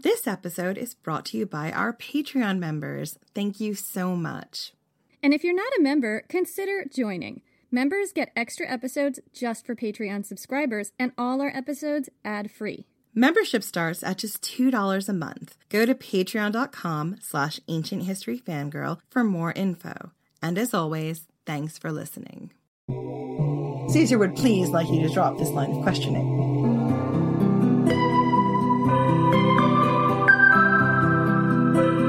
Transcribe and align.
This 0.00 0.28
episode 0.28 0.78
is 0.78 0.94
brought 0.94 1.24
to 1.26 1.38
you 1.38 1.44
by 1.44 1.72
our 1.72 1.92
Patreon 1.92 2.60
members. 2.60 3.18
Thank 3.34 3.58
you 3.58 3.74
so 3.74 4.14
much. 4.14 4.72
And 5.24 5.34
if 5.34 5.42
you're 5.42 5.52
not 5.52 5.72
a 5.76 5.82
member, 5.82 6.24
consider 6.28 6.84
joining. 6.84 7.42
Members 7.72 8.12
get 8.12 8.30
extra 8.36 8.70
episodes 8.70 9.18
just 9.32 9.66
for 9.66 9.74
Patreon 9.74 10.24
subscribers, 10.24 10.92
and 11.00 11.10
all 11.18 11.42
our 11.42 11.48
episodes 11.48 12.08
ad 12.24 12.48
free. 12.48 12.86
Membership 13.12 13.64
starts 13.64 14.04
at 14.04 14.18
just 14.18 14.40
$2 14.42 15.08
a 15.08 15.12
month. 15.12 15.56
Go 15.68 15.84
to 15.84 15.96
patreon.com 15.96 17.16
slash 17.20 17.58
ancient 17.66 18.04
history 18.04 18.38
fangirl 18.38 19.00
for 19.10 19.24
more 19.24 19.50
info. 19.50 20.12
And 20.40 20.58
as 20.58 20.72
always, 20.72 21.26
thanks 21.44 21.76
for 21.76 21.90
listening. 21.90 22.52
Caesar 23.88 24.18
would 24.18 24.36
please 24.36 24.68
like 24.68 24.88
you 24.88 25.02
to 25.08 25.12
drop 25.12 25.38
this 25.38 25.50
line 25.50 25.72
of 25.72 25.82
questioning. 25.82 26.48
Thank 31.78 32.00
you. 32.00 32.07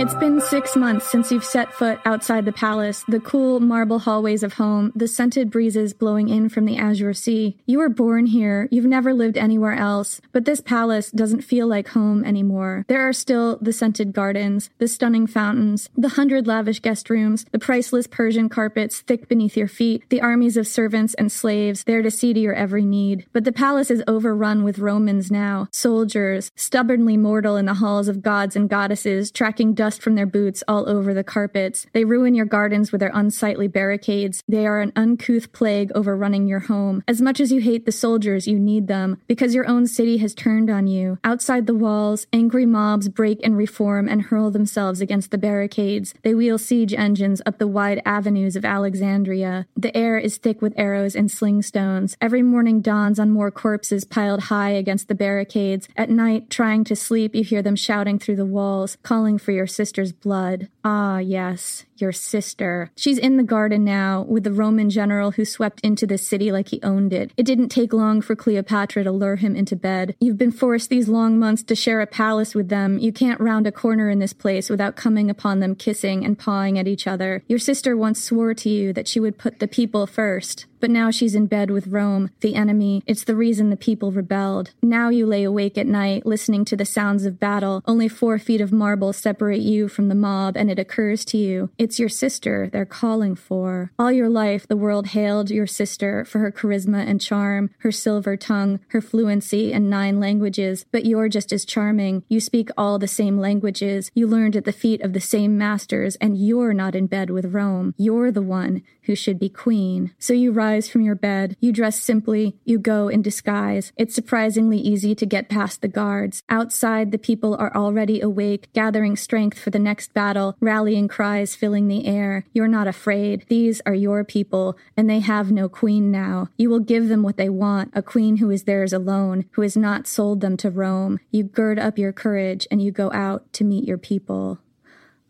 It's 0.00 0.14
been 0.14 0.40
six 0.40 0.76
months 0.76 1.10
since 1.10 1.30
you've 1.30 1.44
set 1.44 1.74
foot 1.74 2.00
outside 2.06 2.46
the 2.46 2.52
palace, 2.52 3.04
the 3.06 3.20
cool 3.20 3.60
marble 3.60 3.98
hallways 3.98 4.42
of 4.42 4.54
home, 4.54 4.92
the 4.96 5.06
scented 5.06 5.50
breezes 5.50 5.92
blowing 5.92 6.30
in 6.30 6.48
from 6.48 6.64
the 6.64 6.78
azure 6.78 7.12
sea. 7.12 7.58
You 7.66 7.80
were 7.80 7.90
born 7.90 8.24
here, 8.24 8.66
you've 8.70 8.86
never 8.86 9.12
lived 9.12 9.36
anywhere 9.36 9.74
else, 9.74 10.22
but 10.32 10.46
this 10.46 10.62
palace 10.62 11.10
doesn't 11.10 11.42
feel 11.42 11.66
like 11.66 11.88
home 11.88 12.24
anymore. 12.24 12.86
There 12.88 13.06
are 13.06 13.12
still 13.12 13.58
the 13.60 13.74
scented 13.74 14.14
gardens, 14.14 14.70
the 14.78 14.88
stunning 14.88 15.26
fountains, 15.26 15.90
the 15.94 16.08
hundred 16.08 16.46
lavish 16.46 16.80
guest 16.80 17.10
rooms, 17.10 17.44
the 17.52 17.58
priceless 17.58 18.06
Persian 18.06 18.48
carpets 18.48 19.02
thick 19.02 19.28
beneath 19.28 19.54
your 19.54 19.68
feet, 19.68 20.04
the 20.08 20.22
armies 20.22 20.56
of 20.56 20.66
servants 20.66 21.12
and 21.12 21.30
slaves 21.30 21.84
there 21.84 22.00
to 22.00 22.10
see 22.10 22.32
to 22.32 22.40
your 22.40 22.54
every 22.54 22.86
need. 22.86 23.26
But 23.34 23.44
the 23.44 23.52
palace 23.52 23.90
is 23.90 24.02
overrun 24.08 24.64
with 24.64 24.78
Romans 24.78 25.30
now, 25.30 25.68
soldiers, 25.72 26.50
stubbornly 26.56 27.18
mortal 27.18 27.56
in 27.56 27.66
the 27.66 27.74
halls 27.74 28.08
of 28.08 28.22
gods 28.22 28.56
and 28.56 28.66
goddesses, 28.66 29.30
tracking 29.30 29.74
dust 29.74 29.89
dust 29.90 30.02
from 30.02 30.14
their 30.14 30.26
boots 30.26 30.62
all 30.68 30.88
over 30.88 31.12
the 31.12 31.24
carpets. 31.24 31.84
They 31.92 32.04
ruin 32.04 32.32
your 32.32 32.46
gardens 32.46 32.92
with 32.92 33.00
their 33.00 33.10
unsightly 33.12 33.66
barricades. 33.66 34.44
They 34.46 34.64
are 34.64 34.80
an 34.80 34.92
uncouth 34.94 35.52
plague 35.52 35.90
overrunning 35.96 36.46
your 36.46 36.60
home. 36.60 37.02
As 37.08 37.20
much 37.20 37.40
as 37.40 37.50
you 37.50 37.60
hate 37.60 37.86
the 37.86 37.92
soldiers, 37.92 38.46
you 38.46 38.56
need 38.56 38.86
them, 38.86 39.20
because 39.26 39.52
your 39.52 39.66
own 39.66 39.88
city 39.88 40.18
has 40.18 40.32
turned 40.32 40.70
on 40.70 40.86
you. 40.86 41.18
Outside 41.24 41.66
the 41.66 41.74
walls, 41.74 42.28
angry 42.32 42.66
mobs 42.66 43.08
break 43.08 43.40
and 43.42 43.56
reform 43.56 44.08
and 44.08 44.22
hurl 44.22 44.52
themselves 44.52 45.00
against 45.00 45.32
the 45.32 45.38
barricades. 45.38 46.14
They 46.22 46.34
wheel 46.34 46.58
siege 46.58 46.94
engines 46.94 47.42
up 47.44 47.58
the 47.58 47.66
wide 47.66 48.00
avenues 48.06 48.54
of 48.54 48.64
Alexandria. 48.64 49.66
The 49.76 49.96
air 49.96 50.18
is 50.18 50.36
thick 50.36 50.62
with 50.62 50.72
arrows 50.76 51.16
and 51.16 51.28
sling 51.28 51.62
stones. 51.62 52.16
Every 52.20 52.42
morning 52.42 52.80
dawns 52.80 53.18
on 53.18 53.30
more 53.30 53.50
corpses 53.50 54.04
piled 54.04 54.42
high 54.44 54.70
against 54.70 55.08
the 55.08 55.16
barricades. 55.16 55.88
At 55.96 56.10
night, 56.10 56.48
trying 56.48 56.84
to 56.84 56.94
sleep, 56.94 57.34
you 57.34 57.42
hear 57.42 57.62
them 57.62 57.74
shouting 57.74 58.20
through 58.20 58.36
the 58.36 58.46
walls, 58.46 58.96
calling 59.02 59.36
for 59.36 59.50
your 59.50 59.66
sister's 59.80 60.12
blood. 60.12 60.68
Ah, 60.84 61.20
yes, 61.20 61.86
your 62.00 62.12
sister. 62.12 62.90
She's 62.96 63.18
in 63.18 63.36
the 63.36 63.42
garden 63.42 63.84
now 63.84 64.22
with 64.22 64.44
the 64.44 64.52
Roman 64.52 64.90
general 64.90 65.32
who 65.32 65.44
swept 65.44 65.80
into 65.82 66.06
the 66.06 66.18
city 66.18 66.52
like 66.52 66.68
he 66.68 66.82
owned 66.82 67.12
it. 67.12 67.32
It 67.36 67.46
didn't 67.46 67.68
take 67.68 67.92
long 67.92 68.20
for 68.20 68.36
Cleopatra 68.36 69.04
to 69.04 69.12
lure 69.12 69.36
him 69.36 69.56
into 69.56 69.76
bed. 69.76 70.14
You've 70.20 70.38
been 70.38 70.52
forced 70.52 70.90
these 70.90 71.08
long 71.08 71.38
months 71.38 71.62
to 71.64 71.74
share 71.74 72.00
a 72.00 72.06
palace 72.06 72.54
with 72.54 72.68
them. 72.68 72.98
You 72.98 73.12
can't 73.12 73.40
round 73.40 73.66
a 73.66 73.72
corner 73.72 74.10
in 74.10 74.18
this 74.18 74.32
place 74.32 74.70
without 74.70 74.96
coming 74.96 75.30
upon 75.30 75.60
them 75.60 75.74
kissing 75.74 76.24
and 76.24 76.38
pawing 76.38 76.78
at 76.78 76.88
each 76.88 77.06
other. 77.06 77.42
Your 77.48 77.58
sister 77.58 77.96
once 77.96 78.22
swore 78.22 78.54
to 78.54 78.68
you 78.68 78.92
that 78.92 79.08
she 79.08 79.20
would 79.20 79.38
put 79.38 79.58
the 79.58 79.68
people 79.68 80.06
first. 80.06 80.66
But 80.80 80.90
now 80.90 81.10
she's 81.10 81.34
in 81.34 81.46
bed 81.46 81.70
with 81.70 81.88
Rome, 81.88 82.30
the 82.40 82.54
enemy. 82.54 83.02
It's 83.06 83.24
the 83.24 83.36
reason 83.36 83.68
the 83.68 83.76
people 83.76 84.12
rebelled. 84.12 84.70
Now 84.82 85.10
you 85.10 85.26
lay 85.26 85.44
awake 85.44 85.76
at 85.76 85.86
night, 85.86 86.24
listening 86.24 86.64
to 86.66 86.76
the 86.76 86.86
sounds 86.86 87.26
of 87.26 87.38
battle. 87.38 87.82
Only 87.86 88.08
four 88.08 88.38
feet 88.38 88.62
of 88.62 88.72
marble 88.72 89.12
separate 89.12 89.60
you 89.60 89.88
from 89.88 90.08
the 90.08 90.14
mob, 90.14 90.56
and 90.56 90.70
it 90.70 90.78
occurs 90.78 91.24
to 91.26 91.36
you. 91.36 91.70
It's 91.76 91.89
your 91.98 92.08
sister 92.08 92.68
they're 92.72 92.84
calling 92.84 93.34
for. 93.34 93.92
All 93.98 94.12
your 94.12 94.28
life, 94.28 94.66
the 94.68 94.76
world 94.76 95.08
hailed 95.08 95.50
your 95.50 95.66
sister 95.66 96.24
for 96.24 96.38
her 96.38 96.52
charisma 96.52 97.06
and 97.06 97.20
charm, 97.20 97.70
her 97.78 97.92
silver 97.92 98.36
tongue, 98.36 98.80
her 98.88 99.00
fluency 99.00 99.72
in 99.72 99.90
nine 99.90 100.20
languages. 100.20 100.84
But 100.92 101.06
you're 101.06 101.28
just 101.28 101.52
as 101.52 101.64
charming. 101.64 102.22
You 102.28 102.40
speak 102.40 102.70
all 102.76 102.98
the 102.98 103.08
same 103.08 103.38
languages. 103.38 104.10
You 104.14 104.26
learned 104.26 104.56
at 104.56 104.64
the 104.64 104.72
feet 104.72 105.00
of 105.00 105.12
the 105.12 105.20
same 105.20 105.56
masters, 105.58 106.16
and 106.16 106.36
you're 106.36 106.74
not 106.74 106.94
in 106.94 107.06
bed 107.06 107.30
with 107.30 107.54
Rome. 107.54 107.94
You're 107.96 108.30
the 108.30 108.42
one 108.42 108.82
who 109.04 109.14
should 109.16 109.38
be 109.38 109.48
queen. 109.48 110.14
So 110.18 110.32
you 110.32 110.52
rise 110.52 110.88
from 110.88 111.02
your 111.02 111.14
bed, 111.14 111.56
you 111.58 111.72
dress 111.72 111.98
simply, 111.98 112.56
you 112.64 112.78
go 112.78 113.08
in 113.08 113.22
disguise. 113.22 113.92
It's 113.96 114.14
surprisingly 114.14 114.78
easy 114.78 115.14
to 115.16 115.26
get 115.26 115.48
past 115.48 115.82
the 115.82 115.88
guards. 115.88 116.42
Outside, 116.48 117.10
the 117.10 117.18
people 117.18 117.56
are 117.56 117.74
already 117.74 118.20
awake, 118.20 118.72
gathering 118.72 119.16
strength 119.16 119.58
for 119.58 119.70
the 119.70 119.78
next 119.78 120.14
battle, 120.14 120.56
rallying 120.60 121.08
cries 121.08 121.56
filling 121.56 121.79
the 121.88 122.06
air. 122.06 122.44
You're 122.52 122.68
not 122.68 122.86
afraid. 122.86 123.44
These 123.48 123.80
are 123.86 123.94
your 123.94 124.24
people, 124.24 124.76
and 124.96 125.08
they 125.08 125.20
have 125.20 125.50
no 125.50 125.68
queen 125.68 126.10
now. 126.10 126.48
You 126.56 126.70
will 126.70 126.80
give 126.80 127.08
them 127.08 127.22
what 127.22 127.36
they 127.36 127.48
want, 127.48 127.90
a 127.94 128.02
queen 128.02 128.38
who 128.38 128.50
is 128.50 128.64
theirs 128.64 128.92
alone, 128.92 129.44
who 129.52 129.62
has 129.62 129.76
not 129.76 130.06
sold 130.06 130.40
them 130.40 130.56
to 130.58 130.70
Rome. 130.70 131.20
You 131.30 131.44
gird 131.44 131.78
up 131.78 131.98
your 131.98 132.12
courage 132.12 132.66
and 132.70 132.82
you 132.82 132.90
go 132.90 133.10
out 133.12 133.52
to 133.54 133.64
meet 133.64 133.84
your 133.84 133.98
people. 133.98 134.58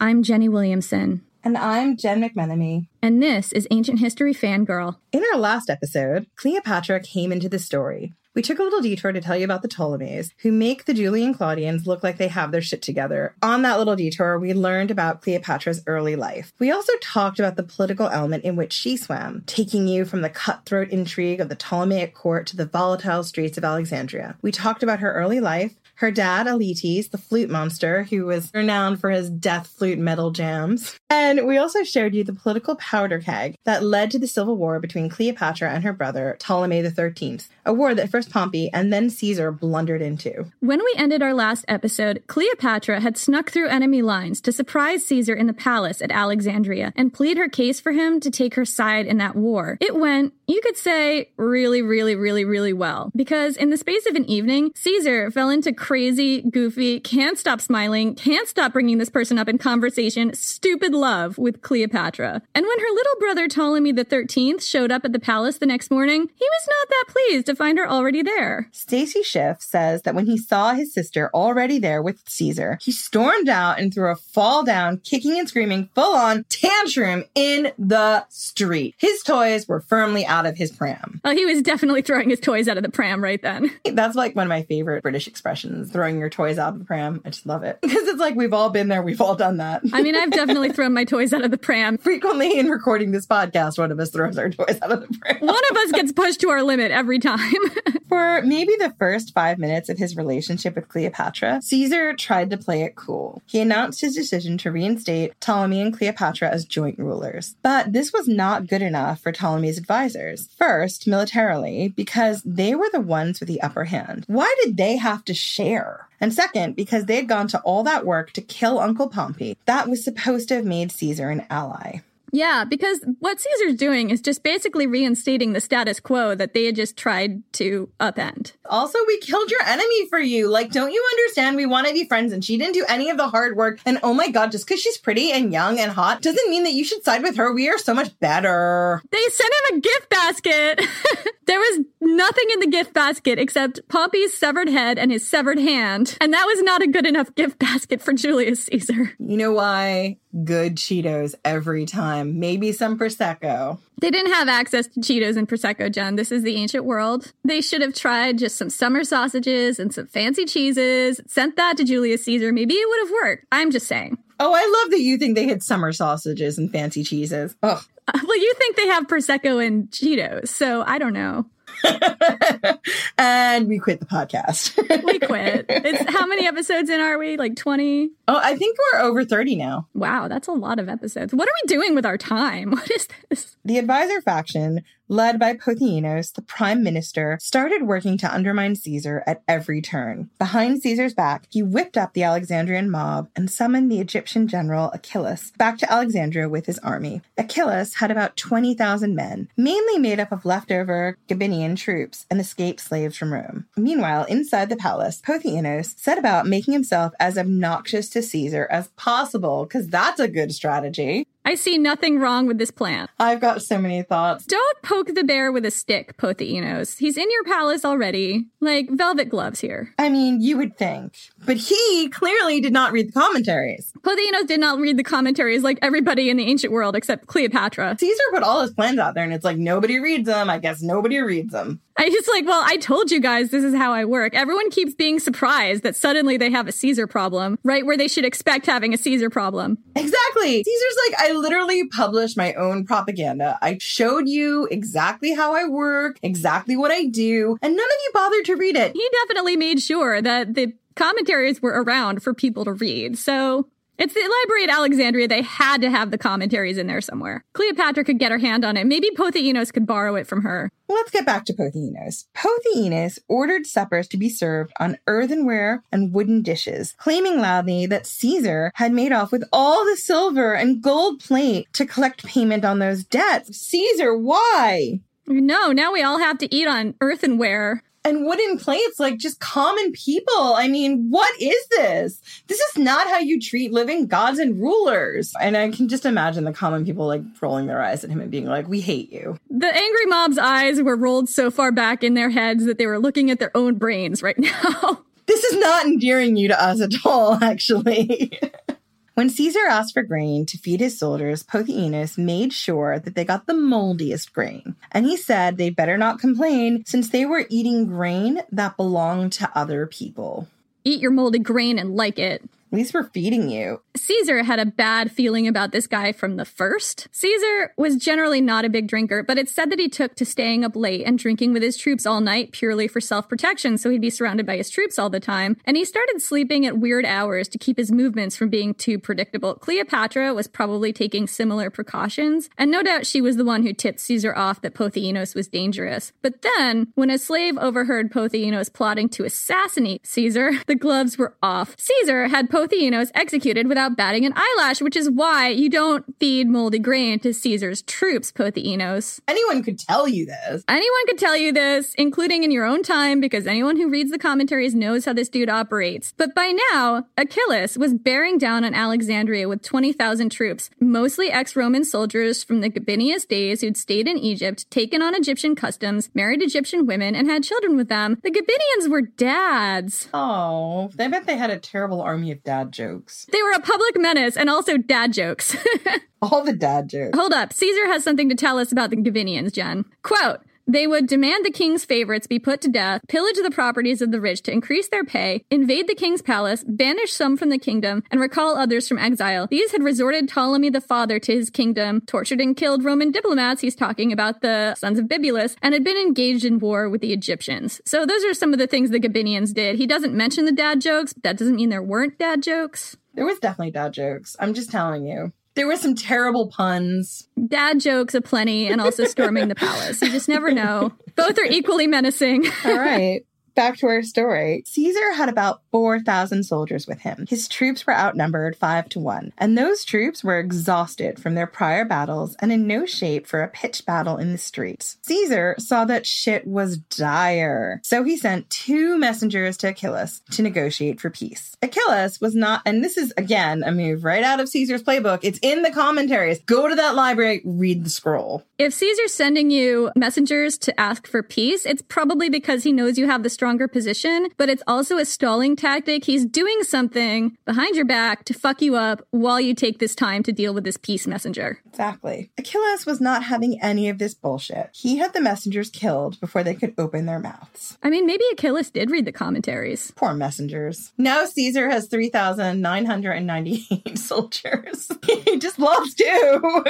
I'm 0.00 0.22
Jenny 0.22 0.48
Williamson. 0.48 1.22
And 1.42 1.56
I'm 1.56 1.96
Jen 1.96 2.22
McMenemy. 2.22 2.88
And 3.02 3.22
this 3.22 3.52
is 3.52 3.66
Ancient 3.70 3.98
History 3.98 4.34
Fangirl. 4.34 4.96
In 5.12 5.24
our 5.32 5.38
last 5.38 5.70
episode, 5.70 6.26
Cleopatra 6.36 7.00
came 7.00 7.32
into 7.32 7.48
the 7.48 7.58
story. 7.58 8.12
We 8.36 8.42
took 8.42 8.60
a 8.60 8.62
little 8.62 8.80
detour 8.80 9.10
to 9.10 9.20
tell 9.20 9.36
you 9.36 9.44
about 9.44 9.62
the 9.62 9.68
Ptolemies, 9.68 10.30
who 10.42 10.52
make 10.52 10.84
the 10.84 10.94
Julio-Claudians 10.94 11.84
look 11.84 12.04
like 12.04 12.16
they 12.16 12.28
have 12.28 12.52
their 12.52 12.62
shit 12.62 12.80
together. 12.80 13.34
On 13.42 13.62
that 13.62 13.78
little 13.78 13.96
detour, 13.96 14.38
we 14.38 14.54
learned 14.54 14.92
about 14.92 15.20
Cleopatra's 15.20 15.82
early 15.88 16.14
life. 16.14 16.52
We 16.60 16.70
also 16.70 16.92
talked 17.02 17.40
about 17.40 17.56
the 17.56 17.64
political 17.64 18.06
element 18.06 18.44
in 18.44 18.54
which 18.54 18.72
she 18.72 18.96
swam, 18.96 19.42
taking 19.46 19.88
you 19.88 20.04
from 20.04 20.20
the 20.20 20.30
cutthroat 20.30 20.90
intrigue 20.90 21.40
of 21.40 21.48
the 21.48 21.56
Ptolemaic 21.56 22.14
court 22.14 22.46
to 22.46 22.56
the 22.56 22.66
volatile 22.66 23.24
streets 23.24 23.58
of 23.58 23.64
Alexandria. 23.64 24.36
We 24.42 24.52
talked 24.52 24.84
about 24.84 25.00
her 25.00 25.12
early 25.12 25.40
life, 25.40 25.74
her 25.96 26.10
dad, 26.10 26.46
Auletes, 26.46 27.10
the 27.10 27.18
flute 27.18 27.50
monster, 27.50 28.04
who 28.04 28.24
was 28.24 28.50
renowned 28.54 29.00
for 29.00 29.10
his 29.10 29.28
death 29.28 29.66
flute 29.66 29.98
metal 29.98 30.30
jams. 30.30 30.96
And 31.10 31.46
we 31.46 31.58
also 31.58 31.82
showed 31.82 32.14
you 32.14 32.24
the 32.24 32.32
political 32.32 32.76
powder 32.76 33.20
keg 33.20 33.56
that 33.64 33.82
led 33.82 34.10
to 34.12 34.18
the 34.18 34.26
civil 34.26 34.56
war 34.56 34.80
between 34.80 35.10
Cleopatra 35.10 35.70
and 35.70 35.84
her 35.84 35.92
brother, 35.92 36.38
Ptolemy 36.40 36.88
XIII, 36.88 37.40
a 37.70 37.72
war 37.72 37.94
that 37.94 38.10
first 38.10 38.30
Pompey 38.30 38.68
and 38.72 38.92
then 38.92 39.08
Caesar 39.08 39.52
blundered 39.52 40.02
into. 40.02 40.50
When 40.58 40.80
we 40.80 40.92
ended 40.96 41.22
our 41.22 41.32
last 41.32 41.64
episode, 41.68 42.24
Cleopatra 42.26 42.98
had 42.98 43.16
snuck 43.16 43.52
through 43.52 43.68
enemy 43.68 44.02
lines 44.02 44.40
to 44.40 44.50
surprise 44.50 45.06
Caesar 45.06 45.34
in 45.34 45.46
the 45.46 45.52
palace 45.52 46.02
at 46.02 46.10
Alexandria 46.10 46.92
and 46.96 47.14
plead 47.14 47.36
her 47.36 47.48
case 47.48 47.78
for 47.78 47.92
him 47.92 48.18
to 48.20 48.30
take 48.30 48.56
her 48.56 48.64
side 48.64 49.06
in 49.06 49.18
that 49.18 49.36
war. 49.36 49.78
It 49.80 49.94
went, 49.94 50.34
you 50.48 50.60
could 50.62 50.76
say, 50.76 51.30
really, 51.36 51.80
really, 51.80 52.16
really, 52.16 52.44
really 52.44 52.72
well. 52.72 53.12
Because 53.14 53.56
in 53.56 53.70
the 53.70 53.76
space 53.76 54.04
of 54.06 54.16
an 54.16 54.24
evening, 54.24 54.72
Caesar 54.74 55.30
fell 55.30 55.48
into 55.48 55.72
crazy, 55.72 56.42
goofy, 56.42 56.98
can't 56.98 57.38
stop 57.38 57.60
smiling, 57.60 58.16
can't 58.16 58.48
stop 58.48 58.72
bringing 58.72 58.98
this 58.98 59.10
person 59.10 59.38
up 59.38 59.48
in 59.48 59.58
conversation, 59.58 60.34
stupid 60.34 60.92
love 60.92 61.38
with 61.38 61.62
Cleopatra. 61.62 62.42
And 62.52 62.66
when 62.66 62.80
her 62.80 62.94
little 62.94 63.16
brother 63.20 63.46
Ptolemy 63.46 63.92
the 63.92 64.04
13th 64.04 64.62
showed 64.62 64.90
up 64.90 65.04
at 65.04 65.12
the 65.12 65.20
palace 65.20 65.58
the 65.58 65.66
next 65.66 65.88
morning, 65.88 66.22
he 66.22 66.44
was 66.44 66.68
not 66.68 66.88
that 66.88 67.04
pleased 67.08 67.46
to 67.46 67.54
find 67.60 67.76
her 67.76 67.86
already 67.86 68.22
there. 68.22 68.70
Stacy 68.72 69.22
Schiff 69.22 69.60
says 69.60 70.00
that 70.02 70.14
when 70.14 70.24
he 70.24 70.38
saw 70.38 70.72
his 70.72 70.94
sister 70.94 71.30
already 71.34 71.78
there 71.78 72.00
with 72.00 72.22
Caesar, 72.26 72.78
he 72.80 72.90
stormed 72.90 73.50
out 73.50 73.78
and 73.78 73.92
threw 73.92 74.10
a 74.10 74.16
fall 74.16 74.64
down, 74.64 74.96
kicking 75.04 75.38
and 75.38 75.46
screaming 75.46 75.90
full 75.94 76.16
on 76.16 76.44
tantrum 76.48 77.24
in 77.34 77.70
the 77.78 78.24
street. 78.30 78.94
His 78.96 79.22
toys 79.22 79.68
were 79.68 79.82
firmly 79.82 80.24
out 80.24 80.46
of 80.46 80.56
his 80.56 80.70
pram. 80.70 81.20
Oh, 81.22 81.32
he 81.32 81.44
was 81.44 81.60
definitely 81.60 82.00
throwing 82.00 82.30
his 82.30 82.40
toys 82.40 82.66
out 82.66 82.78
of 82.78 82.82
the 82.82 82.88
pram 82.88 83.22
right 83.22 83.42
then. 83.42 83.70
That's 83.84 84.16
like 84.16 84.34
one 84.34 84.46
of 84.46 84.48
my 84.48 84.62
favorite 84.62 85.02
British 85.02 85.28
expressions, 85.28 85.90
throwing 85.92 86.18
your 86.18 86.30
toys 86.30 86.56
out 86.56 86.72
of 86.72 86.78
the 86.78 86.86
pram. 86.86 87.20
I 87.26 87.28
just 87.28 87.44
love 87.44 87.62
it. 87.62 87.78
Because 87.90 88.06
it's 88.06 88.20
like 88.20 88.36
we've 88.36 88.54
all 88.54 88.70
been 88.70 88.86
there, 88.86 89.02
we've 89.02 89.20
all 89.20 89.34
done 89.34 89.56
that. 89.56 89.82
I 89.92 90.00
mean, 90.02 90.14
I've 90.14 90.30
definitely 90.30 90.70
thrown 90.72 90.94
my 90.94 91.04
toys 91.04 91.32
out 91.32 91.44
of 91.44 91.50
the 91.50 91.58
pram. 91.58 91.98
Frequently 92.10 92.56
in 92.56 92.70
recording 92.70 93.10
this 93.10 93.26
podcast, 93.26 93.78
one 93.78 93.90
of 93.90 93.98
us 93.98 94.10
throws 94.10 94.38
our 94.38 94.48
toys 94.48 94.78
out 94.80 94.92
of 94.92 95.00
the 95.00 95.18
pram. 95.18 95.38
One 95.40 95.62
of 95.72 95.76
us 95.76 95.90
gets 95.90 96.12
pushed 96.12 96.40
to 96.42 96.50
our 96.50 96.62
limit 96.62 96.92
every 96.92 97.18
time. 97.18 97.39
For 98.08 98.42
maybe 98.42 98.74
the 98.76 98.94
first 98.98 99.32
five 99.32 99.58
minutes 99.58 99.88
of 99.88 99.98
his 99.98 100.16
relationship 100.16 100.74
with 100.74 100.88
Cleopatra, 100.88 101.60
Caesar 101.62 102.12
tried 102.14 102.50
to 102.50 102.56
play 102.56 102.82
it 102.82 102.96
cool. 102.96 103.40
He 103.46 103.60
announced 103.60 104.00
his 104.00 104.16
decision 104.16 104.58
to 104.58 104.72
reinstate 104.72 105.38
Ptolemy 105.40 105.80
and 105.80 105.96
Cleopatra 105.96 106.48
as 106.48 106.64
joint 106.64 106.98
rulers. 106.98 107.54
But 107.62 107.92
this 107.92 108.12
was 108.12 108.26
not 108.26 108.66
good 108.66 108.82
enough 108.82 109.20
for 109.20 109.30
Ptolemy's 109.30 109.78
advisors. 109.78 110.48
First, 110.58 111.06
militarily, 111.06 111.88
because 111.88 112.42
they 112.44 112.74
were 112.74 112.90
the 112.92 113.00
ones 113.00 113.38
with 113.38 113.48
the 113.48 113.62
upper 113.62 113.84
hand. 113.84 114.24
Why 114.26 114.52
did 114.64 114.76
they 114.76 114.96
have 114.96 115.24
to 115.26 115.34
share? 115.34 116.08
And 116.20 116.34
second, 116.34 116.76
because 116.76 117.06
they 117.06 117.16
had 117.16 117.28
gone 117.28 117.48
to 117.48 117.60
all 117.60 117.82
that 117.84 118.04
work 118.04 118.32
to 118.32 118.42
kill 118.42 118.78
Uncle 118.78 119.08
Pompey, 119.08 119.56
that 119.66 119.88
was 119.88 120.04
supposed 120.04 120.48
to 120.48 120.56
have 120.56 120.64
made 120.64 120.92
Caesar 120.92 121.30
an 121.30 121.46
ally. 121.48 122.00
Yeah, 122.32 122.64
because 122.64 123.00
what 123.18 123.40
Caesar's 123.40 123.76
doing 123.76 124.10
is 124.10 124.20
just 124.20 124.42
basically 124.42 124.86
reinstating 124.86 125.52
the 125.52 125.60
status 125.60 126.00
quo 126.00 126.34
that 126.34 126.54
they 126.54 126.64
had 126.66 126.76
just 126.76 126.96
tried 126.96 127.42
to 127.54 127.90
upend. 127.98 128.52
Also, 128.66 128.98
we 129.06 129.18
killed 129.18 129.50
your 129.50 129.62
enemy 129.62 130.08
for 130.08 130.18
you. 130.18 130.48
Like, 130.48 130.70
don't 130.70 130.92
you 130.92 131.04
understand? 131.12 131.56
We 131.56 131.66
want 131.66 131.88
to 131.88 131.92
be 131.92 132.06
friends 132.06 132.32
and 132.32 132.44
she 132.44 132.56
didn't 132.56 132.74
do 132.74 132.84
any 132.88 133.10
of 133.10 133.16
the 133.16 133.28
hard 133.28 133.56
work. 133.56 133.80
And 133.84 133.98
oh 134.02 134.14
my 134.14 134.28
God, 134.30 134.52
just 134.52 134.66
because 134.66 134.80
she's 134.80 134.98
pretty 134.98 135.32
and 135.32 135.52
young 135.52 135.78
and 135.78 135.90
hot 135.90 136.22
doesn't 136.22 136.50
mean 136.50 136.64
that 136.64 136.72
you 136.72 136.84
should 136.84 137.04
side 137.04 137.22
with 137.22 137.36
her. 137.36 137.52
We 137.52 137.68
are 137.68 137.78
so 137.78 137.94
much 137.94 138.18
better. 138.20 139.02
They 139.10 139.22
sent 139.30 139.52
him 139.70 139.78
a 139.78 139.80
gift 139.80 140.08
basket. 140.08 140.86
there 141.46 141.58
was 141.58 141.80
nothing 142.00 142.44
in 142.52 142.60
the 142.60 142.68
gift 142.68 142.94
basket 142.94 143.38
except 143.38 143.80
Pompey's 143.88 144.36
severed 144.36 144.68
head 144.68 144.98
and 144.98 145.10
his 145.10 145.28
severed 145.28 145.58
hand. 145.58 146.16
And 146.20 146.32
that 146.32 146.44
was 146.44 146.62
not 146.62 146.82
a 146.82 146.86
good 146.86 147.06
enough 147.06 147.34
gift 147.34 147.58
basket 147.58 148.00
for 148.00 148.12
Julius 148.12 148.64
Caesar. 148.66 149.14
You 149.18 149.36
know 149.36 149.52
why? 149.52 150.18
Good 150.44 150.76
Cheetos 150.76 151.34
every 151.44 151.86
time. 151.86 152.38
Maybe 152.38 152.72
some 152.72 152.98
Prosecco. 152.98 153.78
They 154.00 154.10
didn't 154.10 154.32
have 154.32 154.48
access 154.48 154.86
to 154.88 155.00
Cheetos 155.00 155.36
and 155.36 155.48
Prosecco, 155.48 155.90
Jen. 155.92 156.16
This 156.16 156.30
is 156.30 156.42
the 156.42 156.56
ancient 156.56 156.84
world. 156.84 157.32
They 157.44 157.60
should 157.60 157.82
have 157.82 157.94
tried 157.94 158.38
just 158.38 158.56
some 158.56 158.70
summer 158.70 159.02
sausages 159.04 159.78
and 159.78 159.92
some 159.92 160.06
fancy 160.06 160.44
cheeses, 160.44 161.20
sent 161.26 161.56
that 161.56 161.76
to 161.78 161.84
Julius 161.84 162.24
Caesar. 162.24 162.52
Maybe 162.52 162.74
it 162.74 162.88
would 162.88 163.08
have 163.08 163.12
worked. 163.22 163.46
I'm 163.50 163.70
just 163.70 163.86
saying. 163.86 164.18
Oh, 164.38 164.54
I 164.54 164.82
love 164.82 164.92
that 164.92 165.00
you 165.00 165.18
think 165.18 165.34
they 165.34 165.48
had 165.48 165.62
summer 165.62 165.92
sausages 165.92 166.58
and 166.58 166.70
fancy 166.70 167.02
cheeses. 167.04 167.56
Ugh. 167.62 167.82
Well, 168.12 168.38
you 168.38 168.52
think 168.58 168.76
they 168.76 168.88
have 168.88 169.06
Prosecco 169.06 169.64
and 169.64 169.88
Cheetos, 169.90 170.48
so 170.48 170.82
I 170.84 170.98
don't 170.98 171.12
know. 171.12 171.46
and 173.18 173.68
we 173.68 173.78
quit 173.78 174.00
the 174.00 174.06
podcast. 174.06 174.76
we 175.04 175.18
quit. 175.18 175.66
It's 175.68 176.10
how 176.10 176.26
many 176.26 176.46
episodes 176.48 176.90
in 176.90 177.00
are 177.00 177.18
we? 177.18 177.36
Like 177.36 177.56
20? 177.56 178.10
Oh, 178.28 178.40
I 178.42 178.56
think 178.56 178.76
we're 178.92 179.00
over 179.00 179.24
30 179.24 179.56
now. 179.56 179.88
Wow, 179.94 180.28
that's 180.28 180.48
a 180.48 180.52
lot 180.52 180.78
of 180.78 180.88
episodes. 180.88 181.32
What 181.32 181.48
are 181.48 181.52
we 181.62 181.66
doing 181.66 181.94
with 181.94 182.06
our 182.06 182.18
time? 182.18 182.70
What 182.70 182.90
is 182.90 183.08
this? 183.28 183.56
The 183.64 183.78
advisor 183.78 184.20
faction, 184.22 184.82
led 185.10 185.40
by 185.40 185.54
Pothinos, 185.54 186.32
the 186.32 186.40
prime 186.40 186.84
minister, 186.84 187.36
started 187.42 187.82
working 187.82 188.16
to 188.16 188.32
undermine 188.32 188.76
Caesar 188.76 189.24
at 189.26 189.42
every 189.48 189.82
turn. 189.82 190.30
Behind 190.38 190.80
Caesar's 190.80 191.14
back, 191.14 191.46
he 191.50 191.62
whipped 191.62 191.98
up 191.98 192.14
the 192.14 192.22
Alexandrian 192.22 192.88
mob 192.88 193.28
and 193.34 193.50
summoned 193.50 193.90
the 193.90 194.00
Egyptian 194.00 194.46
general 194.46 194.92
Achillas 194.94 195.56
back 195.58 195.78
to 195.78 195.92
Alexandria 195.92 196.48
with 196.48 196.66
his 196.66 196.78
army. 196.78 197.22
Achillas 197.36 197.96
had 197.96 198.12
about 198.12 198.36
20,000 198.36 199.16
men, 199.16 199.48
mainly 199.56 199.98
made 199.98 200.20
up 200.20 200.30
of 200.30 200.44
leftover 200.44 201.18
Gabinian 201.28 201.76
troops 201.76 202.24
and 202.30 202.40
escaped 202.40 202.80
slaves 202.80 203.16
from 203.16 203.32
Rome. 203.32 203.66
Meanwhile, 203.76 204.26
inside 204.26 204.68
the 204.68 204.76
palace, 204.76 205.20
Pothinos 205.20 205.98
set 205.98 206.18
about 206.18 206.46
making 206.46 206.72
himself 206.72 207.12
as 207.18 207.36
obnoxious 207.36 208.08
to 208.10 208.22
Caesar 208.22 208.68
as 208.70 208.88
possible, 208.96 209.64
because 209.64 209.88
that's 209.88 210.20
a 210.20 210.28
good 210.28 210.52
strategy. 210.52 211.26
I 211.44 211.54
see 211.54 211.78
nothing 211.78 212.18
wrong 212.18 212.46
with 212.46 212.58
this 212.58 212.70
plan. 212.70 213.08
I've 213.18 213.40
got 213.40 213.62
so 213.62 213.78
many 213.78 214.02
thoughts. 214.02 214.44
Don't 214.44 214.82
poke 214.82 215.14
the 215.14 215.24
bear 215.24 215.50
with 215.50 215.64
a 215.64 215.70
stick, 215.70 216.16
Pothinos. 216.16 216.98
He's 216.98 217.16
in 217.16 217.30
your 217.30 217.44
palace 217.44 217.84
already. 217.84 218.46
Like 218.60 218.88
velvet 218.90 219.30
gloves 219.30 219.60
here. 219.60 219.94
I 219.98 220.10
mean, 220.10 220.40
you 220.42 220.58
would 220.58 220.76
think. 220.76 221.16
But 221.46 221.56
he 221.56 222.08
clearly 222.12 222.60
did 222.60 222.72
not 222.72 222.92
read 222.92 223.08
the 223.08 223.12
commentaries. 223.12 223.92
Pothinos 224.02 224.46
did 224.46 224.60
not 224.60 224.78
read 224.78 224.96
the 224.98 225.02
commentaries 225.02 225.62
like 225.62 225.78
everybody 225.82 226.28
in 226.28 226.36
the 226.36 226.44
ancient 226.44 226.72
world 226.72 226.94
except 226.94 227.26
Cleopatra. 227.26 227.96
Caesar 227.98 228.22
put 228.32 228.42
all 228.42 228.60
his 228.60 228.72
plans 228.72 228.98
out 228.98 229.14
there 229.14 229.24
and 229.24 229.32
it's 229.32 229.44
like 229.44 229.56
nobody 229.56 229.98
reads 229.98 230.26
them. 230.26 230.50
I 230.50 230.58
guess 230.58 230.82
nobody 230.82 231.18
reads 231.18 231.52
them. 231.52 231.80
I 232.00 232.08
just 232.08 232.28
like, 232.28 232.46
well, 232.46 232.62
I 232.64 232.78
told 232.78 233.10
you 233.10 233.20
guys 233.20 233.50
this 233.50 233.62
is 233.62 233.74
how 233.74 233.92
I 233.92 234.06
work. 234.06 234.34
Everyone 234.34 234.70
keeps 234.70 234.94
being 234.94 235.18
surprised 235.20 235.82
that 235.82 235.94
suddenly 235.94 236.38
they 236.38 236.50
have 236.50 236.66
a 236.66 236.72
Caesar 236.72 237.06
problem, 237.06 237.58
right 237.62 237.84
where 237.84 237.98
they 237.98 238.08
should 238.08 238.24
expect 238.24 238.64
having 238.64 238.94
a 238.94 238.96
Caesar 238.96 239.28
problem. 239.28 239.76
Exactly. 239.94 240.64
Caesar's 240.64 240.96
like, 241.10 241.20
I 241.20 241.32
literally 241.32 241.86
published 241.88 242.38
my 242.38 242.54
own 242.54 242.86
propaganda. 242.86 243.58
I 243.60 243.76
showed 243.82 244.28
you 244.28 244.66
exactly 244.70 245.34
how 245.34 245.54
I 245.54 245.68
work, 245.68 246.18
exactly 246.22 246.74
what 246.74 246.90
I 246.90 247.04
do, 247.04 247.58
and 247.60 247.76
none 247.76 247.84
of 247.84 247.96
you 248.02 248.10
bothered 248.14 248.44
to 248.46 248.56
read 248.56 248.76
it. 248.76 248.92
He 248.94 249.08
definitely 249.26 249.58
made 249.58 249.82
sure 249.82 250.22
that 250.22 250.54
the 250.54 250.72
commentaries 250.96 251.60
were 251.60 251.82
around 251.82 252.22
for 252.22 252.32
people 252.32 252.64
to 252.64 252.72
read. 252.72 253.18
So 253.18 253.68
it's 254.00 254.14
the 254.14 254.20
library 254.20 254.64
at 254.64 254.70
Alexandria. 254.70 255.28
They 255.28 255.42
had 255.42 255.82
to 255.82 255.90
have 255.90 256.10
the 256.10 256.16
commentaries 256.16 256.78
in 256.78 256.86
there 256.86 257.02
somewhere. 257.02 257.44
Cleopatra 257.52 258.02
could 258.04 258.18
get 258.18 258.32
her 258.32 258.38
hand 258.38 258.64
on 258.64 258.78
it. 258.78 258.86
Maybe 258.86 259.10
Pothinos 259.10 259.70
could 259.70 259.86
borrow 259.86 260.16
it 260.16 260.26
from 260.26 260.42
her. 260.42 260.70
Let's 260.88 261.10
get 261.10 261.26
back 261.26 261.44
to 261.44 261.52
Pothinos. 261.52 262.24
Pothinos 262.34 263.18
ordered 263.28 263.66
suppers 263.66 264.08
to 264.08 264.16
be 264.16 264.30
served 264.30 264.72
on 264.80 264.96
earthenware 265.06 265.84
and 265.92 266.14
wooden 266.14 266.40
dishes, 266.42 266.94
claiming 266.98 267.38
loudly 267.38 267.84
that 267.86 268.06
Caesar 268.06 268.72
had 268.76 268.92
made 268.92 269.12
off 269.12 269.30
with 269.30 269.44
all 269.52 269.84
the 269.84 269.96
silver 269.96 270.54
and 270.54 270.82
gold 270.82 271.20
plate 271.20 271.68
to 271.74 271.84
collect 271.84 272.24
payment 272.24 272.64
on 272.64 272.78
those 272.78 273.04
debts. 273.04 273.56
Caesar, 273.58 274.16
why? 274.16 275.00
No, 275.26 275.72
now 275.72 275.92
we 275.92 276.02
all 276.02 276.18
have 276.18 276.38
to 276.38 276.52
eat 276.52 276.66
on 276.66 276.94
earthenware 277.00 277.82
and 278.04 278.24
wooden 278.24 278.58
plates 278.58 278.98
like 278.98 279.18
just 279.18 279.40
common 279.40 279.92
people. 279.92 280.54
I 280.54 280.68
mean, 280.68 281.08
what 281.10 281.30
is 281.40 281.66
this? 281.68 282.20
This 282.46 282.58
is 282.58 282.78
not 282.78 283.06
how 283.08 283.18
you 283.18 283.40
treat 283.40 283.72
living 283.72 284.06
gods 284.06 284.38
and 284.38 284.60
rulers. 284.60 285.32
And 285.40 285.56
I 285.56 285.70
can 285.70 285.88
just 285.88 286.06
imagine 286.06 286.44
the 286.44 286.52
common 286.52 286.84
people 286.84 287.06
like 287.06 287.22
rolling 287.40 287.66
their 287.66 287.82
eyes 287.82 288.02
at 288.02 288.10
him 288.10 288.20
and 288.20 288.30
being 288.30 288.46
like, 288.46 288.68
we 288.68 288.80
hate 288.80 289.12
you. 289.12 289.36
The 289.50 289.66
angry 289.66 290.06
mob's 290.06 290.38
eyes 290.38 290.80
were 290.82 290.96
rolled 290.96 291.28
so 291.28 291.50
far 291.50 291.72
back 291.72 292.02
in 292.02 292.14
their 292.14 292.30
heads 292.30 292.64
that 292.64 292.78
they 292.78 292.86
were 292.86 292.98
looking 292.98 293.30
at 293.30 293.38
their 293.38 293.54
own 293.56 293.76
brains 293.76 294.22
right 294.22 294.38
now. 294.38 295.02
this 295.26 295.44
is 295.44 295.58
not 295.58 295.86
endearing 295.86 296.36
you 296.36 296.48
to 296.48 296.62
us 296.62 296.80
at 296.80 296.92
all, 297.04 297.42
actually. 297.42 298.38
When 299.20 299.28
Caesar 299.28 299.66
asked 299.68 299.92
for 299.92 300.02
grain 300.02 300.46
to 300.46 300.56
feed 300.56 300.80
his 300.80 300.98
soldiers, 300.98 301.42
Pothinus 301.42 302.16
made 302.16 302.54
sure 302.54 302.98
that 302.98 303.14
they 303.14 303.22
got 303.22 303.44
the 303.44 303.52
moldiest 303.52 304.32
grain. 304.32 304.76
And 304.92 305.04
he 305.04 305.18
said 305.18 305.58
they 305.58 305.68
better 305.68 305.98
not 305.98 306.20
complain 306.20 306.86
since 306.86 307.10
they 307.10 307.26
were 307.26 307.44
eating 307.50 307.84
grain 307.84 308.40
that 308.50 308.78
belonged 308.78 309.34
to 309.34 309.52
other 309.54 309.86
people. 309.86 310.48
Eat 310.84 311.02
your 311.02 311.10
molded 311.10 311.44
grain 311.44 311.78
and 311.78 311.94
like 311.94 312.18
it. 312.18 312.42
At 312.72 312.76
least 312.76 312.94
we're 312.94 313.02
feeding 313.02 313.48
you. 313.50 313.80
Caesar 313.96 314.44
had 314.44 314.60
a 314.60 314.66
bad 314.66 315.10
feeling 315.10 315.48
about 315.48 315.72
this 315.72 315.88
guy 315.88 316.12
from 316.12 316.36
the 316.36 316.44
first. 316.44 317.08
Caesar 317.10 317.72
was 317.76 317.96
generally 317.96 318.40
not 318.40 318.64
a 318.64 318.70
big 318.70 318.86
drinker, 318.86 319.24
but 319.24 319.38
it's 319.38 319.52
said 319.52 319.70
that 319.70 319.80
he 319.80 319.88
took 319.88 320.14
to 320.14 320.24
staying 320.24 320.64
up 320.64 320.76
late 320.76 321.04
and 321.04 321.18
drinking 321.18 321.52
with 321.52 321.64
his 321.64 321.76
troops 321.76 322.06
all 322.06 322.20
night 322.20 322.52
purely 322.52 322.86
for 322.86 323.00
self 323.00 323.28
protection, 323.28 323.76
so 323.76 323.90
he'd 323.90 324.00
be 324.00 324.08
surrounded 324.08 324.46
by 324.46 324.56
his 324.56 324.70
troops 324.70 325.00
all 325.00 325.10
the 325.10 325.18
time. 325.18 325.56
And 325.64 325.76
he 325.76 325.84
started 325.84 326.22
sleeping 326.22 326.64
at 326.64 326.78
weird 326.78 327.04
hours 327.04 327.48
to 327.48 327.58
keep 327.58 327.76
his 327.76 327.90
movements 327.90 328.36
from 328.36 328.50
being 328.50 328.74
too 328.74 329.00
predictable. 329.00 329.56
Cleopatra 329.56 330.32
was 330.32 330.46
probably 330.46 330.92
taking 330.92 331.26
similar 331.26 331.70
precautions, 331.70 332.50
and 332.56 332.70
no 332.70 332.84
doubt 332.84 333.04
she 333.04 333.20
was 333.20 333.36
the 333.36 333.44
one 333.44 333.64
who 333.64 333.72
tipped 333.72 333.98
Caesar 333.98 334.32
off 334.36 334.62
that 334.62 334.74
Pothinus 334.74 335.34
was 335.34 335.48
dangerous. 335.48 336.12
But 336.22 336.42
then, 336.42 336.92
when 336.94 337.10
a 337.10 337.18
slave 337.18 337.58
overheard 337.58 338.12
Pothinus 338.12 338.72
plotting 338.72 339.08
to 339.10 339.24
assassinate 339.24 340.06
Caesar, 340.06 340.52
the 340.66 340.76
gloves 340.76 341.18
were 341.18 341.34
off. 341.42 341.74
Caesar 341.76 342.28
had 342.28 342.48
Pothinus 342.60 343.10
executed 343.14 343.68
without 343.68 343.96
batting 343.96 344.26
an 344.26 344.34
eyelash, 344.36 344.82
which 344.82 344.94
is 344.94 345.08
why 345.08 345.48
you 345.48 345.70
don't 345.70 346.04
feed 346.18 346.46
moldy 346.46 346.78
grain 346.78 347.18
to 347.20 347.32
Caesar's 347.32 347.80
troops, 347.82 348.30
Pothinos. 348.30 349.18
Anyone 349.26 349.62
could 349.62 349.78
tell 349.78 350.06
you 350.06 350.26
this. 350.26 350.62
Anyone 350.68 351.06
could 351.06 351.18
tell 351.18 351.38
you 351.38 351.52
this, 351.52 351.94
including 351.94 352.44
in 352.44 352.50
your 352.50 352.66
own 352.66 352.82
time, 352.82 353.18
because 353.18 353.46
anyone 353.46 353.76
who 353.76 353.88
reads 353.88 354.10
the 354.10 354.18
commentaries 354.18 354.74
knows 354.74 355.06
how 355.06 355.14
this 355.14 355.30
dude 355.30 355.48
operates. 355.48 356.12
But 356.18 356.34
by 356.34 356.52
now, 356.70 357.06
Achilles 357.16 357.78
was 357.78 357.94
bearing 357.94 358.36
down 358.36 358.62
on 358.62 358.74
Alexandria 358.74 359.48
with 359.48 359.62
20,000 359.62 360.28
troops, 360.28 360.68
mostly 360.78 361.30
ex 361.30 361.56
Roman 361.56 361.84
soldiers 361.84 362.44
from 362.44 362.60
the 362.60 362.68
Gabinius 362.68 363.26
days 363.26 363.62
who'd 363.62 363.78
stayed 363.78 364.06
in 364.06 364.18
Egypt, 364.18 364.70
taken 364.70 365.00
on 365.00 365.14
Egyptian 365.14 365.54
customs, 365.54 366.10
married 366.12 366.42
Egyptian 366.42 366.86
women, 366.86 367.14
and 367.14 367.26
had 367.26 367.42
children 367.42 367.78
with 367.78 367.88
them. 367.88 368.18
The 368.22 368.30
Gabinians 368.30 368.90
were 368.90 369.00
dads. 369.00 370.10
Oh, 370.12 370.90
I 370.98 371.08
bet 371.08 371.26
they 371.26 371.38
had 371.38 371.48
a 371.48 371.58
terrible 371.58 372.02
army 372.02 372.32
of 372.32 372.42
dad 372.50 372.72
jokes. 372.72 373.26
They 373.30 373.40
were 373.44 373.52
a 373.52 373.60
public 373.60 374.00
menace 374.00 374.36
and 374.36 374.50
also 374.50 374.76
dad 374.76 375.12
jokes. 375.12 375.56
All 376.22 376.42
the 376.42 376.52
dad 376.52 376.88
jokes. 376.88 377.16
Hold 377.16 377.32
up. 377.32 377.52
Caesar 377.52 377.86
has 377.86 378.02
something 378.02 378.28
to 378.28 378.34
tell 378.34 378.58
us 378.58 378.72
about 378.72 378.90
the 378.90 378.96
Gabinians, 378.96 379.52
Jen. 379.52 379.84
Quote, 380.02 380.40
they 380.72 380.86
would 380.86 381.06
demand 381.06 381.44
the 381.44 381.50
king's 381.50 381.84
favorites 381.84 382.26
be 382.26 382.38
put 382.38 382.60
to 382.60 382.68
death, 382.68 383.02
pillage 383.08 383.36
the 383.42 383.50
properties 383.50 384.02
of 384.02 384.10
the 384.10 384.20
rich 384.20 384.42
to 384.42 384.52
increase 384.52 384.88
their 384.88 385.04
pay, 385.04 385.44
invade 385.50 385.88
the 385.88 385.94
king's 385.94 386.22
palace, 386.22 386.64
banish 386.66 387.12
some 387.12 387.36
from 387.36 387.48
the 387.48 387.58
kingdom, 387.58 388.02
and 388.10 388.20
recall 388.20 388.56
others 388.56 388.86
from 388.88 388.98
exile. 388.98 389.46
These 389.50 389.72
had 389.72 389.82
resorted 389.82 390.28
Ptolemy 390.28 390.70
the 390.70 390.80
father 390.80 391.18
to 391.18 391.32
his 391.32 391.50
kingdom, 391.50 392.02
tortured 392.06 392.40
and 392.40 392.56
killed 392.56 392.84
Roman 392.84 393.10
diplomats, 393.10 393.62
he's 393.62 393.74
talking 393.74 394.12
about 394.12 394.42
the 394.42 394.74
sons 394.76 394.98
of 394.98 395.06
Bibulus, 395.06 395.56
and 395.62 395.74
had 395.74 395.84
been 395.84 395.96
engaged 395.96 396.44
in 396.44 396.58
war 396.58 396.88
with 396.88 397.00
the 397.00 397.12
Egyptians. 397.12 397.80
So 397.84 398.06
those 398.06 398.24
are 398.24 398.34
some 398.34 398.52
of 398.52 398.58
the 398.58 398.66
things 398.66 398.90
the 398.90 399.00
Gabinians 399.00 399.54
did. 399.54 399.76
He 399.76 399.86
doesn't 399.86 400.14
mention 400.14 400.44
the 400.44 400.52
dad 400.52 400.80
jokes, 400.80 401.12
but 401.12 401.22
that 401.22 401.38
doesn't 401.38 401.56
mean 401.56 401.70
there 401.70 401.82
weren't 401.82 402.18
dad 402.18 402.42
jokes. 402.42 402.96
There 403.14 403.26
was 403.26 403.38
definitely 403.38 403.72
dad 403.72 403.92
jokes. 403.92 404.36
I'm 404.38 404.54
just 404.54 404.70
telling 404.70 405.04
you. 405.06 405.32
There 405.60 405.66
were 405.66 405.76
some 405.76 405.94
terrible 405.94 406.46
puns. 406.46 407.28
Dad 407.46 407.80
jokes 407.80 408.14
aplenty 408.14 408.68
and 408.68 408.80
also 408.80 409.04
storming 409.04 409.48
the 409.48 409.54
palace. 409.54 410.00
You 410.00 410.10
just 410.10 410.26
never 410.26 410.52
know. 410.52 410.90
Both 411.16 411.38
are 411.38 411.44
equally 411.44 411.86
menacing. 411.86 412.46
All 412.64 412.78
right. 412.78 413.26
Back 413.60 413.76
to 413.80 413.88
our 413.88 414.02
story. 414.02 414.62
Caesar 414.64 415.12
had 415.12 415.28
about 415.28 415.60
4,000 415.70 416.44
soldiers 416.44 416.86
with 416.86 417.00
him. 417.00 417.26
His 417.28 417.46
troops 417.46 417.86
were 417.86 417.94
outnumbered 417.94 418.56
5 418.56 418.88
to 418.88 418.98
1, 418.98 419.34
and 419.36 419.58
those 419.58 419.84
troops 419.84 420.24
were 420.24 420.38
exhausted 420.38 421.20
from 421.20 421.34
their 421.34 421.46
prior 421.46 421.84
battles 421.84 422.36
and 422.38 422.50
in 422.50 422.66
no 422.66 422.86
shape 422.86 423.26
for 423.26 423.42
a 423.42 423.48
pitched 423.48 423.84
battle 423.84 424.16
in 424.16 424.32
the 424.32 424.38
streets. 424.38 424.96
Caesar 425.02 425.56
saw 425.58 425.84
that 425.84 426.06
shit 426.06 426.46
was 426.46 426.78
dire, 426.78 427.82
so 427.84 428.02
he 428.02 428.16
sent 428.16 428.48
two 428.48 428.96
messengers 428.96 429.58
to 429.58 429.74
Achillas 429.74 430.22
to 430.30 430.40
negotiate 430.40 430.98
for 430.98 431.10
peace. 431.10 431.54
Achillas 431.60 432.18
was 432.18 432.34
not, 432.34 432.62
and 432.64 432.82
this 432.82 432.96
is 432.96 433.12
again 433.18 433.62
a 433.62 433.72
move 433.72 434.04
right 434.04 434.24
out 434.24 434.40
of 434.40 434.48
Caesar's 434.48 434.82
playbook. 434.82 435.18
It's 435.20 435.38
in 435.42 435.60
the 435.60 435.70
commentaries. 435.70 436.38
Go 436.46 436.66
to 436.66 436.76
that 436.76 436.94
library, 436.94 437.42
read 437.44 437.84
the 437.84 437.90
scroll. 437.90 438.42
If 438.60 438.74
Caesar's 438.74 439.14
sending 439.14 439.50
you 439.50 439.90
messengers 439.96 440.58
to 440.58 440.78
ask 440.78 441.06
for 441.06 441.22
peace, 441.22 441.64
it's 441.64 441.80
probably 441.80 442.28
because 442.28 442.62
he 442.62 442.74
knows 442.74 442.98
you 442.98 443.06
have 443.06 443.22
the 443.22 443.30
stronger 443.30 443.66
position, 443.66 444.28
but 444.36 444.50
it's 444.50 444.62
also 444.66 444.98
a 444.98 445.06
stalling 445.06 445.56
tactic. 445.56 446.04
He's 446.04 446.26
doing 446.26 446.62
something 446.64 447.38
behind 447.46 447.74
your 447.74 447.86
back 447.86 448.26
to 448.26 448.34
fuck 448.34 448.60
you 448.60 448.76
up 448.76 449.00
while 449.12 449.40
you 449.40 449.54
take 449.54 449.78
this 449.78 449.94
time 449.94 450.22
to 450.24 450.32
deal 450.32 450.52
with 450.52 450.64
this 450.64 450.76
peace 450.76 451.06
messenger. 451.06 451.62
Exactly. 451.70 452.30
Achilles 452.36 452.84
was 452.84 453.00
not 453.00 453.24
having 453.24 453.58
any 453.62 453.88
of 453.88 453.96
this 453.96 454.12
bullshit. 454.12 454.68
He 454.74 454.98
had 454.98 455.14
the 455.14 455.22
messengers 455.22 455.70
killed 455.70 456.20
before 456.20 456.44
they 456.44 456.54
could 456.54 456.74
open 456.76 457.06
their 457.06 457.18
mouths. 457.18 457.78
I 457.82 457.88
mean, 457.88 458.04
maybe 458.04 458.24
Achilles 458.32 458.70
did 458.70 458.90
read 458.90 459.06
the 459.06 459.12
commentaries. 459.12 459.90
Poor 459.96 460.12
messengers. 460.12 460.92
Now 460.98 461.24
Caesar 461.24 461.70
has 461.70 461.88
3,998 461.88 463.98
soldiers. 463.98 464.92
he 465.24 465.38
just 465.38 465.58
lost 465.58 465.96
two. 465.96 466.62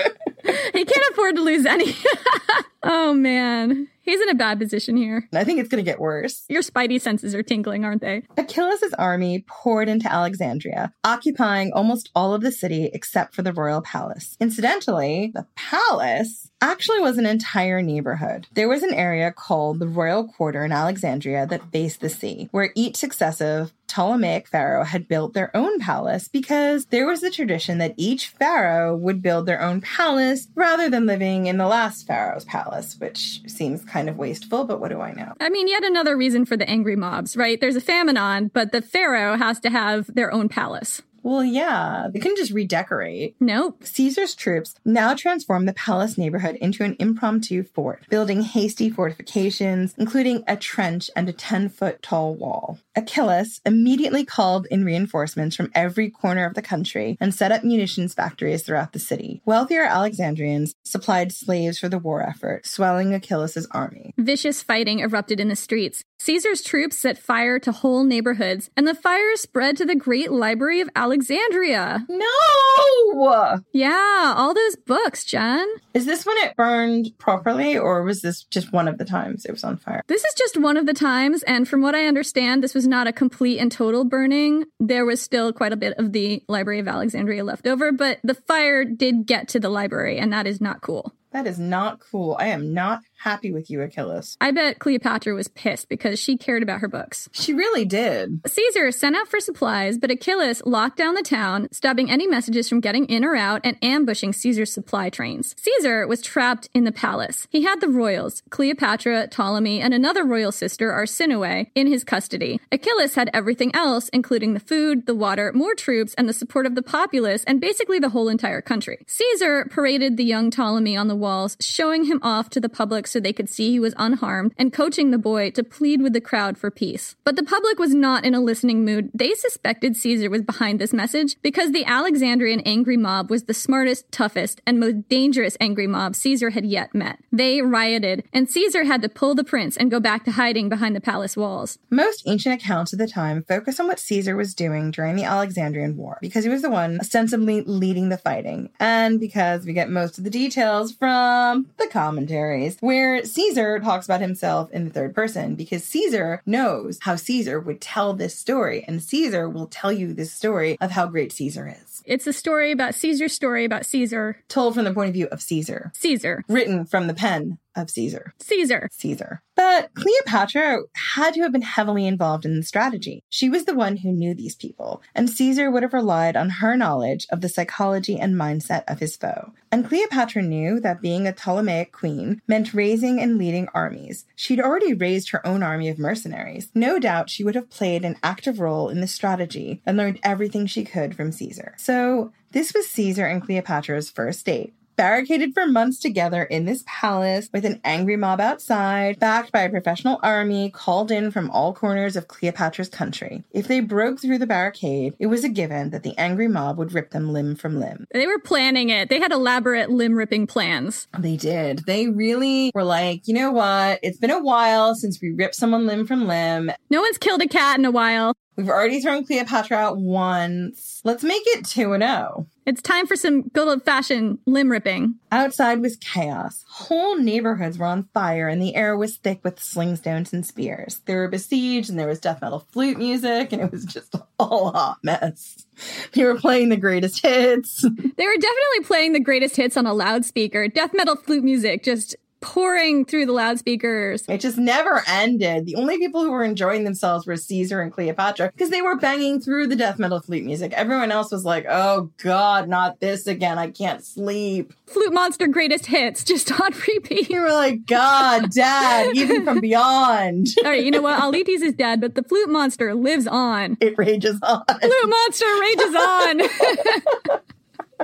he 0.73 0.85
can't 0.85 1.11
afford 1.11 1.35
to 1.35 1.42
lose 1.42 1.66
any. 1.66 1.79
oh 2.82 3.12
man. 3.14 3.88
He's 4.02 4.21
in 4.21 4.28
a 4.28 4.35
bad 4.35 4.59
position 4.59 4.97
here. 4.97 5.28
I 5.33 5.45
think 5.45 5.61
it's 5.61 5.69
going 5.69 5.85
to 5.85 5.90
get 5.90 6.00
worse. 6.00 6.45
Your 6.49 6.62
spidey 6.62 7.00
senses 7.00 7.35
are 7.35 7.42
tingling, 7.42 7.85
aren't 7.85 8.00
they? 8.00 8.23
Achilles' 8.37 8.95
army 8.99 9.45
poured 9.47 9.88
into 9.88 10.11
Alexandria, 10.11 10.92
occupying 11.04 11.73
almost 11.73 12.11
all 12.14 12.35
of 12.35 12.42
the 12.42 12.52
city 12.52 12.90
except 12.92 13.35
for 13.35 13.42
the 13.42 13.52
royal 13.52 13.83
palace. 13.83 14.37
Incidentally, 14.40 15.33
the 15.35 15.47
palace 15.54 16.50
actually 16.62 17.00
was 17.00 17.19
an 17.19 17.26
entire 17.26 17.83
neighborhood. 17.83 18.47
There 18.52 18.69
was 18.69 18.83
an 18.83 18.95
area 18.95 19.33
called 19.33 19.78
the 19.78 19.88
Royal 19.88 20.26
Quarter 20.26 20.64
in 20.64 20.73
Alexandria 20.73 21.47
that 21.47 21.71
faced 21.73 22.00
the 22.00 22.09
sea, 22.09 22.49
where 22.52 22.71
each 22.75 22.97
successive 22.97 23.73
Ptolemaic 23.90 24.47
pharaoh 24.47 24.85
had 24.85 25.09
built 25.09 25.35
their 25.35 25.54
own 25.57 25.80
palace 25.80 26.28
because 26.28 26.87
there 26.87 27.09
was 27.09 27.23
the 27.23 27.30
tradition 27.30 27.78
that 27.78 27.95
each 27.97 28.28
pharaoh 28.28 28.95
would 28.95 29.21
build 29.21 29.47
their 29.47 29.61
own 29.61 29.80
palace 29.80 30.47
rather 30.54 30.88
than 30.88 31.07
living 31.07 31.47
in 31.47 31.57
the 31.57 31.66
last 31.66 32.07
pharaoh's 32.07 32.45
palace, 32.45 32.97
which 33.00 33.40
seems 33.49 33.83
kind 33.90 34.09
of 34.09 34.16
wasteful, 34.16 34.64
but 34.64 34.80
what 34.80 34.88
do 34.88 35.00
I 35.00 35.12
know? 35.12 35.35
I 35.40 35.50
mean, 35.50 35.68
yet 35.68 35.85
another 35.85 36.16
reason 36.16 36.44
for 36.44 36.56
the 36.56 36.68
angry 36.68 36.97
mobs, 36.97 37.37
right? 37.37 37.61
There's 37.61 37.76
a 37.76 37.80
famine 37.80 38.16
on, 38.16 38.49
but 38.49 38.73
the 38.73 38.80
pharaoh 38.80 39.37
has 39.37 39.61
to 39.61 39.70
have 39.70 40.12
their 40.14 40.32
own 40.32 40.49
palace. 40.49 41.02
Well, 41.22 41.44
yeah, 41.44 42.08
they 42.12 42.18
couldn't 42.18 42.38
just 42.38 42.52
redecorate. 42.52 43.36
Nope. 43.40 43.84
Caesar's 43.84 44.34
troops 44.34 44.74
now 44.84 45.14
transformed 45.14 45.68
the 45.68 45.74
palace 45.74 46.16
neighborhood 46.16 46.56
into 46.56 46.84
an 46.84 46.96
impromptu 46.98 47.62
fort, 47.62 48.04
building 48.08 48.42
hasty 48.42 48.90
fortifications, 48.90 49.94
including 49.98 50.44
a 50.46 50.56
trench 50.56 51.10
and 51.14 51.28
a 51.28 51.32
10 51.32 51.68
foot 51.68 52.02
tall 52.02 52.34
wall. 52.34 52.78
Achillas 52.96 53.60
immediately 53.64 54.24
called 54.24 54.66
in 54.70 54.84
reinforcements 54.84 55.56
from 55.56 55.70
every 55.74 56.10
corner 56.10 56.44
of 56.44 56.54
the 56.54 56.62
country 56.62 57.16
and 57.20 57.34
set 57.34 57.52
up 57.52 57.64
munitions 57.64 58.14
factories 58.14 58.62
throughout 58.62 58.92
the 58.92 58.98
city. 58.98 59.42
Wealthier 59.44 59.84
Alexandrians 59.84 60.74
supplied 60.84 61.32
slaves 61.32 61.78
for 61.78 61.88
the 61.88 61.98
war 61.98 62.22
effort, 62.22 62.66
swelling 62.66 63.10
Achillas' 63.10 63.66
army. 63.70 64.14
Vicious 64.16 64.62
fighting 64.62 65.00
erupted 65.00 65.40
in 65.40 65.48
the 65.48 65.56
streets. 65.56 66.02
Caesar's 66.20 66.60
troops 66.60 66.98
set 66.98 67.16
fire 67.16 67.58
to 67.58 67.72
whole 67.72 68.04
neighborhoods, 68.04 68.68
and 68.76 68.86
the 68.86 68.94
fire 68.94 69.36
spread 69.36 69.74
to 69.78 69.86
the 69.86 69.94
great 69.94 70.30
library 70.30 70.82
of 70.82 70.90
Alexandria. 70.94 72.04
No! 72.10 73.58
Yeah, 73.72 74.34
all 74.36 74.52
those 74.52 74.76
books, 74.76 75.24
Jen. 75.24 75.66
Is 75.94 76.04
this 76.04 76.26
when 76.26 76.36
it 76.38 76.54
burned 76.56 77.12
properly, 77.16 77.78
or 77.78 78.02
was 78.02 78.20
this 78.20 78.44
just 78.44 78.70
one 78.70 78.86
of 78.86 78.98
the 78.98 79.06
times 79.06 79.46
it 79.46 79.52
was 79.52 79.64
on 79.64 79.78
fire? 79.78 80.02
This 80.08 80.22
is 80.22 80.34
just 80.34 80.58
one 80.58 80.76
of 80.76 80.84
the 80.84 80.92
times, 80.92 81.42
and 81.44 81.66
from 81.66 81.80
what 81.80 81.94
I 81.94 82.04
understand, 82.04 82.62
this 82.62 82.74
was 82.74 82.86
not 82.86 83.06
a 83.06 83.12
complete 83.12 83.58
and 83.58 83.72
total 83.72 84.04
burning. 84.04 84.66
There 84.78 85.06
was 85.06 85.22
still 85.22 85.54
quite 85.54 85.72
a 85.72 85.76
bit 85.76 85.96
of 85.96 86.12
the 86.12 86.42
Library 86.48 86.80
of 86.80 86.88
Alexandria 86.88 87.44
left 87.44 87.66
over, 87.66 87.92
but 87.92 88.18
the 88.22 88.34
fire 88.34 88.84
did 88.84 89.24
get 89.24 89.48
to 89.48 89.58
the 89.58 89.70
library, 89.70 90.18
and 90.18 90.30
that 90.34 90.46
is 90.46 90.60
not 90.60 90.82
cool. 90.82 91.14
That 91.32 91.46
is 91.46 91.58
not 91.58 92.00
cool. 92.00 92.37
I 92.40 92.46
am 92.46 92.75
not 92.75 93.02
happy 93.22 93.52
with 93.52 93.70
you, 93.70 93.82
Achilles. 93.82 94.37
I 94.40 94.50
bet 94.50 94.78
Cleopatra 94.78 95.34
was 95.34 95.49
pissed 95.49 95.88
because 95.88 96.18
she 96.18 96.37
cared 96.37 96.62
about 96.62 96.80
her 96.80 96.88
books. 96.88 97.28
She 97.32 97.52
really 97.52 97.84
did. 97.84 98.40
Caesar 98.46 98.90
sent 98.90 99.14
out 99.14 99.28
for 99.28 99.38
supplies, 99.38 99.99
but 99.99 100.10
Achilles 100.10 100.62
locked 100.64 100.96
down 100.96 101.14
the 101.14 101.22
town, 101.22 101.68
stopping 101.70 102.10
any 102.10 102.26
messages 102.26 102.68
from 102.68 102.80
getting 102.80 103.06
in 103.06 103.25
or 103.25 103.37
out 103.37 103.60
and 103.62 103.76
ambushing 103.82 104.32
Caesar's 104.32 104.72
supply 104.72 105.10
trains. 105.10 105.54
Caesar 105.58 106.06
was 106.06 106.22
trapped 106.22 106.68
in 106.75 106.84
the 106.84 106.92
palace. 106.92 107.46
He 107.50 107.62
had 107.62 107.80
the 107.80 107.88
royals, 107.88 108.42
Cleopatra, 108.50 109.28
Ptolemy, 109.28 109.80
and 109.80 109.94
another 109.94 110.25
royal 110.25 110.52
sister, 110.52 110.90
Arsinoe, 110.90 111.70
in 111.75 111.87
his 111.87 112.02
custody. 112.04 112.58
Achilles 112.72 113.14
had 113.14 113.30
everything 113.32 113.75
else, 113.75 114.08
including 114.08 114.54
the 114.54 114.60
food, 114.60 115.06
the 115.06 115.14
water, 115.14 115.52
more 115.54 115.75
troops, 115.75 116.14
and 116.14 116.28
the 116.28 116.32
support 116.32 116.66
of 116.66 116.75
the 116.75 116.82
populace, 116.82 117.44
and 117.44 117.60
basically 117.60 117.99
the 117.99 118.08
whole 118.08 118.28
entire 118.28 118.62
country. 118.62 118.99
Caesar 119.06 119.66
paraded 119.70 120.16
the 120.16 120.25
young 120.25 120.50
Ptolemy 120.50 120.96
on 120.96 121.08
the 121.08 121.19
walls, 121.20 121.56
showing 121.60 122.04
him 122.04 122.18
off 122.22 122.50
to 122.50 122.60
the 122.60 122.68
public 122.68 123.06
so 123.06 123.20
they 123.20 123.32
could 123.32 123.48
see 123.48 123.70
he 123.70 123.78
was 123.78 123.94
unharmed, 123.96 124.52
and 124.58 124.72
coaching 124.72 125.10
the 125.10 125.18
boy 125.18 125.50
to 125.52 125.62
plead 125.62 126.02
with 126.02 126.12
the 126.12 126.20
crowd 126.20 126.58
for 126.58 126.70
peace. 126.70 127.14
But 127.24 127.36
the 127.36 127.42
public 127.42 127.78
was 127.78 127.94
not 127.94 128.24
in 128.24 128.34
a 128.34 128.40
listening 128.40 128.84
mood. 128.84 129.10
They 129.14 129.34
suspected 129.34 129.96
Caesar 129.96 130.30
was 130.30 130.42
behind 130.42 130.80
this 130.80 130.92
message 130.92 131.36
because 131.42 131.72
the 131.72 131.84
Alexandrian 131.84 132.60
angry 132.60 132.96
mob 132.96 133.30
was 133.30 133.44
the 133.44 133.54
smartest, 133.54 134.10
toughest, 134.10 134.60
and 134.66 134.80
most 134.80 135.08
dangerous 135.08 135.56
angry 135.60 135.86
mob 135.86 136.16
Caesar 136.16 136.50
had 136.50 136.64
yet 136.64 136.94
met. 136.94 137.18
They 137.30 137.60
rioted, 137.62 138.24
and 138.32 138.48
Caesar 138.48 138.84
had 138.84 139.02
to 139.02 139.08
pull 139.08 139.34
the 139.34 139.44
prince 139.44 139.76
and 139.76 139.90
go 139.90 140.00
back 140.00 140.24
to 140.24 140.32
hiding 140.32 140.68
behind 140.68 140.96
the 140.96 141.00
palace 141.00 141.36
walls. 141.36 141.78
Most 141.90 142.22
ancient 142.26 142.60
accounts 142.60 142.92
of 142.92 142.98
the 142.98 143.06
time 143.06 143.44
focus 143.44 143.78
on 143.78 143.86
what 143.86 144.00
Caesar 144.00 144.36
was 144.36 144.54
doing 144.54 144.90
during 144.90 145.16
the 145.16 145.24
Alexandrian 145.24 145.96
War 145.96 146.18
because 146.20 146.44
he 146.44 146.50
was 146.50 146.62
the 146.62 146.70
one 146.70 146.98
ostensibly 147.00 147.60
leading 147.62 148.08
the 148.08 148.16
fighting, 148.16 148.70
and 148.80 149.20
because 149.20 149.66
we 149.66 149.72
get 149.72 149.90
most 149.90 150.16
of 150.16 150.24
the 150.24 150.30
details 150.30 150.92
from 150.92 151.09
the 151.10 151.88
commentaries, 151.90 152.76
where 152.80 153.24
Caesar 153.24 153.78
talks 153.78 154.06
about 154.06 154.20
himself 154.20 154.70
in 154.72 154.84
the 154.84 154.90
third 154.90 155.14
person 155.14 155.54
because 155.54 155.84
Caesar 155.84 156.42
knows 156.46 156.98
how 157.02 157.16
Caesar 157.16 157.60
would 157.60 157.80
tell 157.80 158.12
this 158.12 158.36
story, 158.36 158.84
and 158.86 159.02
Caesar 159.02 159.48
will 159.48 159.66
tell 159.66 159.92
you 159.92 160.12
this 160.12 160.32
story 160.32 160.76
of 160.80 160.90
how 160.90 161.06
great 161.06 161.32
Caesar 161.32 161.68
is. 161.68 162.02
It's 162.04 162.26
a 162.26 162.32
story 162.32 162.72
about 162.72 162.94
Caesar's 162.94 163.32
story 163.32 163.64
about 163.64 163.86
Caesar. 163.86 164.38
Told 164.48 164.74
from 164.74 164.84
the 164.84 164.92
point 164.92 165.08
of 165.08 165.14
view 165.14 165.26
of 165.26 165.42
Caesar. 165.42 165.92
Caesar. 165.94 166.42
Written 166.48 166.84
from 166.84 167.06
the 167.06 167.14
pen 167.14 167.58
of 167.80 167.90
Caesar. 167.90 168.34
Caesar. 168.40 168.88
Caesar. 168.92 169.42
But 169.56 169.92
Cleopatra 169.94 170.84
had 171.14 171.34
to 171.34 171.42
have 171.42 171.52
been 171.52 171.62
heavily 171.62 172.06
involved 172.06 172.46
in 172.46 172.56
the 172.56 172.62
strategy. 172.62 173.22
She 173.28 173.50
was 173.50 173.66
the 173.66 173.75
one 173.75 173.99
who 173.99 174.10
knew 174.10 174.34
these 174.34 174.54
people, 174.54 175.02
and 175.14 175.28
Caesar 175.28 175.70
would 175.70 175.82
have 175.82 175.92
relied 175.92 176.37
on 176.37 176.49
her 176.49 176.76
knowledge 176.76 177.26
of 177.30 177.40
the 177.40 177.49
psychology 177.49 178.18
and 178.18 178.34
mindset 178.34 178.84
of 178.88 179.00
his 179.00 179.16
foe. 179.16 179.52
And 179.70 179.87
Cleopatra 179.87 180.42
knew 180.42 180.80
that 180.80 181.02
being 181.02 181.26
a 181.26 181.32
Ptolemaic 181.32 181.92
queen 181.92 182.40
meant 182.49 182.75
raising 182.75 183.20
and 183.20 183.37
leading 183.37 183.68
armies. 183.75 184.25
She'd 184.34 184.60
already 184.60 184.94
raised 184.94 185.30
her 185.30 185.46
own 185.46 185.62
army 185.62 185.88
of 185.88 185.99
mercenaries. 185.99 186.70
No 186.75 186.99
doubt 186.99 187.30
she 187.30 187.44
would 187.44 187.54
have 187.54 187.70
played 187.70 188.04
an 188.04 188.16
active 188.22 188.60
role 188.60 188.88
in 188.88 189.00
the 189.00 189.06
strategy 189.06 189.82
and 189.84 189.96
learned 189.96 190.20
everything 190.22 190.66
she 190.66 190.84
could 190.84 191.14
from 191.14 191.32
Caesar. 191.32 191.75
So, 191.76 192.32
this 192.52 192.75
was 192.75 192.88
Caesar 192.88 193.26
and 193.26 193.40
Cleopatra's 193.40 194.10
first 194.10 194.44
date 194.44 194.75
barricaded 195.00 195.54
for 195.54 195.66
months 195.66 195.99
together 195.99 196.42
in 196.42 196.66
this 196.66 196.85
palace 196.87 197.49
with 197.54 197.64
an 197.64 197.80
angry 197.85 198.16
mob 198.16 198.38
outside, 198.38 199.19
backed 199.19 199.50
by 199.50 199.62
a 199.62 199.71
professional 199.71 200.21
army 200.23 200.71
called 200.71 201.11
in 201.11 201.30
from 201.30 201.50
all 201.52 201.73
corners 201.73 202.16
of 202.16 202.28
Cleopatra's 202.28 202.90
country. 202.90 203.42
If 203.50 203.66
they 203.66 203.80
broke 203.80 204.21
through 204.21 204.37
the 204.37 204.47
barricade, 204.47 205.14
it 205.19 205.28
was 205.28 205.42
a 205.42 205.49
given 205.49 205.88
that 205.88 206.02
the 206.02 206.14
angry 206.19 206.49
mob 206.49 206.76
would 206.76 206.92
rip 206.92 207.12
them 207.12 207.33
limb 207.33 207.57
from 207.57 207.80
limb. 207.80 208.07
They 208.12 208.26
were 208.26 208.38
planning 208.38 208.90
it. 208.90 209.09
They 209.09 209.21
had 209.21 209.33
elaborate 209.33 209.88
limb 209.88 210.16
ripping 210.16 210.47
plans. 210.47 211.09
They 211.19 211.38
did. 211.38 211.87
They 211.87 212.09
really 212.09 212.71
were 212.75 212.85
like, 212.85 213.26
you 213.26 213.33
know 213.33 213.52
what? 213.52 214.00
It's 214.02 214.19
been 214.19 214.30
a 214.30 214.42
while 214.42 214.95
since 214.95 215.19
we 215.23 215.30
ripped 215.30 215.54
someone 215.54 215.87
limb 215.87 216.07
from 216.07 216.26
limb. 216.26 216.73
No 216.90 217.00
one's 217.00 217.16
killed 217.16 217.40
a 217.40 217.49
cat 217.49 217.78
in 217.78 217.87
a 217.87 217.90
while. 217.90 218.35
We've 218.60 218.68
already 218.68 219.00
thrown 219.00 219.24
Cleopatra 219.24 219.74
out 219.74 219.96
once. 219.96 221.00
Let's 221.02 221.24
make 221.24 221.40
it 221.46 221.64
2 221.64 221.94
and 221.94 222.02
0. 222.02 222.46
It's 222.66 222.82
time 222.82 223.06
for 223.06 223.16
some 223.16 223.48
good 223.48 223.66
old 223.66 223.84
fashioned 223.84 224.38
limb 224.44 224.70
ripping. 224.70 225.14
Outside 225.32 225.80
was 225.80 225.96
chaos. 225.96 226.62
Whole 226.68 227.16
neighborhoods 227.16 227.78
were 227.78 227.86
on 227.86 228.06
fire, 228.12 228.48
and 228.48 228.60
the 228.60 228.76
air 228.76 228.98
was 228.98 229.16
thick 229.16 229.40
with 229.42 229.58
sling 229.58 229.96
stones 229.96 230.34
and 230.34 230.44
spears. 230.44 231.00
They 231.06 231.14
were 231.14 231.28
besieged, 231.28 231.88
and 231.88 231.98
there 231.98 232.06
was 232.06 232.20
death 232.20 232.42
metal 232.42 232.66
flute 232.70 232.98
music, 232.98 233.50
and 233.50 233.62
it 233.62 233.72
was 233.72 233.86
just 233.86 234.14
all 234.38 234.68
a 234.68 234.72
hot 234.72 234.98
mess. 235.02 235.64
They 236.12 236.24
were 236.24 236.36
playing 236.38 236.68
the 236.68 236.76
greatest 236.76 237.22
hits. 237.22 237.80
They 237.80 238.26
were 238.26 238.36
definitely 238.36 238.84
playing 238.84 239.14
the 239.14 239.20
greatest 239.20 239.56
hits 239.56 239.78
on 239.78 239.86
a 239.86 239.94
loudspeaker. 239.94 240.68
Death 240.68 240.90
metal 240.92 241.16
flute 241.16 241.42
music 241.42 241.82
just 241.82 242.14
pouring 242.40 243.04
through 243.04 243.26
the 243.26 243.32
loudspeakers. 243.32 244.25
It 244.28 244.40
just 244.40 244.59
never 244.59 245.02
ended. 245.06 245.66
The 245.66 245.76
only 245.76 245.99
people 245.99 246.23
who 246.23 246.30
were 246.30 246.44
enjoying 246.44 246.85
themselves 246.85 247.26
were 247.26 247.37
Caesar 247.37 247.80
and 247.80 247.92
Cleopatra 247.92 248.50
because 248.52 248.70
they 248.70 248.82
were 248.82 248.97
banging 248.97 249.40
through 249.40 249.66
the 249.66 249.76
death 249.76 249.99
metal 249.99 250.20
flute 250.20 250.44
music. 250.44 250.73
Everyone 250.73 251.12
else 251.12 251.30
was 251.30 251.44
like, 251.44 251.66
oh 251.68 252.11
God, 252.23 252.68
not 252.68 253.00
this 253.00 253.26
again. 253.26 253.59
I 253.59 253.70
can't 253.70 254.04
sleep. 254.04 254.73
Flute 254.87 255.12
Monster 255.12 255.47
greatest 255.47 255.87
hits 255.87 256.25
just 256.25 256.50
on 256.61 256.73
repeat. 256.88 257.30
You 257.30 257.42
were 257.42 257.52
like, 257.52 257.87
God, 257.87 258.50
Dad, 258.50 259.16
even 259.16 259.44
from 259.44 259.61
beyond. 259.62 260.49
All 260.64 260.70
right, 260.70 260.85
you 260.85 260.90
know 260.90 261.02
what? 261.02 261.20
Auletes 261.20 261.62
is 261.62 261.75
dead, 261.75 262.00
but 262.00 262.14
the 262.14 262.23
Flute 262.23 262.49
Monster 262.49 262.94
lives 262.94 263.26
on. 263.26 263.76
It 263.80 263.97
rages 263.99 264.38
on. 264.42 264.64
Flute 264.66 265.09
Monster 265.09 265.47
rages 265.61 265.94
on. 265.94 267.40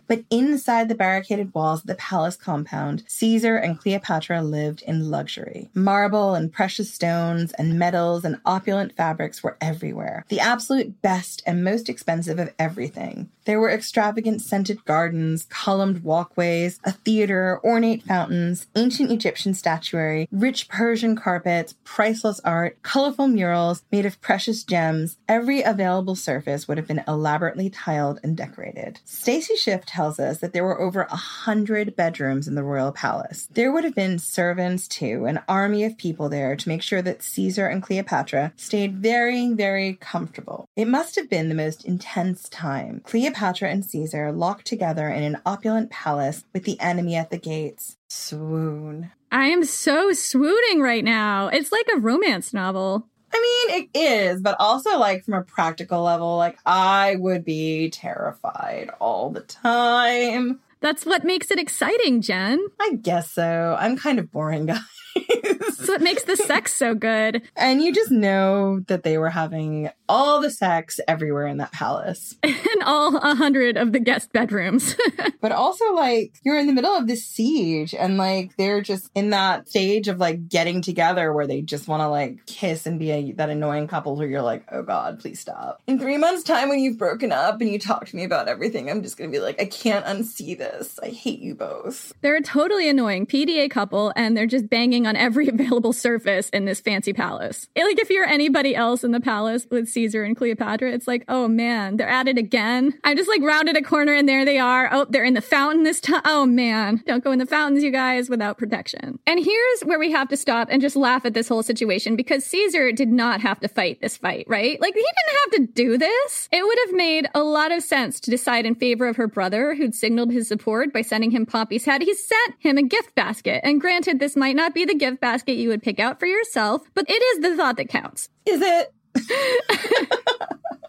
But 0.06 0.24
inside 0.30 0.88
the 0.88 0.94
barricaded 0.94 1.54
walls 1.54 1.80
of 1.80 1.86
the 1.86 1.94
palace 1.94 2.36
compound, 2.36 3.04
Caesar 3.08 3.56
and 3.56 3.78
Cleopatra 3.78 4.42
lived 4.42 4.82
in 4.82 5.10
luxury. 5.10 5.70
Marble 5.74 6.34
and 6.34 6.52
precious 6.52 6.92
stones 6.92 7.52
and 7.52 7.78
metals 7.78 8.24
and 8.24 8.40
opulent 8.44 8.96
fabrics 8.96 9.42
were 9.42 9.56
everywhere. 9.60 10.24
The 10.28 10.40
absolute 10.40 11.00
best 11.02 11.42
and 11.46 11.64
most 11.64 11.88
expensive 11.88 12.38
of 12.38 12.52
everything. 12.58 13.30
There 13.46 13.60
were 13.60 13.70
extravagant 13.70 14.42
scented 14.42 14.84
gardens, 14.84 15.46
columned 15.48 16.02
walkways, 16.02 16.80
a 16.82 16.90
theater, 16.90 17.60
ornate 17.62 18.02
fountains, 18.02 18.66
ancient 18.74 19.12
Egyptian 19.12 19.54
statuary, 19.54 20.28
rich 20.32 20.68
Persian 20.68 21.14
carpets, 21.14 21.76
priceless 21.84 22.40
art, 22.40 22.82
colorful 22.82 23.28
murals 23.28 23.84
made 23.92 24.04
of 24.04 24.20
precious 24.20 24.64
gems. 24.64 25.16
Every 25.28 25.62
available 25.62 26.16
surface 26.16 26.66
would 26.66 26.76
have 26.76 26.88
been 26.88 27.04
elaborately 27.06 27.70
tiled 27.70 28.18
and 28.24 28.36
decorated. 28.36 28.98
Stacy 29.04 29.54
Schiff 29.54 29.85
tells 29.86 30.18
us 30.18 30.38
that 30.38 30.52
there 30.52 30.64
were 30.64 30.80
over 30.80 31.02
a 31.02 31.16
hundred 31.16 31.96
bedrooms 31.96 32.48
in 32.48 32.54
the 32.54 32.62
royal 32.62 32.92
palace. 32.92 33.48
There 33.52 33.72
would 33.72 33.84
have 33.84 33.94
been 33.94 34.18
servants 34.18 34.88
too, 34.88 35.26
an 35.26 35.40
army 35.48 35.84
of 35.84 35.96
people 35.96 36.28
there 36.28 36.56
to 36.56 36.68
make 36.68 36.82
sure 36.82 37.02
that 37.02 37.22
Caesar 37.22 37.66
and 37.66 37.82
Cleopatra 37.82 38.52
stayed 38.56 38.96
very, 38.96 39.52
very 39.52 39.94
comfortable. 39.94 40.68
It 40.76 40.88
must 40.88 41.16
have 41.16 41.30
been 41.30 41.48
the 41.48 41.54
most 41.54 41.84
intense 41.84 42.48
time. 42.48 43.00
Cleopatra 43.04 43.70
and 43.70 43.84
Caesar 43.84 44.32
locked 44.32 44.66
together 44.66 45.08
in 45.08 45.22
an 45.22 45.40
opulent 45.46 45.90
palace 45.90 46.44
with 46.52 46.64
the 46.64 46.78
enemy 46.80 47.16
at 47.16 47.30
the 47.30 47.38
gates. 47.38 47.96
Swoon. 48.08 49.10
I 49.32 49.46
am 49.46 49.64
so 49.64 50.12
swooning 50.12 50.80
right 50.80 51.04
now. 51.04 51.48
It's 51.48 51.72
like 51.72 51.86
a 51.94 51.98
romance 51.98 52.52
novel. 52.52 53.06
I 53.36 53.68
mean, 53.68 53.82
it 53.82 53.98
is, 53.98 54.40
but 54.40 54.56
also 54.58 54.98
like 54.98 55.24
from 55.24 55.34
a 55.34 55.42
practical 55.42 56.02
level, 56.02 56.36
like 56.38 56.58
I 56.64 57.16
would 57.18 57.44
be 57.44 57.90
terrified 57.90 58.90
all 58.98 59.30
the 59.30 59.42
time. 59.42 60.60
That's 60.80 61.04
what 61.04 61.24
makes 61.24 61.50
it 61.50 61.58
exciting, 61.58 62.22
Jen. 62.22 62.66
I 62.80 62.94
guess 62.94 63.30
so. 63.30 63.76
I'm 63.78 63.96
kind 63.96 64.18
of 64.18 64.30
boring, 64.32 64.66
guys. 64.72 64.80
That's 65.42 65.88
what 65.88 66.00
makes 66.00 66.24
the 66.24 66.36
sex 66.36 66.74
so 66.74 66.94
good. 66.94 67.42
And 67.56 67.82
you 67.82 67.92
just 67.92 68.10
know 68.10 68.80
that 68.88 69.02
they 69.02 69.18
were 69.18 69.30
having 69.30 69.90
all 70.08 70.40
the 70.40 70.50
sex 70.50 71.00
everywhere 71.08 71.46
in 71.46 71.58
that 71.58 71.72
palace. 71.72 72.36
In 72.44 72.82
all 72.82 73.16
a 73.16 73.34
hundred 73.34 73.76
of 73.76 73.92
the 73.92 74.00
guest 74.00 74.32
bedrooms. 74.32 74.96
but 75.40 75.52
also, 75.52 75.92
like, 75.94 76.34
you're 76.42 76.58
in 76.58 76.66
the 76.66 76.72
middle 76.72 76.94
of 76.94 77.06
this 77.06 77.24
siege 77.24 77.94
and, 77.94 78.16
like, 78.16 78.56
they're 78.56 78.80
just 78.80 79.10
in 79.14 79.30
that 79.30 79.68
stage 79.68 80.08
of, 80.08 80.18
like, 80.18 80.48
getting 80.48 80.82
together 80.82 81.32
where 81.32 81.46
they 81.46 81.62
just 81.62 81.88
want 81.88 82.02
to, 82.02 82.08
like, 82.08 82.44
kiss 82.46 82.86
and 82.86 82.98
be 82.98 83.10
a, 83.10 83.32
that 83.32 83.50
annoying 83.50 83.86
couple 83.86 84.16
where 84.16 84.26
you're 84.26 84.42
like, 84.42 84.64
oh 84.70 84.82
God, 84.82 85.20
please 85.20 85.40
stop. 85.40 85.80
In 85.86 85.98
three 85.98 86.18
months' 86.18 86.42
time, 86.42 86.68
when 86.68 86.80
you've 86.80 86.98
broken 86.98 87.32
up 87.32 87.60
and 87.60 87.70
you 87.70 87.78
talk 87.78 88.06
to 88.06 88.16
me 88.16 88.24
about 88.24 88.48
everything, 88.48 88.90
I'm 88.90 89.02
just 89.02 89.16
going 89.16 89.30
to 89.30 89.36
be 89.36 89.42
like, 89.42 89.60
I 89.60 89.66
can't 89.66 90.04
unsee 90.04 90.56
this. 90.56 90.98
I 91.02 91.08
hate 91.08 91.40
you 91.40 91.54
both. 91.54 92.12
They're 92.20 92.36
a 92.36 92.42
totally 92.42 92.88
annoying 92.88 93.26
PDA 93.26 93.70
couple 93.70 94.12
and 94.16 94.36
they're 94.36 94.46
just 94.46 94.68
banging 94.68 95.05
on 95.06 95.16
every 95.16 95.48
available 95.56 95.92
surface 95.92 96.48
in 96.50 96.64
this 96.64 96.80
fancy 96.80 97.12
palace. 97.12 97.68
Like, 97.76 97.98
if 97.98 98.10
you're 98.10 98.26
anybody 98.26 98.74
else 98.74 99.04
in 99.04 99.12
the 99.12 99.20
palace 99.20 99.66
with 99.70 99.88
Caesar 99.88 100.24
and 100.24 100.36
Cleopatra, 100.36 100.90
it's 100.90 101.06
like, 101.06 101.24
oh 101.28 101.48
man, 101.48 101.96
they're 101.96 102.08
at 102.08 102.28
it 102.28 102.38
again. 102.38 102.98
I 103.04 103.14
just 103.14 103.28
like 103.28 103.42
rounded 103.42 103.76
a 103.76 103.82
corner 103.82 104.12
and 104.12 104.28
there 104.28 104.44
they 104.44 104.58
are. 104.58 104.88
Oh, 104.92 105.06
they're 105.08 105.24
in 105.24 105.34
the 105.34 105.40
fountain 105.40 105.84
this 105.84 106.00
time. 106.00 106.22
Oh 106.24 106.46
man, 106.46 107.02
don't 107.06 107.22
go 107.22 107.32
in 107.32 107.38
the 107.38 107.46
fountains, 107.46 107.84
you 107.84 107.90
guys, 107.90 108.28
without 108.28 108.58
protection. 108.58 109.18
And 109.26 109.44
here's 109.44 109.80
where 109.82 109.98
we 109.98 110.10
have 110.12 110.28
to 110.28 110.36
stop 110.36 110.68
and 110.70 110.82
just 110.82 110.96
laugh 110.96 111.24
at 111.24 111.34
this 111.34 111.48
whole 111.48 111.62
situation 111.62 112.16
because 112.16 112.44
Caesar 112.44 112.92
did 112.92 113.08
not 113.08 113.40
have 113.40 113.60
to 113.60 113.68
fight 113.68 114.00
this 114.00 114.16
fight, 114.16 114.46
right? 114.48 114.80
Like, 114.80 114.94
he 114.94 115.00
didn't 115.00 115.38
have 115.42 115.50
to 115.52 115.72
do 115.72 115.98
this. 115.98 116.48
It 116.52 116.64
would 116.64 116.78
have 116.86 116.94
made 116.94 117.28
a 117.34 117.42
lot 117.42 117.72
of 117.72 117.82
sense 117.82 118.20
to 118.20 118.30
decide 118.30 118.66
in 118.66 118.74
favor 118.74 119.06
of 119.06 119.16
her 119.16 119.26
brother, 119.26 119.74
who'd 119.74 119.94
signaled 119.94 120.32
his 120.32 120.48
support 120.48 120.92
by 120.92 121.02
sending 121.02 121.30
him 121.30 121.46
Pompey's 121.46 121.84
head. 121.84 122.02
He 122.02 122.14
sent 122.14 122.54
him 122.58 122.78
a 122.78 122.82
gift 122.82 123.14
basket. 123.14 123.60
And 123.64 123.80
granted, 123.80 124.18
this 124.18 124.36
might 124.36 124.56
not 124.56 124.74
be 124.74 124.84
the 124.84 124.94
gift 124.98 125.20
basket 125.20 125.56
you 125.56 125.68
would 125.68 125.82
pick 125.82 126.00
out 126.00 126.18
for 126.20 126.26
yourself, 126.26 126.82
but 126.94 127.08
it 127.08 127.12
is 127.12 127.40
the 127.40 127.56
thought 127.56 127.76
that 127.76 127.88
counts. 127.88 128.28
Is 128.46 128.60
it? 128.62 128.92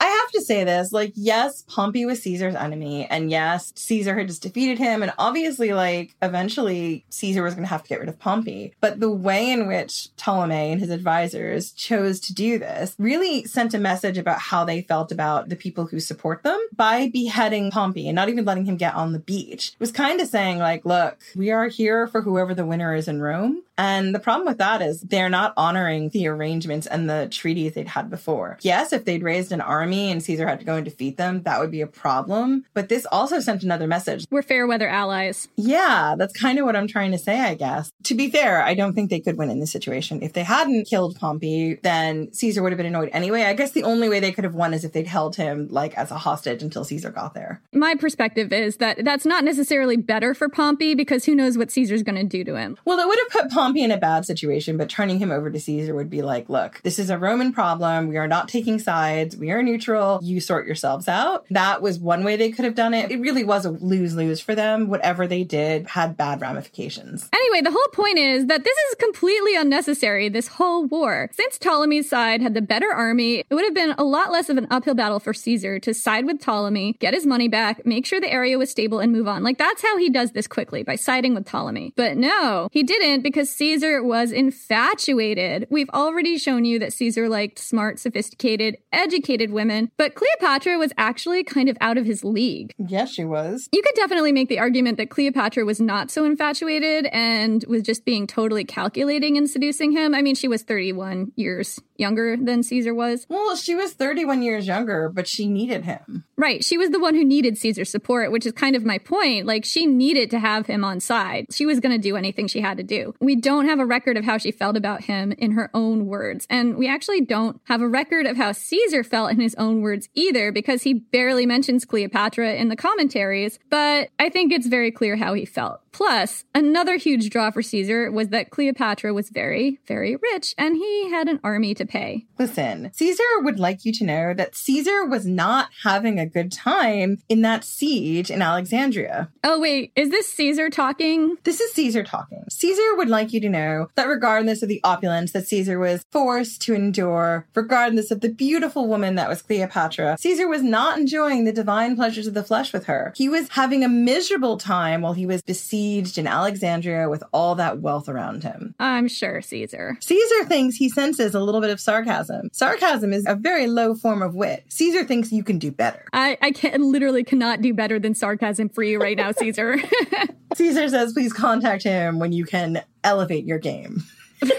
I 0.00 0.06
have 0.06 0.30
to 0.32 0.40
say 0.40 0.64
this 0.64 0.92
like, 0.92 1.12
yes, 1.14 1.62
Pompey 1.68 2.06
was 2.06 2.22
Caesar's 2.22 2.54
enemy, 2.54 3.06
and 3.06 3.30
yes, 3.30 3.72
Caesar 3.76 4.16
had 4.16 4.28
just 4.28 4.42
defeated 4.42 4.78
him, 4.78 5.02
and 5.02 5.12
obviously, 5.18 5.72
like, 5.74 6.14
eventually 6.22 7.04
Caesar 7.10 7.42
was 7.42 7.54
going 7.54 7.64
to 7.64 7.70
have 7.70 7.82
to 7.82 7.88
get 7.88 8.00
rid 8.00 8.08
of 8.08 8.18
Pompey. 8.18 8.72
But 8.80 9.00
the 9.00 9.10
way 9.10 9.50
in 9.50 9.68
which 9.68 10.08
Ptolemy 10.16 10.72
and 10.72 10.80
his 10.80 10.90
advisors 10.90 11.72
chose 11.72 12.18
to 12.20 12.34
do 12.34 12.58
this 12.58 12.94
really 12.98 13.44
sent 13.44 13.74
a 13.74 13.78
message 13.78 14.16
about 14.16 14.38
how 14.38 14.64
they 14.64 14.82
felt 14.82 15.12
about 15.12 15.50
the 15.50 15.56
people 15.56 15.86
who 15.86 16.00
support 16.00 16.42
them 16.42 16.58
by 16.74 17.08
beheading 17.08 17.70
Pompey 17.70 18.08
and 18.08 18.16
not 18.16 18.30
even 18.30 18.44
letting 18.44 18.64
him 18.64 18.76
get 18.76 18.94
on 18.94 19.12
the 19.12 19.18
beach. 19.18 19.72
It 19.74 19.80
was 19.80 19.92
kind 19.92 20.20
of 20.20 20.28
saying, 20.28 20.58
like, 20.58 20.86
look, 20.86 21.18
we 21.36 21.50
are 21.50 21.68
here 21.68 22.06
for 22.06 22.22
whoever 22.22 22.54
the 22.54 22.66
winner 22.66 22.94
is 22.94 23.06
in 23.06 23.20
Rome. 23.20 23.62
And 23.80 24.14
the 24.14 24.20
problem 24.20 24.46
with 24.46 24.58
that 24.58 24.82
is 24.82 25.00
they're 25.00 25.30
not 25.30 25.54
honoring 25.56 26.10
the 26.10 26.26
arrangements 26.26 26.86
and 26.86 27.08
the 27.08 27.28
treaties 27.30 27.72
they'd 27.72 27.88
had 27.88 28.10
before. 28.10 28.58
Yes, 28.60 28.92
if 28.92 29.06
they'd 29.06 29.22
raised 29.22 29.52
an 29.52 29.62
army 29.62 30.10
and 30.10 30.22
Caesar 30.22 30.46
had 30.46 30.58
to 30.58 30.66
go 30.66 30.74
and 30.74 30.84
defeat 30.84 31.16
them, 31.16 31.44
that 31.44 31.58
would 31.60 31.70
be 31.70 31.80
a 31.80 31.86
problem. 31.86 32.66
But 32.74 32.90
this 32.90 33.06
also 33.06 33.40
sent 33.40 33.62
another 33.62 33.86
message. 33.86 34.26
We're 34.30 34.42
fair 34.42 34.66
weather 34.66 34.86
allies. 34.86 35.48
Yeah, 35.56 36.14
that's 36.18 36.38
kind 36.38 36.58
of 36.58 36.66
what 36.66 36.76
I'm 36.76 36.88
trying 36.88 37.12
to 37.12 37.18
say, 37.18 37.40
I 37.40 37.54
guess. 37.54 37.90
To 38.02 38.14
be 38.14 38.30
fair, 38.30 38.62
I 38.62 38.74
don't 38.74 38.92
think 38.92 39.08
they 39.08 39.18
could 39.18 39.38
win 39.38 39.48
in 39.48 39.60
this 39.60 39.72
situation. 39.72 40.22
If 40.22 40.34
they 40.34 40.42
hadn't 40.42 40.84
killed 40.84 41.16
Pompey, 41.18 41.76
then 41.82 42.30
Caesar 42.34 42.62
would 42.62 42.72
have 42.72 42.76
been 42.76 42.84
annoyed 42.84 43.08
anyway. 43.14 43.44
I 43.44 43.54
guess 43.54 43.72
the 43.72 43.84
only 43.84 44.10
way 44.10 44.20
they 44.20 44.32
could 44.32 44.44
have 44.44 44.54
won 44.54 44.74
is 44.74 44.84
if 44.84 44.92
they'd 44.92 45.06
held 45.06 45.36
him 45.36 45.68
like 45.70 45.96
as 45.96 46.10
a 46.10 46.18
hostage 46.18 46.62
until 46.62 46.84
Caesar 46.84 47.08
got 47.08 47.32
there. 47.32 47.62
My 47.72 47.94
perspective 47.94 48.52
is 48.52 48.76
that 48.76 49.02
that's 49.06 49.24
not 49.24 49.42
necessarily 49.42 49.96
better 49.96 50.34
for 50.34 50.50
Pompey 50.50 50.94
because 50.94 51.24
who 51.24 51.34
knows 51.34 51.56
what 51.56 51.70
Caesar's 51.70 52.02
going 52.02 52.16
to 52.16 52.24
do 52.24 52.44
to 52.44 52.56
him. 52.56 52.76
Well, 52.84 52.98
it 52.98 53.08
would 53.08 53.18
have 53.18 53.42
put 53.42 53.50
Pompey 53.50 53.69
Pompey 53.70 53.84
in 53.84 53.92
a 53.92 53.96
bad 53.96 54.26
situation, 54.26 54.76
but 54.76 54.88
turning 54.88 55.20
him 55.20 55.30
over 55.30 55.48
to 55.48 55.60
Caesar 55.60 55.94
would 55.94 56.10
be 56.10 56.22
like, 56.22 56.48
look, 56.48 56.80
this 56.82 56.98
is 56.98 57.08
a 57.08 57.16
Roman 57.16 57.52
problem. 57.52 58.08
We 58.08 58.16
are 58.16 58.26
not 58.26 58.48
taking 58.48 58.80
sides. 58.80 59.36
We 59.36 59.52
are 59.52 59.62
neutral. 59.62 60.18
You 60.24 60.40
sort 60.40 60.66
yourselves 60.66 61.06
out. 61.06 61.46
That 61.50 61.80
was 61.80 62.00
one 62.00 62.24
way 62.24 62.34
they 62.34 62.50
could 62.50 62.64
have 62.64 62.74
done 62.74 62.94
it. 62.94 63.12
It 63.12 63.20
really 63.20 63.44
was 63.44 63.64
a 63.64 63.70
lose 63.70 64.16
lose 64.16 64.40
for 64.40 64.56
them. 64.56 64.88
Whatever 64.88 65.28
they 65.28 65.44
did 65.44 65.86
had 65.86 66.16
bad 66.16 66.40
ramifications. 66.40 67.28
Anyway, 67.32 67.60
the 67.60 67.70
whole 67.70 67.88
point 67.92 68.18
is 68.18 68.46
that 68.46 68.64
this 68.64 68.76
is 68.88 68.96
completely 68.96 69.54
unnecessary, 69.54 70.28
this 70.28 70.48
whole 70.48 70.86
war. 70.86 71.30
Since 71.32 71.58
Ptolemy's 71.58 72.10
side 72.10 72.42
had 72.42 72.54
the 72.54 72.62
better 72.62 72.92
army, 72.92 73.44
it 73.48 73.54
would 73.54 73.64
have 73.64 73.74
been 73.74 73.94
a 73.98 74.04
lot 74.04 74.32
less 74.32 74.48
of 74.48 74.58
an 74.58 74.66
uphill 74.68 74.96
battle 74.96 75.20
for 75.20 75.32
Caesar 75.32 75.78
to 75.78 75.94
side 75.94 76.26
with 76.26 76.40
Ptolemy, 76.40 76.94
get 76.94 77.14
his 77.14 77.24
money 77.24 77.46
back, 77.46 77.86
make 77.86 78.04
sure 78.04 78.20
the 78.20 78.32
area 78.32 78.58
was 78.58 78.68
stable, 78.68 78.98
and 78.98 79.12
move 79.12 79.28
on. 79.28 79.44
Like, 79.44 79.58
that's 79.58 79.80
how 79.80 79.96
he 79.96 80.10
does 80.10 80.32
this 80.32 80.48
quickly, 80.48 80.82
by 80.82 80.96
siding 80.96 81.36
with 81.36 81.46
Ptolemy. 81.46 81.92
But 81.94 82.16
no, 82.16 82.68
he 82.72 82.82
didn't 82.82 83.22
because 83.22 83.48
Caesar 83.60 84.02
was 84.02 84.32
infatuated. 84.32 85.66
We've 85.68 85.90
already 85.90 86.38
shown 86.38 86.64
you 86.64 86.78
that 86.78 86.94
Caesar 86.94 87.28
liked 87.28 87.58
smart, 87.58 87.98
sophisticated, 87.98 88.78
educated 88.90 89.50
women, 89.50 89.90
but 89.98 90.14
Cleopatra 90.14 90.78
was 90.78 90.94
actually 90.96 91.44
kind 91.44 91.68
of 91.68 91.76
out 91.78 91.98
of 91.98 92.06
his 92.06 92.24
league. 92.24 92.72
Yes, 92.78 93.12
she 93.12 93.26
was. 93.26 93.68
You 93.70 93.82
could 93.82 93.94
definitely 93.96 94.32
make 94.32 94.48
the 94.48 94.58
argument 94.58 94.96
that 94.96 95.10
Cleopatra 95.10 95.66
was 95.66 95.78
not 95.78 96.10
so 96.10 96.24
infatuated 96.24 97.04
and 97.12 97.62
was 97.68 97.82
just 97.82 98.06
being 98.06 98.26
totally 98.26 98.64
calculating 98.64 99.36
in 99.36 99.46
seducing 99.46 99.92
him. 99.92 100.14
I 100.14 100.22
mean, 100.22 100.36
she 100.36 100.48
was 100.48 100.62
31 100.62 101.32
years 101.36 101.78
younger 101.98 102.38
than 102.38 102.62
Caesar 102.62 102.94
was. 102.94 103.26
Well, 103.28 103.56
she 103.56 103.74
was 103.74 103.92
31 103.92 104.40
years 104.40 104.66
younger, 104.66 105.10
but 105.12 105.28
she 105.28 105.46
needed 105.46 105.84
him. 105.84 106.24
Right. 106.38 106.64
She 106.64 106.78
was 106.78 106.88
the 106.88 106.98
one 106.98 107.14
who 107.14 107.26
needed 107.26 107.58
Caesar's 107.58 107.90
support, 107.90 108.32
which 108.32 108.46
is 108.46 108.52
kind 108.52 108.74
of 108.74 108.86
my 108.86 108.96
point. 108.96 109.44
Like, 109.44 109.66
she 109.66 109.84
needed 109.84 110.30
to 110.30 110.38
have 110.38 110.66
him 110.66 110.82
on 110.82 111.00
side. 111.00 111.44
She 111.50 111.66
was 111.66 111.78
going 111.78 111.92
to 111.92 111.98
do 111.98 112.16
anything 112.16 112.46
she 112.46 112.62
had 112.62 112.78
to 112.78 112.82
do. 112.82 113.14
We 113.20 113.36
don't 113.36 113.49
have 113.66 113.80
a 113.80 113.86
record 113.86 114.16
of 114.16 114.24
how 114.24 114.38
she 114.38 114.50
felt 114.50 114.76
about 114.76 115.04
him 115.04 115.32
in 115.32 115.52
her 115.52 115.70
own 115.74 116.06
words. 116.06 116.46
And 116.48 116.76
we 116.76 116.88
actually 116.88 117.20
don't 117.20 117.60
have 117.64 117.82
a 117.82 117.88
record 117.88 118.26
of 118.26 118.36
how 118.36 118.52
Caesar 118.52 119.02
felt 119.02 119.30
in 119.30 119.40
his 119.40 119.54
own 119.56 119.82
words 119.82 120.08
either, 120.14 120.52
because 120.52 120.82
he 120.82 120.94
barely 120.94 121.46
mentions 121.46 121.84
Cleopatra 121.84 122.54
in 122.54 122.68
the 122.68 122.76
commentaries. 122.76 123.58
But 123.68 124.10
I 124.18 124.28
think 124.28 124.52
it's 124.52 124.66
very 124.66 124.90
clear 124.90 125.16
how 125.16 125.34
he 125.34 125.44
felt. 125.44 125.80
Plus, 125.92 126.44
another 126.54 126.96
huge 126.96 127.30
draw 127.30 127.50
for 127.50 127.62
Caesar 127.62 128.10
was 128.10 128.28
that 128.28 128.50
Cleopatra 128.50 129.12
was 129.12 129.28
very, 129.30 129.80
very 129.86 130.16
rich 130.16 130.54
and 130.56 130.76
he 130.76 131.10
had 131.10 131.28
an 131.28 131.40
army 131.42 131.74
to 131.74 131.84
pay. 131.84 132.26
Listen, 132.38 132.90
Caesar 132.94 133.22
would 133.40 133.58
like 133.58 133.84
you 133.84 133.92
to 133.94 134.04
know 134.04 134.32
that 134.34 134.54
Caesar 134.54 135.04
was 135.04 135.26
not 135.26 135.68
having 135.82 136.18
a 136.18 136.26
good 136.26 136.52
time 136.52 137.18
in 137.28 137.42
that 137.42 137.64
siege 137.64 138.30
in 138.30 138.40
Alexandria. 138.40 139.30
Oh, 139.44 139.58
wait, 139.58 139.92
is 139.96 140.10
this 140.10 140.32
Caesar 140.32 140.70
talking? 140.70 141.36
This 141.42 141.60
is 141.60 141.72
Caesar 141.72 142.04
talking. 142.04 142.44
Caesar 142.48 142.96
would 142.96 143.08
like 143.08 143.32
you 143.32 143.40
to 143.40 143.48
know 143.48 143.88
that 143.96 144.08
regardless 144.08 144.62
of 144.62 144.68
the 144.68 144.80
opulence 144.84 145.32
that 145.32 145.48
Caesar 145.48 145.78
was 145.78 146.04
forced 146.10 146.62
to 146.62 146.74
endure, 146.74 147.46
regardless 147.54 148.10
of 148.10 148.20
the 148.20 148.28
beautiful 148.28 148.86
woman 148.86 149.16
that 149.16 149.28
was 149.28 149.42
Cleopatra, 149.42 150.16
Caesar 150.20 150.48
was 150.48 150.62
not 150.62 150.98
enjoying 150.98 151.44
the 151.44 151.52
divine 151.52 151.96
pleasures 151.96 152.26
of 152.26 152.34
the 152.34 152.44
flesh 152.44 152.72
with 152.72 152.86
her. 152.86 153.12
He 153.16 153.28
was 153.28 153.48
having 153.50 153.84
a 153.84 153.88
miserable 153.88 154.56
time 154.56 155.02
while 155.02 155.14
he 155.14 155.26
was 155.26 155.42
besieged 155.42 155.79
in 155.80 156.26
Alexandria 156.26 157.08
with 157.08 157.22
all 157.32 157.54
that 157.54 157.80
wealth 157.80 158.08
around 158.08 158.42
him. 158.42 158.74
I'm 158.78 159.08
sure 159.08 159.40
Caesar. 159.40 159.96
Caesar 160.00 160.44
thinks 160.44 160.76
he 160.76 160.88
senses 160.88 161.34
a 161.34 161.40
little 161.40 161.60
bit 161.60 161.70
of 161.70 161.80
sarcasm. 161.80 162.50
Sarcasm 162.52 163.12
is 163.12 163.24
a 163.26 163.34
very 163.34 163.66
low 163.66 163.94
form 163.94 164.22
of 164.22 164.34
wit. 164.34 164.64
Caesar 164.68 165.04
thinks 165.04 165.32
you 165.32 165.42
can 165.42 165.58
do 165.58 165.70
better. 165.70 166.04
I, 166.12 166.36
I 166.42 166.50
can 166.52 166.82
literally 166.92 167.24
cannot 167.24 167.62
do 167.62 167.72
better 167.72 167.98
than 167.98 168.14
sarcasm 168.14 168.68
for 168.68 168.82
you 168.82 169.00
right 169.00 169.16
now, 169.16 169.32
Caesar. 169.32 169.78
Caesar 170.54 170.88
says, 170.88 171.12
please 171.12 171.32
contact 171.32 171.82
him 171.82 172.18
when 172.18 172.32
you 172.32 172.44
can 172.44 172.82
elevate 173.04 173.44
your 173.44 173.58
game. 173.58 174.02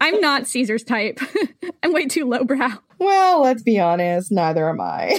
I'm 0.00 0.20
not 0.20 0.46
Caesar's 0.46 0.84
type. 0.84 1.20
I'm 1.82 1.92
way 1.92 2.06
too 2.06 2.28
lowbrow. 2.28 2.72
Well, 2.98 3.42
let's 3.42 3.62
be 3.62 3.78
honest, 3.78 4.32
neither 4.32 4.68
am 4.68 4.80
I. 4.80 5.18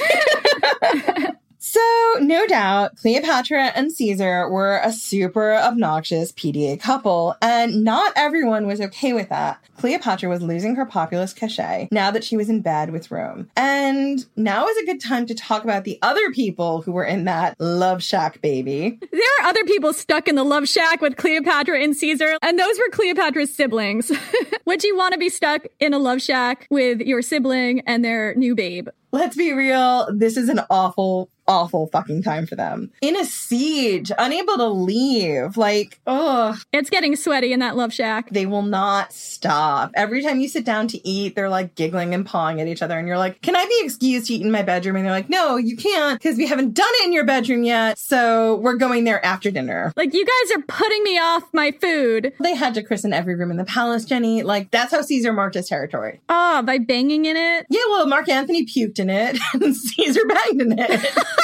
No 2.22 2.48
doubt, 2.48 2.98
Cleopatra 2.98 3.72
and 3.76 3.92
Caesar 3.92 4.50
were 4.50 4.80
a 4.84 4.92
super 4.92 5.56
obnoxious 5.56 6.32
PDA 6.32 6.80
couple, 6.80 7.36
and 7.42 7.84
not 7.84 8.14
everyone 8.16 8.68
was 8.68 8.82
okay 8.82 9.14
with 9.14 9.30
that. 9.30 9.60
Cleopatra 9.78 10.30
was 10.30 10.42
losing 10.42 10.76
her 10.76 10.86
populist 10.86 11.36
cachet 11.36 11.88
now 11.92 12.12
that 12.12 12.24
she 12.24 12.36
was 12.36 12.50
in 12.50 12.62
bed 12.62 12.92
with 12.92 13.12
Rome. 13.12 13.50
And 13.56 14.26
now 14.36 14.68
is 14.68 14.78
a 14.78 14.86
good 14.86 15.02
time 15.02 15.26
to 15.28 15.36
talk 15.36 15.64
about 15.64 15.84
the 15.84 16.00
other 16.02 16.32
people 16.32 16.82
who 16.82 16.92
were 16.92 17.06
in 17.06 17.26
that 17.26 17.56
love 17.60 18.02
shack 18.02 18.42
baby. 18.42 19.00
There 19.12 19.22
are 19.40 19.48
other 19.48 19.64
people 19.66 19.94
stuck 19.94 20.28
in 20.28 20.36
the 20.36 20.44
love 20.44 20.68
shack 20.68 21.02
with 21.02 21.18
Cleopatra 21.18 21.82
and 21.82 21.96
Caesar, 21.96 22.38
and 22.42 22.58
those 22.58 22.78
were 22.80 22.90
Cleopatra's 22.90 23.54
siblings. 23.54 24.12
Would 24.66 24.84
you 24.84 24.98
want 24.98 25.14
to 25.14 25.20
be 25.20 25.30
stuck 25.30 25.66
in 25.80 25.94
a 25.94 26.00
love 26.00 26.22
shack 26.22 26.68
with 26.70 27.02
your 27.02 27.22
sibling 27.22 27.82
and 27.82 28.04
their 28.04 28.36
new 28.36 28.56
babe? 28.56 28.90
Let's 29.12 29.36
be 29.36 29.54
real, 29.54 30.08
this 30.14 30.38
is 30.38 30.50
an 30.50 30.62
awful 30.70 31.30
awful 31.48 31.88
fucking 31.88 32.24
time 32.24 32.46
for 32.46 32.56
them. 32.56 32.92
In 33.02 33.16
a 33.16 33.26
siege, 33.26 34.12
unable 34.18 34.58
to 34.58 34.68
leave. 34.68 35.58
Like, 35.58 36.00
ugh. 36.08 36.58
It's 36.74 36.90
getting 36.90 37.16
sweaty 37.16 37.54
in 37.54 37.60
that 37.60 37.76
love 37.76 37.94
shack. 37.94 38.30
They 38.30 38.46
will 38.46 38.62
not 38.62 39.14
stop. 39.14 39.92
Every 39.96 40.22
time 40.22 40.40
you 40.40 40.48
sit 40.48 40.66
down 40.66 40.88
to 40.90 41.08
eat, 41.08 41.36
they're 41.36 41.50
like 41.50 41.76
giggling 41.76 42.14
and 42.14 42.26
pawing 42.26 42.60
at 42.62 42.68
each 42.68 42.82
other. 42.82 42.98
And 42.98 43.08
you're 43.08 43.18
like, 43.18 43.42
can 43.42 43.56
I 43.56 43.66
be 43.66 43.82
excused 43.84 44.28
to 44.28 44.34
eat 44.34 44.42
in 44.42 44.52
my 44.52 44.64
bedroom? 44.64 44.96
And 44.96 45.06
they're 45.06 45.12
like, 45.12 45.30
no, 45.30 45.58
you 45.58 45.78
can't 45.78 46.20
because 46.20 46.38
we 46.38 46.48
haven't 46.48 46.74
done 46.74 46.88
it 47.02 47.06
in 47.06 47.14
your 47.14 47.26
bedroom 47.26 47.64
yet. 47.64 47.98
So 47.98 48.56
we're 48.56 48.76
going 48.76 49.04
there 49.04 49.24
after 49.26 49.52
dinner. 49.52 49.94
Like, 49.96 50.14
you 50.14 50.26
guys 50.26 50.58
are 50.58 50.62
putting 50.64 51.04
me 51.04 51.18
off 51.18 51.44
my 51.54 51.72
food. 51.72 52.34
They 52.40 52.56
had 52.56 52.74
to 52.76 52.84
christen 52.84 53.14
every 53.14 53.36
room 53.36 53.52
in 53.52 53.58
the 53.58 53.66
palace, 53.66 54.06
Jenny. 54.06 54.44
Like, 54.44 54.72
that's 54.72 54.92
how 54.92 55.02
Caesar 55.02 55.34
marked 55.34 55.56
his 55.56 55.68
territory. 55.68 56.20
Oh, 56.30 56.62
by 56.64 56.78
banging 56.78 57.26
in 57.26 57.38
it? 57.38 57.66
Yeah, 57.70 57.82
well, 57.90 58.08
Mark 58.08 58.30
Antony 58.30 58.66
puked 58.66 59.00
in 59.00 59.10
it 59.10 59.38
and 59.54 59.76
Caesar 59.76 60.22
banged 60.26 60.62
in 60.62 60.80
it. 60.80 61.18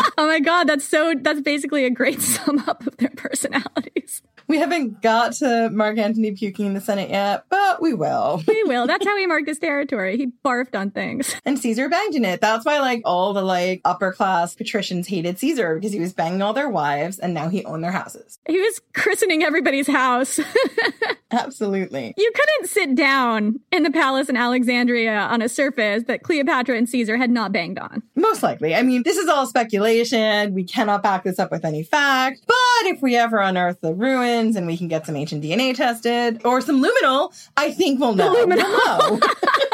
oh 0.18 0.26
my 0.26 0.40
god, 0.40 0.64
that's 0.64 0.86
so 0.86 1.14
that's 1.20 1.40
basically 1.40 1.84
a 1.84 1.90
great 1.90 2.20
sum 2.34 2.58
up 2.66 2.86
of 2.86 2.96
their 2.98 3.10
personalities. 3.10 4.22
We 4.48 4.58
haven't 4.58 5.02
got 5.02 5.34
to 5.34 5.68
Mark 5.70 5.98
Antony 5.98 6.32
puking 6.32 6.66
in 6.66 6.74
the 6.74 6.80
Senate 6.80 7.10
yet, 7.10 7.44
but 7.50 7.82
we 7.82 7.92
will. 7.94 8.42
We 8.48 8.64
will. 8.64 8.86
That's 8.86 9.04
how 9.04 9.16
he 9.16 9.26
marked 9.26 9.46
his 9.46 9.58
territory. 9.58 10.16
He 10.16 10.28
barfed 10.44 10.74
on 10.74 10.90
things. 10.90 11.36
And 11.44 11.58
Caesar 11.58 11.88
banged 11.88 12.14
in 12.14 12.24
it. 12.24 12.40
That's 12.40 12.64
why 12.64 12.80
like 12.80 13.02
all 13.04 13.34
the 13.34 13.42
like 13.42 13.82
upper 13.84 14.12
class 14.12 14.54
patricians 14.54 15.06
hated 15.06 15.38
Caesar 15.38 15.74
because 15.74 15.92
he 15.92 16.00
was 16.00 16.14
banging 16.14 16.40
all 16.40 16.54
their 16.54 16.70
wives 16.70 17.18
and 17.18 17.34
now 17.34 17.48
he 17.50 17.64
owned 17.64 17.84
their 17.84 17.92
houses. 17.92 18.38
He 18.46 18.58
was 18.58 18.80
christening 18.94 19.42
everybody's 19.42 19.86
house. 19.86 20.40
Absolutely. 21.30 22.14
You 22.16 22.32
couldn't 22.34 22.70
sit 22.70 22.94
down 22.94 23.60
in 23.70 23.82
the 23.82 23.90
palace 23.90 24.30
in 24.30 24.36
Alexandria 24.36 25.14
on 25.14 25.42
a 25.42 25.48
surface 25.48 26.04
that 26.04 26.22
Cleopatra 26.22 26.76
and 26.76 26.88
Caesar 26.88 27.18
had 27.18 27.30
not 27.30 27.52
banged 27.52 27.78
on. 27.78 28.02
Most 28.16 28.42
likely. 28.42 28.74
I 28.74 28.82
mean, 28.82 29.02
this 29.02 29.18
is 29.18 29.28
all 29.28 29.46
speculation. 29.46 30.54
We 30.54 30.64
cannot 30.64 31.02
back 31.02 31.24
this 31.24 31.38
up 31.38 31.50
with 31.50 31.66
any 31.66 31.82
fact. 31.82 32.40
But 32.46 32.56
if 32.86 33.02
we 33.02 33.16
ever 33.16 33.38
unearth 33.38 33.80
the 33.80 33.92
ruins 33.92 34.56
and 34.56 34.66
we 34.66 34.76
can 34.76 34.88
get 34.88 35.06
some 35.06 35.16
ancient 35.16 35.42
DNA 35.42 35.74
tested 35.74 36.44
or 36.44 36.60
some 36.60 36.82
luminal, 36.82 37.32
I 37.56 37.72
think 37.72 38.00
we'll 38.00 38.14
know. 38.14 38.34
Luminol. 38.34 39.10
We'll 39.10 39.18
know. 39.18 39.26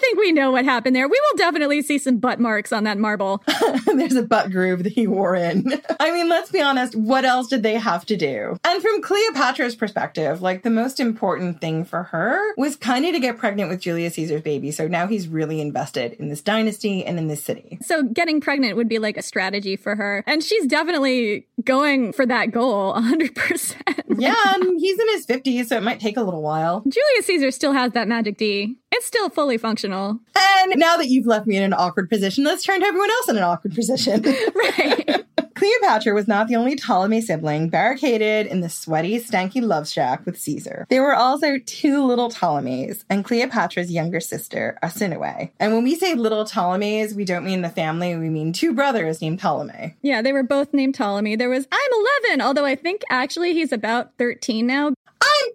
I 0.00 0.02
think 0.02 0.18
we 0.18 0.32
know 0.32 0.50
what 0.50 0.64
happened 0.64 0.96
there. 0.96 1.06
We 1.06 1.20
will 1.20 1.36
definitely 1.36 1.82
see 1.82 1.98
some 1.98 2.16
butt 2.16 2.40
marks 2.40 2.72
on 2.72 2.84
that 2.84 2.96
marble. 2.96 3.42
There's 3.86 4.14
a 4.14 4.22
butt 4.22 4.50
groove 4.50 4.82
that 4.84 4.94
he 4.94 5.06
wore 5.06 5.34
in. 5.34 5.78
I 6.00 6.10
mean, 6.10 6.26
let's 6.26 6.50
be 6.50 6.62
honest, 6.62 6.96
what 6.96 7.26
else 7.26 7.48
did 7.48 7.62
they 7.62 7.74
have 7.74 8.06
to 8.06 8.16
do? 8.16 8.56
And 8.64 8.80
from 8.80 9.02
Cleopatra's 9.02 9.74
perspective, 9.76 10.40
like 10.40 10.62
the 10.62 10.70
most 10.70 11.00
important 11.00 11.60
thing 11.60 11.84
for 11.84 12.04
her 12.04 12.40
was 12.56 12.76
kind 12.76 13.04
of 13.04 13.12
to 13.12 13.20
get 13.20 13.36
pregnant 13.36 13.68
with 13.68 13.80
Julius 13.80 14.14
Caesar's 14.14 14.40
baby. 14.40 14.70
So 14.70 14.88
now 14.88 15.06
he's 15.06 15.28
really 15.28 15.60
invested 15.60 16.14
in 16.14 16.30
this 16.30 16.40
dynasty 16.40 17.04
and 17.04 17.18
in 17.18 17.28
this 17.28 17.44
city. 17.44 17.78
So 17.82 18.02
getting 18.02 18.40
pregnant 18.40 18.76
would 18.76 18.88
be 18.88 18.98
like 18.98 19.18
a 19.18 19.22
strategy 19.22 19.76
for 19.76 19.96
her. 19.96 20.24
And 20.26 20.42
she's 20.42 20.66
definitely 20.66 21.46
going 21.62 22.14
for 22.14 22.24
that 22.24 22.52
goal 22.52 22.94
100%. 22.94 23.76
yeah, 24.16 24.34
and 24.54 24.62
um, 24.62 24.78
he's 24.78 24.98
in 24.98 25.08
his 25.10 25.26
50s, 25.26 25.66
so 25.66 25.76
it 25.76 25.82
might 25.82 26.00
take 26.00 26.16
a 26.16 26.22
little 26.22 26.42
while. 26.42 26.82
Julius 26.88 27.26
Caesar 27.26 27.50
still 27.50 27.74
has 27.74 27.92
that 27.92 28.08
magic 28.08 28.38
D. 28.38 28.78
It's 28.92 29.06
still 29.06 29.30
fully 29.30 29.56
functional. 29.56 30.18
And 30.36 30.72
now 30.76 30.96
that 30.96 31.08
you've 31.08 31.26
left 31.26 31.46
me 31.46 31.56
in 31.56 31.62
an 31.62 31.72
awkward 31.72 32.08
position, 32.08 32.44
let's 32.44 32.64
turn 32.64 32.80
to 32.80 32.86
everyone 32.86 33.10
else 33.10 33.28
in 33.28 33.36
an 33.36 33.42
awkward 33.42 33.74
position. 33.74 34.22
right. 34.54 35.24
Cleopatra 35.60 36.14
was 36.14 36.26
not 36.26 36.48
the 36.48 36.56
only 36.56 36.74
Ptolemy 36.74 37.20
sibling 37.20 37.68
barricaded 37.68 38.46
in 38.46 38.62
the 38.62 38.70
sweaty, 38.70 39.20
stanky 39.20 39.62
love 39.62 39.86
shack 39.86 40.24
with 40.24 40.40
Caesar. 40.40 40.86
There 40.88 41.02
were 41.02 41.14
also 41.14 41.58
two 41.58 42.02
little 42.02 42.30
Ptolemies 42.30 43.04
and 43.10 43.26
Cleopatra's 43.26 43.90
younger 43.90 44.20
sister, 44.20 44.78
Arsinoe. 44.82 45.50
And 45.60 45.74
when 45.74 45.84
we 45.84 45.96
say 45.96 46.14
little 46.14 46.46
Ptolemies, 46.46 47.14
we 47.14 47.26
don't 47.26 47.44
mean 47.44 47.60
the 47.60 47.68
family, 47.68 48.16
we 48.16 48.30
mean 48.30 48.54
two 48.54 48.72
brothers 48.72 49.20
named 49.20 49.38
Ptolemy. 49.38 49.96
Yeah, 50.00 50.22
they 50.22 50.32
were 50.32 50.42
both 50.42 50.72
named 50.72 50.94
Ptolemy. 50.94 51.36
There 51.36 51.50
was, 51.50 51.68
I'm 51.70 51.90
11, 52.30 52.40
although 52.40 52.64
I 52.64 52.74
think 52.74 53.02
actually 53.10 53.52
he's 53.52 53.70
about 53.70 54.16
13 54.16 54.66
now. 54.66 54.94
I'm 55.42 55.50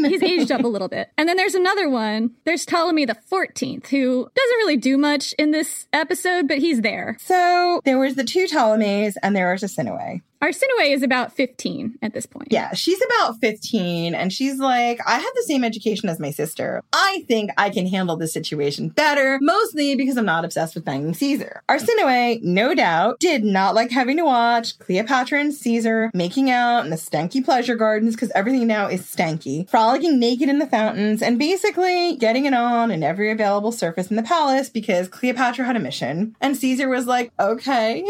13! 0.00 0.10
He's 0.10 0.22
aged 0.22 0.52
up 0.52 0.64
a 0.64 0.68
little 0.68 0.88
bit. 0.88 1.10
And 1.16 1.28
then 1.28 1.36
there's 1.36 1.54
another 1.54 1.88
one. 1.88 2.32
There's 2.44 2.64
Ptolemy 2.64 3.04
the 3.04 3.16
14th, 3.30 3.88
who 3.88 4.28
doesn't 4.34 4.56
really 4.56 4.76
do 4.76 4.96
much 4.98 5.32
in 5.38 5.50
this 5.50 5.86
episode, 5.92 6.48
but 6.48 6.58
he's 6.58 6.80
there. 6.80 7.16
So 7.20 7.80
there 7.84 7.98
was 7.98 8.14
the 8.14 8.24
two 8.24 8.46
Ptolemies 8.46 9.16
and 9.22 9.34
there 9.34 9.52
was 9.52 9.62
a 9.62 9.66
Arsinoe. 9.66 10.22
Arsinoe 10.46 10.92
is 10.92 11.02
about 11.02 11.32
15 11.32 11.98
at 12.02 12.14
this 12.14 12.24
point. 12.24 12.48
Yeah, 12.52 12.72
she's 12.72 13.00
about 13.02 13.40
15 13.40 14.14
and 14.14 14.32
she's 14.32 14.60
like, 14.60 15.00
I 15.04 15.18
have 15.18 15.32
the 15.34 15.42
same 15.42 15.64
education 15.64 16.08
as 16.08 16.20
my 16.20 16.30
sister. 16.30 16.82
I 16.92 17.24
think 17.26 17.50
I 17.58 17.68
can 17.68 17.88
handle 17.88 18.16
this 18.16 18.32
situation 18.32 18.90
better, 18.90 19.40
mostly 19.42 19.96
because 19.96 20.16
I'm 20.16 20.24
not 20.24 20.44
obsessed 20.44 20.76
with 20.76 20.84
banging 20.84 21.14
Caesar. 21.14 21.62
Arsinoe, 21.68 22.40
no 22.42 22.76
doubt, 22.76 23.18
did 23.18 23.42
not 23.42 23.74
like 23.74 23.90
having 23.90 24.18
to 24.18 24.24
watch 24.24 24.78
Cleopatra 24.78 25.40
and 25.40 25.52
Caesar 25.52 26.12
making 26.14 26.48
out 26.48 26.84
in 26.84 26.90
the 26.90 26.96
stanky 26.96 27.44
pleasure 27.44 27.74
gardens 27.74 28.14
because 28.14 28.30
everything 28.36 28.68
now 28.68 28.86
is 28.86 29.02
stanky, 29.02 29.68
frolicking 29.68 30.20
naked 30.20 30.48
in 30.48 30.60
the 30.60 30.66
fountains, 30.66 31.22
and 31.22 31.40
basically 31.40 32.14
getting 32.18 32.44
it 32.44 32.54
on 32.54 32.92
in 32.92 33.02
every 33.02 33.32
available 33.32 33.72
surface 33.72 34.10
in 34.10 34.16
the 34.16 34.22
palace 34.22 34.68
because 34.68 35.08
Cleopatra 35.08 35.64
had 35.64 35.74
a 35.74 35.80
mission. 35.80 36.36
And 36.40 36.56
Caesar 36.56 36.88
was 36.88 37.08
like, 37.08 37.32
okay. 37.40 38.04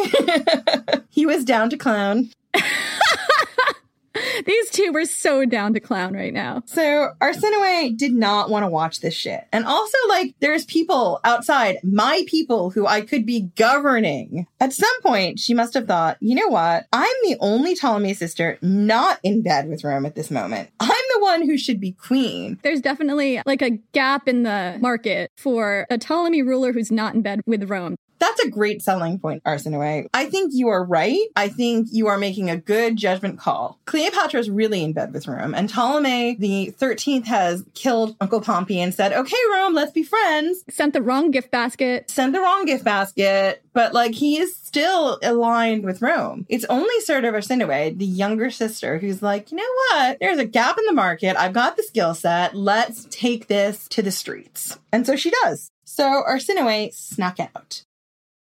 he 1.09 1.25
was 1.25 1.43
down 1.43 1.71
to 1.71 1.79
clown. 1.79 2.26
These 4.47 4.71
two 4.71 4.93
were 4.93 5.05
so 5.05 5.45
down 5.45 5.75
to 5.75 5.81
clown 5.81 6.15
right 6.15 6.33
now. 6.33 6.63
So 6.67 7.11
Arsinoe 7.21 7.97
did 7.97 8.13
not 8.13 8.51
want 8.51 8.65
to 8.65 8.69
watch 8.69 9.01
this 9.01 9.15
shit. 9.15 9.47
And 9.53 9.65
also, 9.65 9.97
like, 10.09 10.35
there's 10.41 10.65
people 10.65 11.21
outside, 11.25 11.77
my 11.83 12.23
people, 12.27 12.71
who 12.71 12.87
I 12.87 13.01
could 13.01 13.27
be 13.27 13.51
governing. 13.57 14.47
At 14.61 14.73
some 14.73 15.03
point, 15.03 15.39
she 15.39 15.55
must 15.55 15.75
have 15.75 15.87
thought, 15.87 16.17
you 16.21 16.35
know 16.35 16.49
what? 16.49 16.87
I'm 16.93 17.15
the 17.25 17.37
only 17.41 17.75
Ptolemy 17.75 18.15
sister 18.15 18.59
not 18.63 19.19
in 19.23 19.43
bed 19.43 19.69
with 19.69 19.85
Rome 19.85 20.07
at 20.07 20.15
this 20.15 20.31
moment. 20.31 20.71
I'm 20.81 20.89
the 21.15 21.21
one 21.21 21.47
who 21.47 21.59
should 21.59 21.81
be 21.81 21.93
queen. 21.93 22.59
There's 22.63 22.81
definitely 22.81 23.41
like 23.47 23.63
a 23.63 23.71
gap 23.93 24.29
in 24.29 24.43
the 24.43 24.79
market 24.81 25.31
for 25.37 25.87
a 25.91 25.99
Ptolemy 25.99 26.43
ruler 26.43 26.73
who's 26.73 26.91
not 26.91 27.15
in 27.15 27.23
bed 27.23 27.41
with 27.47 27.69
Rome. 27.69 27.97
That's 28.19 28.41
a 28.41 28.51
great 28.51 28.83
selling 28.83 29.19
point, 29.19 29.43
Arsinoe. 29.45 30.07
I 30.15 30.27
think 30.27 30.53
you 30.55 30.69
are 30.69 30.85
right. 30.85 31.21
I 31.37 31.49
think 31.49 31.89
you 31.91 32.07
are 32.09 32.19
making 32.19 32.51
a 32.51 32.57
good 32.57 32.97
judgment 32.97 33.39
call. 33.39 33.79
Cleopatra 33.87 34.41
is 34.41 34.51
really 34.51 34.83
in 34.83 34.93
bed 34.93 35.13
with 35.13 35.27
Rome, 35.27 35.55
and 35.55 35.69
Ptolemy 35.69 36.37
the 36.37 36.75
13th 36.79 37.27
has 37.27 37.65
killed 37.75 38.17
Uncle 38.21 38.41
Pompey 38.41 38.81
and 38.81 38.95
said, 38.95 39.13
okay, 39.13 39.37
Rome, 39.53 39.75
let's 39.75 39.93
be 39.93 40.03
friends. 40.03 40.65
Sent 40.69 40.93
the 40.93 41.03
wrong 41.03 41.31
gift 41.31 41.51
basket. 41.51 42.11
Sent 42.11 42.33
the 42.33 42.41
wrong 42.41 42.65
gift 42.65 42.85
basket, 42.85 43.63
but 43.73 43.93
like 43.93 44.15
he 44.15 44.39
is 44.39 44.57
still 44.57 45.19
aligned 45.23 45.85
with 45.85 46.03
Rome. 46.03 46.47
It's 46.49 46.65
only 46.67 47.01
sort 47.01 47.25
of 47.25 47.35
Arsinoe, 47.35 47.97
the 47.97 48.07
younger 48.07 48.51
sister, 48.51 48.99
who's 48.99 49.23
like, 49.23 49.51
you 49.51 49.57
know 49.57 49.65
what? 49.91 50.19
There's 50.21 50.39
a 50.39 50.45
gap 50.45 50.79
in 50.79 50.85
the 50.87 50.93
market. 50.93 51.37
I've 51.37 51.53
got 51.53 51.77
the 51.77 51.83
skill 51.83 52.15
set. 52.15 52.55
Let's 52.55 53.07
take 53.11 53.47
this 53.47 53.89
to 53.89 54.03
the 54.03 54.11
streets. 54.11 54.79
And 54.93 55.07
so 55.07 55.17
she 55.17 55.31
does. 55.43 55.71
So 55.85 56.23
Arsinoe 56.29 56.93
snuck 56.93 57.39
out. 57.41 57.85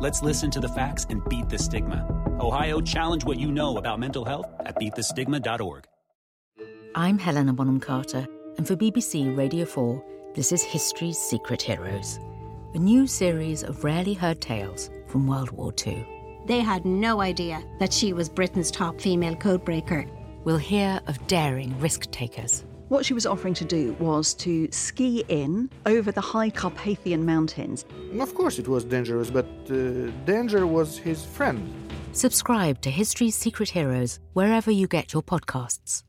Let's 0.00 0.22
listen 0.22 0.48
to 0.52 0.60
the 0.60 0.68
facts 0.68 1.06
and 1.10 1.28
beat 1.28 1.48
the 1.48 1.58
stigma. 1.58 2.06
Ohio, 2.38 2.80
challenge 2.80 3.24
what 3.24 3.40
you 3.40 3.50
know 3.50 3.78
about 3.78 3.98
mental 3.98 4.24
health 4.24 4.46
at 4.60 4.76
beatthestigma.org. 4.76 5.86
I'm 6.94 7.18
Helena 7.18 7.52
Bonham 7.52 7.80
Carter, 7.80 8.24
and 8.58 8.66
for 8.66 8.76
BBC 8.76 9.36
Radio 9.36 9.64
4, 9.64 10.04
this 10.36 10.52
is 10.52 10.62
History's 10.62 11.18
Secret 11.18 11.60
Heroes, 11.60 12.20
a 12.74 12.78
new 12.78 13.08
series 13.08 13.64
of 13.64 13.82
rarely 13.82 14.14
heard 14.14 14.40
tales 14.40 14.88
from 15.08 15.26
World 15.26 15.50
War 15.50 15.74
II. 15.84 16.06
They 16.46 16.60
had 16.60 16.84
no 16.84 17.20
idea 17.20 17.60
that 17.80 17.92
she 17.92 18.12
was 18.12 18.28
Britain's 18.28 18.70
top 18.70 19.00
female 19.00 19.34
codebreaker. 19.34 20.08
We'll 20.44 20.58
hear 20.58 21.00
of 21.08 21.26
daring 21.26 21.76
risk 21.80 22.08
takers. 22.12 22.64
What 22.88 23.04
she 23.04 23.12
was 23.12 23.26
offering 23.26 23.52
to 23.54 23.66
do 23.66 23.92
was 23.98 24.32
to 24.34 24.66
ski 24.72 25.22
in 25.28 25.68
over 25.84 26.10
the 26.10 26.22
high 26.22 26.48
Carpathian 26.48 27.26
mountains. 27.26 27.84
Of 28.18 28.34
course, 28.34 28.58
it 28.58 28.66
was 28.66 28.82
dangerous, 28.82 29.28
but 29.28 29.44
uh, 29.70 30.10
danger 30.24 30.66
was 30.66 30.96
his 30.96 31.22
friend. 31.22 31.70
Subscribe 32.12 32.80
to 32.80 32.90
History's 32.90 33.34
Secret 33.36 33.68
Heroes 33.68 34.20
wherever 34.32 34.70
you 34.70 34.86
get 34.86 35.12
your 35.12 35.22
podcasts. 35.22 36.04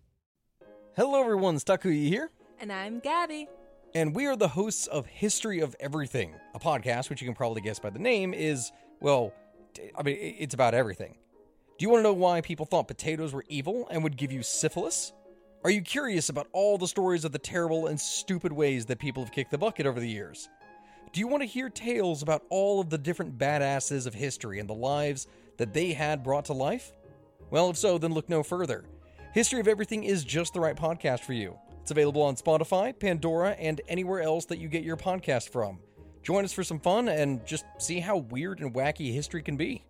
Hello, 0.96 1.20
everyone. 1.20 1.58
Stakuyi 1.58 2.08
here. 2.08 2.32
And 2.62 2.72
I'm 2.72 3.00
Gabby. 3.00 3.50
And 3.94 4.16
we 4.16 4.26
are 4.28 4.38
the 4.38 4.48
hosts 4.48 4.88
of 4.88 5.06
History 5.06 5.60
of 5.60 5.76
Everything, 5.82 6.34
a 6.56 6.60
podcast 6.60 7.10
which 7.10 7.22
you 7.22 7.28
can 7.28 7.36
probably 7.36 7.62
guess 7.62 7.80
by 7.80 7.90
the 7.90 8.00
name 8.00 8.34
is, 8.34 8.72
well, 9.02 9.34
I 9.98 10.04
mean, 10.04 10.16
it's 10.18 10.54
about 10.54 10.74
everything. 10.74 11.18
Do 11.78 11.84
you 11.84 11.90
want 11.90 12.00
to 12.00 12.04
know 12.04 12.14
why 12.14 12.40
people 12.40 12.66
thought 12.66 12.88
potatoes 12.88 13.34
were 13.34 13.44
evil 13.50 13.86
and 13.92 14.02
would 14.04 14.16
give 14.16 14.32
you 14.32 14.44
syphilis? 14.44 15.12
Are 15.62 15.70
you 15.70 15.82
curious 15.82 16.30
about 16.30 16.48
all 16.54 16.78
the 16.78 16.88
stories 16.88 17.26
of 17.26 17.34
the 17.34 17.38
terrible 17.38 17.88
and 17.88 18.00
stupid 18.00 18.54
ways 18.54 18.86
that 18.86 18.98
people 18.98 19.22
have 19.22 19.34
kicked 19.34 19.52
the 19.52 19.58
bucket 19.58 19.86
over 19.86 20.00
the 20.00 20.08
years? 20.08 20.48
Do 21.12 21.20
you 21.20 21.28
want 21.28 21.44
to 21.44 21.48
hear 21.48 21.70
tales 21.70 22.22
about 22.22 22.44
all 22.50 22.80
of 22.80 22.90
the 22.90 22.98
different 22.98 23.38
badasses 23.38 24.08
of 24.08 24.14
history 24.14 24.60
and 24.60 24.70
the 24.70 24.74
lives 24.74 25.28
that 25.58 25.74
they 25.74 25.92
had 25.92 26.24
brought 26.24 26.46
to 26.46 26.54
life? 26.54 26.94
Well, 27.50 27.70
if 27.70 27.78
so, 27.78 27.98
then 27.98 28.14
look 28.14 28.30
no 28.30 28.42
further. 28.42 28.86
History 29.34 29.60
of 29.60 29.68
Everything 29.68 30.06
is 30.06 30.24
just 30.24 30.54
the 30.54 30.62
right 30.62 30.78
podcast 30.78 31.22
for 31.22 31.34
you. 31.34 31.58
It's 31.82 31.92
available 31.92 32.22
on 32.22 32.38
Spotify, 32.38 32.98
Pandora, 32.98 33.52
and 33.52 33.82
anywhere 33.90 34.22
else 34.22 34.46
that 34.46 34.60
you 34.60 34.70
get 34.70 34.84
your 34.84 34.96
podcast 34.96 35.50
from. 35.50 35.80
Join 36.24 36.46
us 36.46 36.54
for 36.54 36.64
some 36.64 36.80
fun 36.80 37.10
and 37.10 37.46
just 37.46 37.66
see 37.80 38.00
how 38.00 38.16
weird 38.16 38.62
and 38.62 38.74
wacky 38.74 39.14
history 39.14 39.44
can 39.44 39.58
be. 39.58 39.84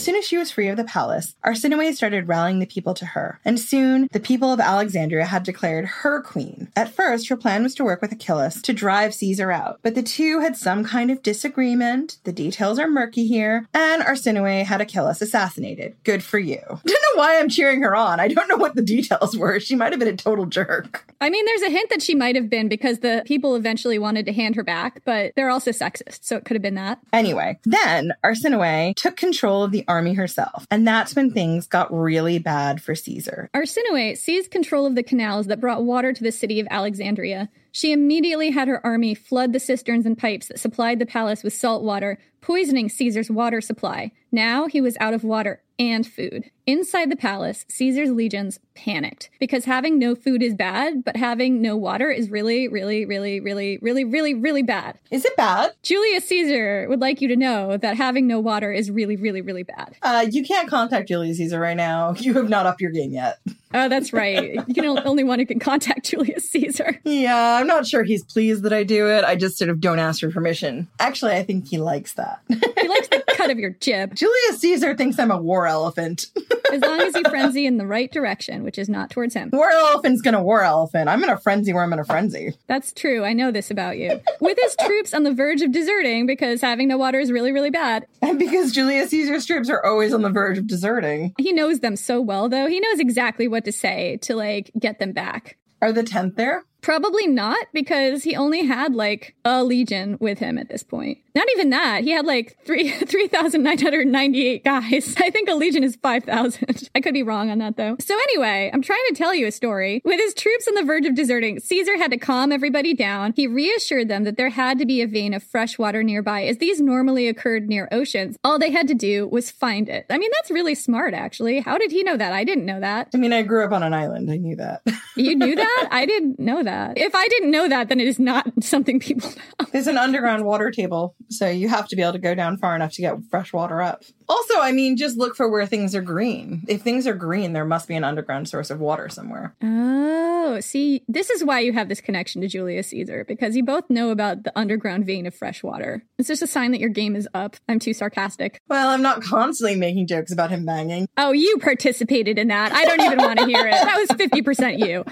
As 0.00 0.06
soon 0.06 0.16
as 0.16 0.24
she 0.24 0.38
was 0.38 0.50
free 0.50 0.68
of 0.68 0.78
the 0.78 0.84
palace, 0.84 1.34
Arsinoe 1.44 1.92
started 1.92 2.26
rallying 2.26 2.58
the 2.58 2.64
people 2.64 2.94
to 2.94 3.04
her, 3.04 3.38
and 3.44 3.60
soon 3.60 4.08
the 4.12 4.18
people 4.18 4.50
of 4.50 4.58
Alexandria 4.58 5.26
had 5.26 5.42
declared 5.42 5.84
her 5.84 6.22
queen. 6.22 6.68
At 6.74 6.94
first, 6.94 7.28
her 7.28 7.36
plan 7.36 7.62
was 7.62 7.74
to 7.74 7.84
work 7.84 8.00
with 8.00 8.10
Achillas 8.10 8.62
to 8.62 8.72
drive 8.72 9.12
Caesar 9.12 9.52
out, 9.52 9.78
but 9.82 9.94
the 9.94 10.02
two 10.02 10.40
had 10.40 10.56
some 10.56 10.84
kind 10.84 11.10
of 11.10 11.22
disagreement. 11.22 12.16
The 12.24 12.32
details 12.32 12.78
are 12.78 12.88
murky 12.88 13.26
here, 13.26 13.68
and 13.74 14.02
Arsinoe 14.02 14.64
had 14.64 14.80
Achillas 14.80 15.20
assassinated. 15.20 15.96
Good 16.02 16.22
for 16.22 16.38
you. 16.38 16.62
I 16.66 16.80
don't 16.86 16.88
know 16.88 17.20
why 17.20 17.38
I'm 17.38 17.50
cheering 17.50 17.82
her 17.82 17.94
on. 17.94 18.20
I 18.20 18.28
don't 18.28 18.48
know 18.48 18.56
what 18.56 18.76
the 18.76 18.82
details 18.82 19.36
were. 19.36 19.60
She 19.60 19.76
might 19.76 19.92
have 19.92 20.00
been 20.00 20.08
a 20.08 20.16
total 20.16 20.46
jerk. 20.46 21.12
I 21.20 21.28
mean, 21.28 21.44
there's 21.44 21.60
a 21.60 21.68
hint 21.68 21.90
that 21.90 22.00
she 22.00 22.14
might 22.14 22.36
have 22.36 22.48
been 22.48 22.70
because 22.70 23.00
the 23.00 23.22
people 23.26 23.54
eventually 23.54 23.98
wanted 23.98 24.24
to 24.24 24.32
hand 24.32 24.56
her 24.56 24.64
back, 24.64 25.02
but 25.04 25.34
they're 25.36 25.50
also 25.50 25.72
sexist, 25.72 26.20
so 26.22 26.38
it 26.38 26.46
could 26.46 26.54
have 26.54 26.62
been 26.62 26.76
that. 26.76 27.00
Anyway, 27.12 27.58
then 27.64 28.14
Arsinoe 28.24 28.96
took 28.96 29.18
control 29.18 29.62
of 29.62 29.72
the 29.72 29.84
army 29.90 30.14
herself, 30.14 30.66
and 30.70 30.86
that's 30.86 31.14
when 31.16 31.30
things 31.30 31.66
got 31.66 31.92
really 31.92 32.38
bad 32.38 32.80
for 32.80 32.94
Caesar. 32.94 33.50
Arsinoe 33.54 34.16
seized 34.16 34.50
control 34.50 34.86
of 34.86 34.94
the 34.94 35.02
canals 35.02 35.48
that 35.48 35.60
brought 35.60 35.84
water 35.84 36.12
to 36.12 36.22
the 36.22 36.32
city 36.32 36.60
of 36.60 36.68
Alexandria. 36.70 37.50
She 37.72 37.92
immediately 37.92 38.50
had 38.50 38.68
her 38.68 38.84
army 38.84 39.14
flood 39.14 39.52
the 39.52 39.60
cisterns 39.60 40.06
and 40.06 40.18
pipes 40.18 40.48
that 40.48 40.60
supplied 40.60 40.98
the 40.98 41.06
palace 41.06 41.42
with 41.42 41.52
salt 41.52 41.82
water, 41.82 42.18
poisoning 42.40 42.88
Caesar's 42.88 43.30
water 43.30 43.60
supply. 43.60 44.12
Now 44.32 44.66
he 44.66 44.80
was 44.80 44.96
out 45.00 45.14
of 45.14 45.24
water 45.24 45.62
and 45.78 46.06
food. 46.06 46.50
Inside 46.66 47.10
the 47.10 47.16
palace, 47.16 47.64
Caesar's 47.68 48.10
legions 48.10 48.60
panicked 48.74 49.30
because 49.40 49.64
having 49.64 49.98
no 49.98 50.14
food 50.14 50.42
is 50.42 50.54
bad, 50.54 51.02
but 51.04 51.16
having 51.16 51.62
no 51.62 51.76
water 51.76 52.10
is 52.10 52.30
really, 52.30 52.68
really, 52.68 53.06
really, 53.06 53.40
really, 53.40 53.78
really, 53.80 54.04
really, 54.04 54.34
really 54.34 54.62
bad. 54.62 54.98
Is 55.10 55.24
it 55.24 55.36
bad? 55.36 55.72
Julius 55.82 56.26
Caesar 56.28 56.86
would 56.88 57.00
like 57.00 57.20
you 57.20 57.28
to 57.28 57.36
know 57.36 57.76
that 57.78 57.96
having 57.96 58.26
no 58.26 58.38
water 58.38 58.70
is 58.70 58.90
really, 58.90 59.16
really, 59.16 59.40
really 59.40 59.62
bad. 59.62 59.96
Uh, 60.02 60.26
you 60.30 60.44
can't 60.44 60.68
contact 60.68 61.08
Julius 61.08 61.38
Caesar 61.38 61.58
right 61.58 61.76
now. 61.76 62.14
You 62.20 62.34
have 62.34 62.50
not 62.50 62.66
upped 62.66 62.82
your 62.82 62.90
game 62.90 63.12
yet. 63.12 63.38
Oh, 63.72 63.88
that's 63.88 64.12
right. 64.12 64.54
You 64.66 64.74
can 64.74 64.84
only 64.84 65.22
one 65.22 65.38
who 65.38 65.46
can 65.46 65.60
contact 65.60 66.04
Julius 66.10 66.50
Caesar. 66.50 66.98
Yeah, 67.04 67.56
I'm 67.60 67.66
not 67.66 67.86
sure 67.86 68.02
he's 68.02 68.24
pleased 68.24 68.64
that 68.64 68.72
I 68.72 68.82
do 68.82 69.08
it. 69.08 69.24
I 69.24 69.36
just 69.36 69.58
sort 69.58 69.70
of 69.70 69.80
don't 69.80 69.98
ask 69.98 70.20
for 70.20 70.30
permission. 70.30 70.88
Actually, 70.98 71.32
I 71.36 71.42
think 71.44 71.68
he 71.68 71.78
likes 71.78 72.14
that. 72.14 72.40
he 72.48 72.88
likes 72.88 73.08
the 73.08 73.22
cut 73.40 73.50
of 73.50 73.58
your 73.58 73.70
jib. 73.70 74.14
Julius 74.14 74.60
Caesar 74.60 74.94
thinks 74.94 75.18
I'm 75.18 75.30
a 75.30 75.40
war 75.40 75.66
elephant. 75.66 76.26
as 76.72 76.80
long 76.82 77.00
as 77.00 77.14
you 77.14 77.22
frenzy 77.30 77.66
in 77.66 77.78
the 77.78 77.86
right 77.86 78.10
direction, 78.12 78.62
which 78.62 78.78
is 78.78 78.88
not 78.88 79.10
towards 79.10 79.34
him. 79.34 79.50
War 79.52 79.70
elephant's 79.70 80.20
gonna 80.20 80.42
war 80.42 80.62
elephant. 80.62 81.08
I'm 81.08 81.22
in 81.24 81.30
a 81.30 81.38
frenzy 81.38 81.72
where 81.72 81.82
I'm 81.82 81.92
in 81.92 81.98
a 81.98 82.04
frenzy. 82.04 82.52
That's 82.66 82.92
true. 82.92 83.24
I 83.24 83.32
know 83.32 83.50
this 83.50 83.70
about 83.70 83.98
you. 83.98 84.20
With 84.40 84.58
his 84.60 84.76
troops 84.84 85.14
on 85.14 85.22
the 85.22 85.32
verge 85.32 85.62
of 85.62 85.72
deserting 85.72 86.26
because 86.26 86.60
having 86.60 86.88
no 86.88 86.98
water 86.98 87.18
is 87.18 87.32
really, 87.32 87.52
really 87.52 87.70
bad. 87.70 88.06
And 88.22 88.38
because 88.38 88.72
Julius 88.72 89.10
Caesar's 89.10 89.46
troops 89.46 89.70
are 89.70 89.84
always 89.84 90.12
on 90.12 90.22
the 90.22 90.30
verge 90.30 90.58
of 90.58 90.66
deserting. 90.66 91.34
He 91.38 91.52
knows 91.52 91.80
them 91.80 91.96
so 91.96 92.20
well, 92.20 92.48
though. 92.48 92.66
He 92.66 92.80
knows 92.80 93.00
exactly 93.00 93.48
what 93.48 93.64
to 93.64 93.72
say 93.72 94.18
to 94.22 94.34
like 94.34 94.70
get 94.78 94.98
them 94.98 95.12
back. 95.12 95.56
Are 95.82 95.92
the 95.92 96.02
10th 96.02 96.36
there? 96.36 96.64
Probably 96.82 97.26
not, 97.26 97.66
because 97.72 98.22
he 98.22 98.36
only 98.36 98.64
had 98.64 98.94
like 98.94 99.34
a 99.44 99.62
legion 99.64 100.16
with 100.20 100.38
him 100.38 100.56
at 100.58 100.68
this 100.68 100.82
point. 100.82 101.18
Not 101.34 101.46
even 101.52 101.70
that. 101.70 102.02
He 102.04 102.10
had 102.10 102.26
like 102.26 102.56
three 102.64 102.90
3,998 103.10 104.64
guys. 104.64 105.14
I 105.18 105.30
think 105.30 105.48
a 105.48 105.54
legion 105.54 105.84
is 105.84 105.96
5,000. 105.96 106.88
I 106.94 107.00
could 107.00 107.14
be 107.14 107.22
wrong 107.22 107.50
on 107.50 107.58
that 107.58 107.76
though. 107.76 107.96
So 108.00 108.14
anyway, 108.14 108.70
I'm 108.72 108.82
trying 108.82 109.04
to 109.08 109.14
tell 109.14 109.34
you 109.34 109.46
a 109.46 109.52
story. 109.52 110.00
With 110.04 110.18
his 110.18 110.34
troops 110.34 110.66
on 110.68 110.74
the 110.74 110.82
verge 110.82 111.06
of 111.06 111.14
deserting, 111.14 111.60
Caesar 111.60 111.96
had 111.96 112.10
to 112.10 112.18
calm 112.18 112.52
everybody 112.52 112.94
down. 112.94 113.32
He 113.36 113.46
reassured 113.46 114.08
them 114.08 114.24
that 114.24 114.36
there 114.36 114.50
had 114.50 114.78
to 114.78 114.86
be 114.86 115.00
a 115.02 115.06
vein 115.06 115.34
of 115.34 115.42
fresh 115.42 115.78
water 115.78 116.02
nearby 116.02 116.44
as 116.44 116.58
these 116.58 116.80
normally 116.80 117.28
occurred 117.28 117.68
near 117.68 117.88
oceans. 117.92 118.36
All 118.44 118.58
they 118.58 118.70
had 118.70 118.88
to 118.88 118.94
do 118.94 119.28
was 119.28 119.50
find 119.50 119.88
it. 119.88 120.06
I 120.10 120.18
mean, 120.18 120.30
that's 120.34 120.50
really 120.50 120.74
smart 120.74 121.14
actually. 121.14 121.60
How 121.60 121.78
did 121.78 121.90
he 121.90 122.02
know 122.02 122.16
that? 122.16 122.32
I 122.32 122.44
didn't 122.44 122.66
know 122.66 122.80
that. 122.80 123.08
I 123.14 123.18
mean, 123.18 123.32
I 123.32 123.42
grew 123.42 123.64
up 123.64 123.72
on 123.72 123.82
an 123.82 123.94
island. 123.94 124.30
I 124.30 124.36
knew 124.36 124.56
that. 124.56 124.82
you 125.16 125.34
knew 125.34 125.54
that? 125.56 125.88
I 125.90 126.06
didn't 126.06 126.38
know 126.38 126.62
that. 126.62 126.98
If 126.98 127.14
I 127.14 127.28
didn't 127.28 127.50
know 127.50 127.68
that, 127.68 127.88
then 127.88 128.00
it 128.00 128.08
is 128.08 128.18
not 128.18 128.46
something 128.60 129.00
people 129.00 129.30
know. 129.30 129.66
There's 129.72 129.86
an 129.86 129.98
underground 129.98 130.44
water 130.44 130.70
table, 130.70 131.14
so 131.28 131.48
you 131.48 131.68
have 131.68 131.88
to 131.88 131.96
be 131.96 132.02
able 132.02 132.12
to 132.12 132.18
go 132.18 132.34
down 132.34 132.58
far 132.58 132.74
enough 132.74 132.92
to 132.92 133.02
get 133.02 133.16
fresh 133.30 133.52
water 133.52 133.80
up. 133.80 134.02
Also, 134.28 134.60
I 134.60 134.72
mean, 134.72 134.96
just 134.96 135.16
look 135.16 135.34
for 135.34 135.48
where 135.48 135.66
things 135.66 135.94
are 135.94 136.02
green. 136.02 136.64
If 136.68 136.82
things 136.82 137.06
are 137.06 137.14
green, 137.14 137.52
there 137.52 137.64
must 137.64 137.88
be 137.88 137.96
an 137.96 138.04
underground 138.04 138.48
source 138.48 138.70
of 138.70 138.78
water 138.78 139.08
somewhere. 139.08 139.54
Oh, 139.62 140.60
see, 140.60 141.02
this 141.08 141.30
is 141.30 141.44
why 141.44 141.60
you 141.60 141.72
have 141.72 141.88
this 141.88 142.00
connection 142.00 142.40
to 142.42 142.48
Julius 142.48 142.88
Caesar, 142.88 143.24
because 143.26 143.56
you 143.56 143.64
both 143.64 143.90
know 143.90 144.10
about 144.10 144.44
the 144.44 144.52
underground 144.56 145.04
vein 145.04 145.26
of 145.26 145.34
fresh 145.34 145.62
water. 145.62 146.04
It's 146.18 146.28
just 146.28 146.42
a 146.42 146.46
sign 146.46 146.70
that 146.72 146.80
your 146.80 146.90
game 146.90 147.16
is 147.16 147.28
up. 147.34 147.56
I'm 147.68 147.78
too 147.78 147.92
sarcastic. 147.92 148.60
Well, 148.68 148.88
I'm 148.88 149.02
not 149.02 149.22
constantly 149.22 149.76
making 149.76 150.06
jokes 150.06 150.32
about 150.32 150.50
him 150.50 150.64
banging. 150.64 151.08
Oh, 151.16 151.32
you 151.32 151.58
participated 151.58 152.38
in 152.38 152.48
that. 152.48 152.72
I 152.72 152.84
don't 152.84 153.00
even 153.00 153.18
want 153.18 153.38
to 153.40 153.46
hear 153.46 153.66
it. 153.66 153.72
That 153.72 153.96
was 153.96 154.08
50% 154.10 154.78
you. 154.78 155.04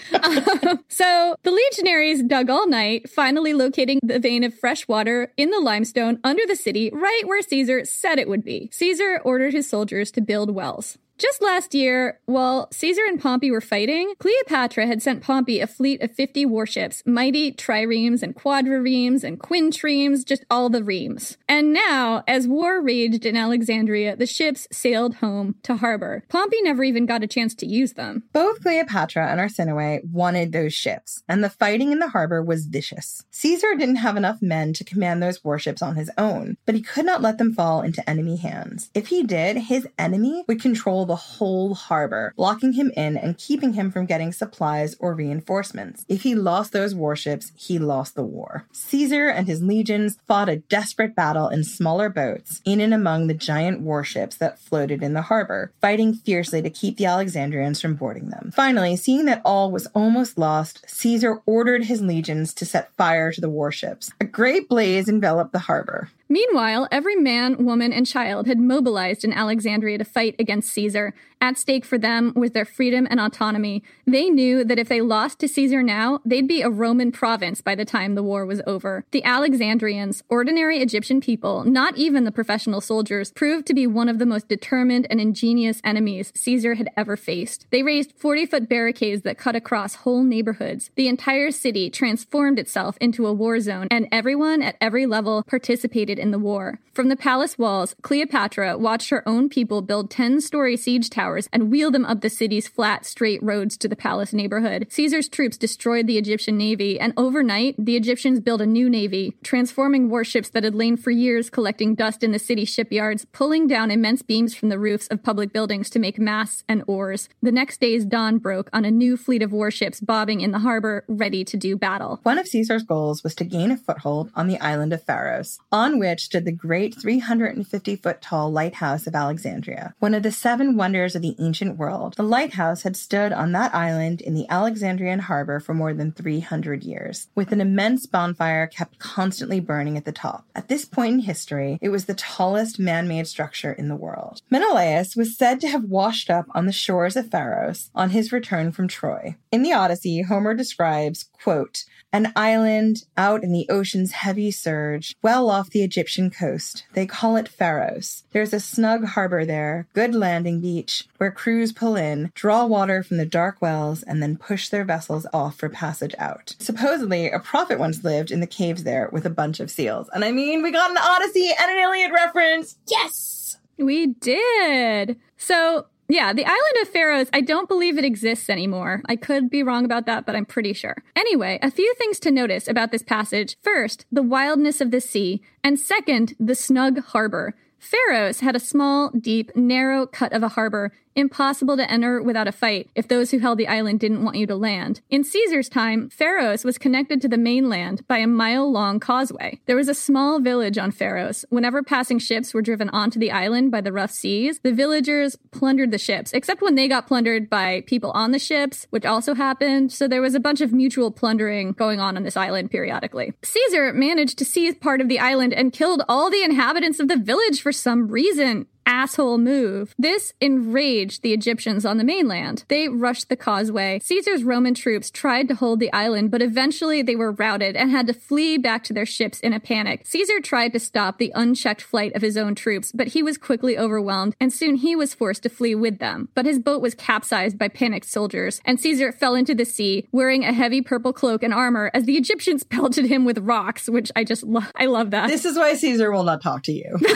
so 0.89 1.37
the 1.43 1.51
legionaries 1.51 2.23
dug 2.23 2.51
all 2.51 2.69
night, 2.69 3.11
finally 3.11 3.53
locating 3.53 3.99
the 4.03 4.19
vein 4.19 4.45
of 4.45 4.48
fresh 4.51 4.87
water 4.89 5.33
in 5.37 5.51
the 5.51 5.61
limestone 5.61 6.21
under 6.25 6.47
the 6.47 6.57
city, 6.57 6.91
right 6.93 7.23
where 7.27 7.43
Caesar 7.43 7.85
said 7.85 8.19
it 8.19 8.29
would 8.29 8.45
be. 8.45 8.71
Caesar 8.73 9.21
ordered 9.25 9.53
his 9.53 9.69
soldiers 9.69 10.11
to 10.13 10.21
build 10.21 10.55
wells. 10.55 10.99
Just 11.19 11.43
last 11.43 11.75
year, 11.75 12.21
while 12.27 12.69
Caesar 12.71 13.03
and 13.09 13.21
Pompey 13.21 13.51
were 13.51 13.61
fighting, 13.61 14.15
Cleopatra 14.21 14.87
had 14.87 15.03
sent 15.03 15.21
Pompey 15.21 15.59
a 15.59 15.67
fleet 15.67 16.01
of 16.01 16.13
50 16.13 16.47
warships, 16.47 17.03
mighty 17.05 17.51
triremes 17.51 18.23
and 18.23 18.37
quadriremes 18.37 19.25
and 19.25 19.41
quintrimes, 19.41 20.25
just 20.25 20.45
all 20.49 20.69
the 20.69 20.85
reams. 20.85 21.37
And 21.49 21.73
now, 21.73 22.23
as 22.29 22.47
war 22.47 22.81
raged 22.81 23.27
in 23.27 23.37
Alexandria, 23.37 24.15
the 24.15 24.27
ships 24.27 24.69
sailed 24.71 25.17
home 25.17 25.57
to 25.65 25.79
harbor. 25.79 26.23
Pompey 26.29 26.63
never 26.63 26.85
even 26.85 27.05
got 27.05 27.25
a 27.25 27.27
chance 27.27 27.53
to 27.57 27.67
use 27.67 27.95
them. 27.95 28.23
Both 28.33 28.63
Cleopatra 28.63 29.27
and 29.27 29.41
Arsinoe 29.41 30.05
wanted 30.05 30.53
those 30.53 30.73
ships, 30.73 31.25
and 31.29 31.43
the 31.43 31.51
fighting 31.51 31.91
in 31.91 31.99
the 31.99 32.11
harbor 32.11 32.45
was 32.45 32.67
vicious. 32.67 33.25
Caesar 33.33 33.75
didn't 33.75 33.97
have 33.97 34.17
enough 34.17 34.41
men 34.41 34.73
to 34.75 34.85
command 34.85 35.21
those 35.21 35.43
warships 35.43 35.83
on 35.83 35.97
his 35.97 36.13
own, 36.17 36.59
but 36.65 36.77
he 36.77 36.81
could 36.81 37.05
not 37.05 37.23
let 37.23 37.39
them 37.39 37.53
fall 37.53 37.83
into 37.83 38.09
enemy 38.09 38.37
hands. 38.37 38.89
If 38.95 39.09
he 39.09 39.25
did, 39.25 39.57
his 39.57 39.89
enemy 39.99 40.45
would 40.47 40.63
control 40.63 41.08
the 41.09 41.17
whole 41.17 41.75
harbor, 41.75 42.33
blocking 42.37 42.75
him 42.75 42.93
in 42.97 43.17
and 43.17 43.37
keeping 43.37 43.73
him 43.73 43.91
from 43.91 44.07
getting 44.07 44.33
supplies 44.33 44.95
or 45.01 45.15
reinforcements. 45.15 46.05
If 46.09 46.23
he 46.23 46.37
lost 46.37 46.73
those 46.73 46.95
warships, 46.95 47.51
he 47.57 47.79
lost 47.79 48.15
the 48.15 48.23
war. 48.23 48.67
Caesar 48.71 49.29
and 49.29 49.49
his 49.49 49.63
legions 49.63 50.19
fought 50.29 50.49
a 50.49 50.57
desperate 50.57 51.17
battle 51.17 51.49
in 51.49 51.65
smaller 51.65 52.09
boats 52.09 52.61
in 52.65 52.81
and 52.81 52.95
among 52.95 53.27
the 53.27 53.35
giant 53.35 53.81
warships 53.81 54.37
that 54.37 54.61
floated 54.61 55.03
in 55.03 55.15
the 55.15 55.23
harbor, 55.23 55.73
fighting 55.81 56.15
fiercely 56.15 56.63
to 56.63 56.71
keep 56.71 56.97
the 56.97 57.07
Alexandrians 57.07 57.81
from 57.81 57.95
boarding 57.95 58.29
them. 58.29 58.53
Finally, 58.55 58.97
seeing 58.97 59.25
that 59.25 59.43
all 59.45 59.71
was 59.71 59.87
almost 59.89 60.39
lost, 60.39 60.85
Caesar 60.89 61.41
ordered 61.47 61.85
his 61.85 62.01
legions 62.01 62.55
to 62.55 62.67
set 62.67 62.95
fire 62.97 63.33
to 63.33 63.41
the 63.41 63.51
warships. 63.51 64.13
A 64.21 64.25
great 64.25 64.69
blaze 64.69 65.09
enveloped 65.09 65.53
the 65.53 65.59
harbor. 65.61 66.11
Meanwhile, 66.29 66.89
every 66.91 67.17
man, 67.17 67.65
woman, 67.65 67.93
and 67.93 68.07
child 68.07 68.47
had 68.47 68.59
mobilized 68.59 69.25
in 69.25 69.33
Alexandria 69.33 69.97
to 69.97 70.05
fight 70.05 70.37
against 70.39 70.71
Caesar. 70.73 71.15
At 71.41 71.57
stake 71.57 71.85
for 71.85 71.99
them 71.99 72.33
was 72.35 72.51
their 72.51 72.65
freedom 72.65 73.07
and 73.09 73.21
autonomy. 73.21 73.85
They 74.07 74.29
knew 74.29 74.65
that 74.65 74.79
if 74.79 74.89
they 74.89 75.01
lost 75.01 75.39
to 75.39 75.49
Caesar 75.49 75.83
now, 75.83 76.21
they'd 76.25 76.49
be 76.49 76.63
a 76.63 76.71
Roman 76.71 77.13
province 77.13 77.61
by 77.61 77.77
the 77.77 77.85
time 77.85 78.15
the 78.15 78.23
war 78.25 78.45
was 78.45 78.61
over. 78.67 79.05
The 79.13 79.23
Alexandrians, 79.23 80.23
ordinary 80.29 80.81
Egyptian 80.81 81.21
people, 81.21 81.63
not 81.63 81.97
even 81.97 82.25
the 82.25 82.33
professional 82.33 82.81
soldiers, 82.81 83.31
proved 83.31 83.67
to 83.69 83.75
be 83.75 83.87
one 83.87 84.09
of 84.09 84.19
the 84.19 84.27
most 84.27 84.49
determined 84.49 85.07
and 85.11 85.21
ingenious 85.21 85.81
enemies 85.85 86.33
Caesar 86.35 86.75
had 86.75 86.91
ever 86.97 87.17
faced. 87.17 87.67
They 87.71 87.85
raised 87.85 88.15
40 88.17 88.47
foot 88.47 88.69
barricades 88.69 89.23
that 89.23 89.39
cut 89.39 89.55
across 89.55 89.95
whole 89.97 90.25
neighborhoods. 90.25 90.91
The 90.97 91.09
entire 91.09 91.53
city 91.53 91.89
transformed 91.89 92.59
itself 92.59 92.97
into 93.01 93.27
a 93.27 93.33
war 93.33 93.61
zone, 93.61 93.87
and 93.91 94.09
everyone 94.11 94.61
at 94.61 94.77
every 94.81 95.07
level 95.07 95.45
participated 95.45 96.19
in 96.19 96.33
the 96.33 96.39
war. 96.39 96.81
From 96.93 97.09
the 97.09 97.17
palace 97.17 97.57
walls, 97.57 97.95
Cleopatra 98.03 98.77
watched 98.77 99.11
her 99.11 99.27
own 99.29 99.49
people 99.49 99.83
build 99.83 100.11
10 100.11 100.41
story 100.41 100.77
siege 100.77 101.09
towers 101.09 101.28
and 101.53 101.71
wheel 101.71 101.91
them 101.91 102.05
up 102.05 102.21
the 102.21 102.31
city's 102.31 102.69
flat, 102.69 103.05
straight 103.05 103.43
roads 103.43 103.77
to 103.77 103.89
the 103.89 103.97
palace 103.97 104.33
neighborhood. 104.33 104.87
Caesar's 104.91 105.29
troops 105.29 105.57
destroyed 105.57 106.07
the 106.07 106.19
Egyptian 106.19 106.57
navy, 106.57 106.99
and 106.99 107.13
overnight, 107.17 107.75
the 107.79 107.97
Egyptians 107.97 108.41
built 108.41 108.61
a 108.61 108.67
new 108.67 108.89
navy, 108.89 109.35
transforming 109.43 110.09
warships 110.09 110.49
that 110.51 110.65
had 110.65 110.75
lain 110.75 110.97
for 110.97 111.11
years 111.11 111.51
collecting 111.51 111.95
dust 111.95 112.23
in 112.23 112.33
the 112.33 112.39
city 112.39 112.65
shipyards, 112.65 113.27
pulling 113.33 113.67
down 113.67 113.91
immense 113.91 114.23
beams 114.23 114.55
from 114.55 114.69
the 114.69 114.79
roofs 114.79 115.07
of 115.09 115.23
public 115.23 115.53
buildings 115.53 115.91
to 115.91 115.99
make 115.99 116.19
masts 116.19 116.65
and 116.69 116.83
oars. 116.87 117.29
The 117.43 117.53
next 117.53 117.81
day's 117.81 118.05
dawn 118.05 118.39
broke 118.39 118.71
on 118.73 118.85
a 118.85 118.91
new 118.91 119.17
fleet 119.17 119.43
of 119.43 119.53
warships 119.53 120.01
bobbing 120.01 120.41
in 120.41 120.53
the 120.53 120.61
harbor, 120.61 121.05
ready 121.09 121.45
to 121.45 121.57
do 121.57 121.77
battle. 121.77 122.21
One 122.23 122.39
of 122.39 122.49
Caesar's 122.49 122.83
goals 122.83 123.23
was 123.23 123.35
to 123.37 123.45
gain 123.45 123.71
a 123.71 123.77
foothold 123.77 124.31
on 124.35 124.49
the 124.49 124.61
island 124.61 124.93
of 124.93 125.03
Pharos, 125.03 125.59
on 125.71 125.99
which 125.99 126.25
stood 126.25 126.45
the 126.45 126.53
great 126.53 126.95
350 126.95 127.97
foot 127.97 128.23
tall 128.23 128.51
lighthouse 128.51 129.07
of 129.07 129.15
Alexandria, 129.15 129.95
one 129.99 130.15
of 130.15 130.23
the 130.23 130.33
seven 130.33 130.77
wonders 130.77 131.15
of 131.19 131.23
the 131.23 131.37
ancient 131.39 131.77
world. 131.77 132.15
The 132.17 132.23
lighthouse 132.23 132.83
had 132.83 132.97
stood 132.97 133.33
on 133.33 133.53
that 133.53 133.75
island 133.75 134.21
in 134.21 134.35
the 134.35 134.49
Alexandrian 134.49 135.19
harbor 135.19 135.61
for 135.61 135.75
more 135.75 135.93
than 135.93 136.13
300 136.13 136.85
years, 136.85 137.29
with 137.35 137.53
an 137.53 137.61
immense 137.61 138.07
bonfire 138.07 138.67
kept 138.67 138.99
constantly 138.99 139.61
burning 139.61 139.97
at 139.97 140.05
the 140.05 140.13
top. 140.13 140.47
At 140.55 140.69
this 140.69 140.85
point 140.85 141.15
in 141.15 141.21
history, 141.21 141.79
it 141.83 141.91
was 141.91 142.07
the 142.07 142.15
tallest 142.15 142.79
man 142.79 143.09
made 143.09 143.27
structure 143.27 143.73
in 143.73 143.89
the 143.89 143.97
world. 143.97 144.41
Menelaus 144.49 145.17
was 145.17 145.37
said 145.37 145.61
to 145.61 145.69
have 145.69 145.85
washed 145.85 146.31
up 146.31 146.47
on 146.55 146.67
the 146.67 146.73
shores 146.73 147.17
of 147.17 147.31
Pharos 147.31 147.91
on 147.95 148.11
his 148.11 148.33
return 148.33 148.71
from 148.73 148.89
Troy. 148.89 149.37
In 149.51 149.63
the 149.63 149.73
Odyssey, 149.73 150.23
Homer 150.23 150.55
describes, 150.55 151.29
quote, 151.43 151.85
an 152.13 152.33
island 152.35 153.05
out 153.17 153.43
in 153.43 153.53
the 153.53 153.67
ocean's 153.69 154.13
heavy 154.13 154.51
surge, 154.51 155.15
well 155.23 155.51
off 155.51 155.71
the 155.71 155.83
Egyptian 155.83 156.31
coast. 156.31 156.85
They 156.95 157.07
call 157.07 157.37
it 157.37 157.49
Pharos. 157.49 158.25
There's 158.33 158.53
a 158.53 158.61
snug 158.61 159.05
harbor 159.05 159.45
there, 159.45 159.87
good 159.93 160.15
landing 160.15 160.61
beach, 160.61 161.07
where 161.19 161.31
crews 161.31 161.73
pull 161.73 161.97
in, 161.97 162.31
draw 162.35 162.65
water 162.67 163.03
from 163.03 163.19
the 163.19 163.27
dark 163.27 163.61
wells, 163.61 164.03
and 164.03 164.23
then 164.23 164.37
push 164.37 164.69
their 164.69 164.85
vessels 164.85 165.27
off 165.33 165.57
for 165.57 165.69
passage 165.69 166.15
out. 166.19 166.55
Supposedly, 166.59 167.31
a 167.31 167.39
prophet 167.39 167.79
once 167.79 168.05
lived 168.05 168.31
in 168.31 168.41
the 168.41 168.47
caves 168.47 168.85
there 168.85 169.09
with 169.13 169.27
a 169.27 169.31
bunch 169.31 169.61
of 169.61 169.71
seals. 169.71 170.09
And 170.13 170.25
I 170.25 170.33
mean, 170.33 170.63
we 170.63 170.71
got 170.71 170.91
an 170.91 170.99
Odyssey 170.99 171.51
and 171.59 171.71
an 171.71 171.79
Iliad 171.79 172.13
reference! 172.13 172.77
Yes! 172.89 173.59
We 173.77 174.07
did! 174.07 175.19
So, 175.37 175.87
yeah, 176.09 176.33
the 176.33 176.45
island 176.45 176.75
of 176.83 176.89
Pharos, 176.89 177.29
I 177.35 177.43
don't 177.43 177.69
believe 177.69 177.99
it 177.99 178.05
exists 178.05 178.49
anymore. 178.49 179.03
I 179.07 179.17
could 179.17 179.51
be 179.51 179.63
wrong 179.63 179.85
about 179.85 180.07
that, 180.07 180.25
but 180.25 180.35
I'm 180.35 180.47
pretty 180.47 180.73
sure. 180.73 181.03
Anyway, 181.15 181.59
a 181.61 181.71
few 181.71 181.93
things 181.95 182.19
to 182.21 182.31
notice 182.31 182.67
about 182.67 182.93
this 182.93 183.03
passage. 183.03 183.57
First, 183.63 184.07
the 184.11 184.23
wildness 184.23 184.81
of 184.81 184.91
the 184.91 185.03
sea, 185.03 185.43
and 185.63 185.79
second, 185.79 186.35
the 186.41 186.55
snug 186.55 187.01
harbor. 187.05 187.55
Pharos 187.79 188.41
had 188.41 188.57
a 188.57 188.61
small, 188.61 189.11
deep, 189.11 189.55
narrow 189.55 190.07
cut 190.07 190.33
of 190.33 190.43
a 190.43 190.49
harbor 190.49 190.93
impossible 191.19 191.77
to 191.77 191.91
enter 191.91 192.23
without 192.23 192.49
a 192.49 192.53
fight 192.53 192.89
if 192.95 193.09
those 193.09 193.31
who 193.31 193.39
held 193.39 193.59
the 193.59 193.69
island 193.69 194.01
didn't 194.01 194.25
want 194.25 194.37
you 194.37 194.47
to 194.47 194.55
land. 194.55 195.01
In 195.11 195.25
Caesar's 195.25 195.69
time, 195.69 196.09
Pharos 196.11 196.65
was 196.65 196.79
connected 196.79 197.21
to 197.21 197.29
the 197.29 197.37
mainland 197.37 198.07
by 198.07 198.19
a 198.19 198.27
mile 198.27 198.71
long 198.71 199.01
causeway. 199.01 199.59
There 199.67 199.77
was 199.77 199.89
a 199.89 199.95
small 199.95 200.41
village 200.41 200.79
on 200.79 200.93
Pharos. 200.93 201.45
Whenever 201.51 201.83
passing 201.83 202.19
ships 202.19 202.55
were 202.55 202.63
driven 202.63 202.89
onto 202.91 203.19
the 203.19 203.33
island 203.33 203.71
by 203.71 203.81
the 203.81 203.93
rough 203.93 204.13
seas, 204.13 204.61
the 204.61 204.73
villagers 204.73 205.37
plundered 205.51 205.91
the 205.91 205.99
ships, 205.99 206.33
except 206.33 206.63
when 206.63 206.77
they 206.77 206.89
got 206.89 207.09
plundered 207.09 207.51
by 207.51 207.83
people 207.87 208.13
on 208.13 208.31
the 208.31 208.39
ships, 208.39 208.87
which 208.91 209.05
also 209.05 209.35
happened. 209.35 209.93
So 209.93 210.07
there 210.07 210.23
was 210.23 210.35
a 210.35 210.41
bunch 210.41 210.61
of 210.61 210.73
mutual 210.73 211.11
plundering 211.11 211.73
going 211.73 211.99
on 211.99 212.17
on 212.17 212.23
this 212.23 212.37
island 212.37 212.71
periodically. 212.71 213.33
Caesar 213.43 213.93
managed 213.93 214.39
to 214.39 214.45
seize 214.45 214.77
part 214.77 215.01
of 215.01 215.09
the 215.09 215.19
island 215.19 215.53
and 215.53 215.73
killed 215.73 216.03
all 216.09 216.31
the 216.31 216.43
inhabitants 216.43 217.01
of 217.01 217.09
the 217.09 217.17
village 217.17 217.61
for 217.61 217.73
some 217.73 218.09
reason 218.09 218.67
asshole 218.89 219.39
move. 219.39 219.95
This 219.99 220.33
enraged 220.41 221.23
the 221.23 221.35
Egyptians 221.35 221.85
on 221.85 221.99
the 221.99 222.05
mainland. 222.05 222.65
They 222.69 222.89
rushed 222.89 223.29
the 223.29 223.37
causeway. 223.37 224.01
Caesar's 224.03 224.43
Roman 224.43 224.75
troops 224.75 225.11
tried 225.11 225.47
to 225.49 225.55
hold 225.55 225.79
the 225.79 225.93
island, 225.93 226.31
but 226.31 226.43
eventually 226.43 227.03
they 227.03 227.15
were 227.15 227.33
routed 227.33 227.77
and 227.77 227.91
had 227.91 228.07
to 228.07 228.15
flee 228.15 228.57
back 228.57 228.83
to 228.85 228.95
their 228.95 229.07
ships 229.07 229.41
in 229.41 229.53
a 229.53 229.61
panic. 229.61 230.07
Caesar 230.07 230.41
tried 230.41 230.73
to 230.73 230.81
stop 230.81 231.19
the 231.19 231.31
unchecked 231.35 231.83
flight 231.83 232.15
of 232.17 232.23
his 232.23 232.37
own 232.37 232.55
troops, 232.55 232.91
but 232.93 233.09
he 233.09 233.23
was 233.23 233.37
quickly 233.37 233.79
overwhelmed, 233.79 234.35
and 234.41 234.53
soon 234.53 234.77
he 234.77 234.97
was 234.97 235.15
forced 235.15 235.43
to 235.43 235.51
flee 235.51 235.75
with 235.75 235.99
them. 235.99 236.31
But 236.35 236.47
his 236.47 236.59
boat 236.59 236.81
was 236.81 236.95
capsized 236.95 237.59
by 237.59 237.69
panicked 237.69 238.07
soldiers, 238.07 238.61
and 238.65 238.81
Caesar 238.81 239.13
fell 239.13 239.35
into 239.35 239.55
the 239.55 239.67
sea 239.67 240.09
wearing 240.13 240.45
a 240.45 240.53
heavy 240.53 240.81
purple 240.81 241.13
cloak 241.13 241.43
and 241.43 241.53
armor 241.53 241.91
as 241.93 242.05
the 242.05 242.17
Egyptians 242.17 242.65
pelted 242.79 243.05
him 243.05 243.27
with 243.27 243.39
rocks, 243.39 243.89
which 243.89 244.11
I 244.17 244.25
just 244.25 244.45
love. 244.45 244.73
I 244.75 244.87
love 244.87 245.11
that. 245.11 245.29
This 245.29 245.45
is 245.45 245.59
why 245.59 245.75
Caesar 245.75 246.11
will 246.11 246.25
not 246.25 246.43
talk 246.43 246.63
to 246.65 246.73
you. 246.73 246.99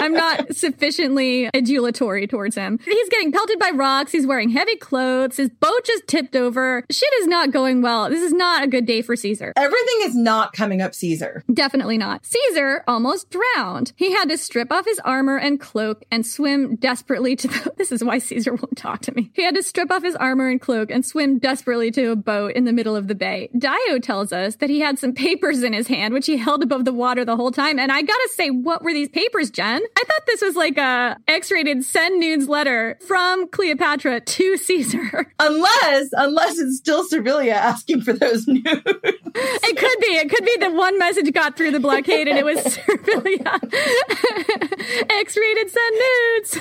I'm 0.00 0.12
not 0.12 0.54
sufficiently 1.00 1.48
adulatory 1.54 2.28
towards 2.28 2.54
him. 2.54 2.78
He's 2.84 3.08
getting 3.08 3.32
pelted 3.32 3.58
by 3.58 3.70
rocks. 3.70 4.12
He's 4.12 4.26
wearing 4.26 4.50
heavy 4.50 4.76
clothes. 4.76 5.36
His 5.36 5.48
boat 5.48 5.84
just 5.84 6.06
tipped 6.06 6.36
over. 6.36 6.84
Shit 6.90 7.08
is 7.20 7.26
not 7.26 7.52
going 7.52 7.80
well. 7.80 8.10
This 8.10 8.22
is 8.22 8.32
not 8.32 8.64
a 8.64 8.66
good 8.66 8.84
day 8.84 9.00
for 9.00 9.16
Caesar. 9.16 9.52
Everything 9.56 9.98
is 10.02 10.14
not 10.14 10.52
coming 10.52 10.82
up 10.82 10.94
Caesar. 10.94 11.42
Definitely 11.52 11.96
not. 11.96 12.26
Caesar 12.26 12.84
almost 12.86 13.30
drowned. 13.30 13.92
He 13.96 14.12
had 14.12 14.28
to 14.28 14.36
strip 14.36 14.70
off 14.70 14.84
his 14.84 14.98
armor 15.00 15.38
and 15.38 15.58
cloak 15.58 16.04
and 16.10 16.26
swim 16.26 16.76
desperately 16.76 17.36
to 17.36 17.48
the. 17.48 17.70
This 17.80 17.92
is 17.92 18.04
why 18.04 18.18
Caesar 18.18 18.52
won't 18.52 18.76
talk 18.76 19.00
to 19.02 19.14
me. 19.14 19.30
He 19.32 19.42
had 19.42 19.54
to 19.54 19.62
strip 19.62 19.90
off 19.90 20.02
his 20.02 20.14
armor 20.16 20.50
and 20.50 20.60
cloak 20.60 20.90
and 20.90 21.04
swim 21.04 21.38
desperately 21.38 21.90
to 21.92 22.10
a 22.10 22.16
boat 22.16 22.52
in 22.52 22.64
the 22.64 22.74
middle 22.74 22.94
of 22.94 23.08
the 23.08 23.14
bay. 23.14 23.48
Dio 23.56 23.98
tells 23.98 24.34
us 24.34 24.56
that 24.56 24.68
he 24.68 24.80
had 24.80 24.98
some 24.98 25.14
papers 25.14 25.62
in 25.62 25.72
his 25.72 25.86
hand, 25.86 26.12
which 26.12 26.26
he 26.26 26.36
held 26.36 26.62
above 26.62 26.84
the 26.84 26.92
water 26.92 27.24
the 27.24 27.36
whole 27.36 27.52
time. 27.52 27.78
And 27.78 27.90
I 27.90 28.02
gotta 28.02 28.28
say, 28.34 28.50
what 28.50 28.82
were 28.82 28.92
these 28.92 29.08
papers, 29.08 29.50
Jen? 29.50 29.80
I 29.96 30.04
thought 30.04 30.26
this 30.26 30.42
was 30.42 30.56
like 30.56 30.76
a 30.76 30.89
Uh, 30.90 31.14
X-rated 31.28 31.84
send 31.84 32.18
nudes 32.18 32.48
letter 32.48 32.98
from 33.06 33.46
Cleopatra 33.50 34.20
to 34.22 34.56
Caesar. 34.66 35.32
Unless, 35.38 36.08
unless 36.14 36.58
it's 36.58 36.78
still 36.78 37.04
Servilia 37.06 37.52
asking 37.52 38.00
for 38.00 38.12
those 38.12 38.48
nudes. 38.48 38.66
It 38.66 39.76
could 39.76 40.00
be. 40.00 40.16
It 40.16 40.28
could 40.28 40.44
be 40.44 40.56
that 40.58 40.72
one 40.74 40.98
message 40.98 41.32
got 41.32 41.56
through 41.56 41.70
the 41.70 41.78
blockade 41.78 42.26
and 42.26 42.36
it 42.36 42.44
was 42.44 42.58
Servilia. 42.64 43.60
X-rated 45.10 45.70
send 45.70 45.96
nudes. 45.96 46.58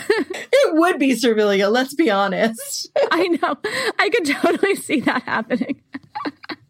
it 0.51 0.75
would 0.75 0.99
be 0.99 1.15
Servilia, 1.15 1.71
let's 1.71 1.95
be 1.95 2.11
honest. 2.11 2.87
I 3.11 3.29
know. 3.29 3.55
I 3.97 4.11
could 4.11 4.27
totally 4.27 4.75
see 4.75 4.99
that 4.99 5.23
happening. 5.23 5.81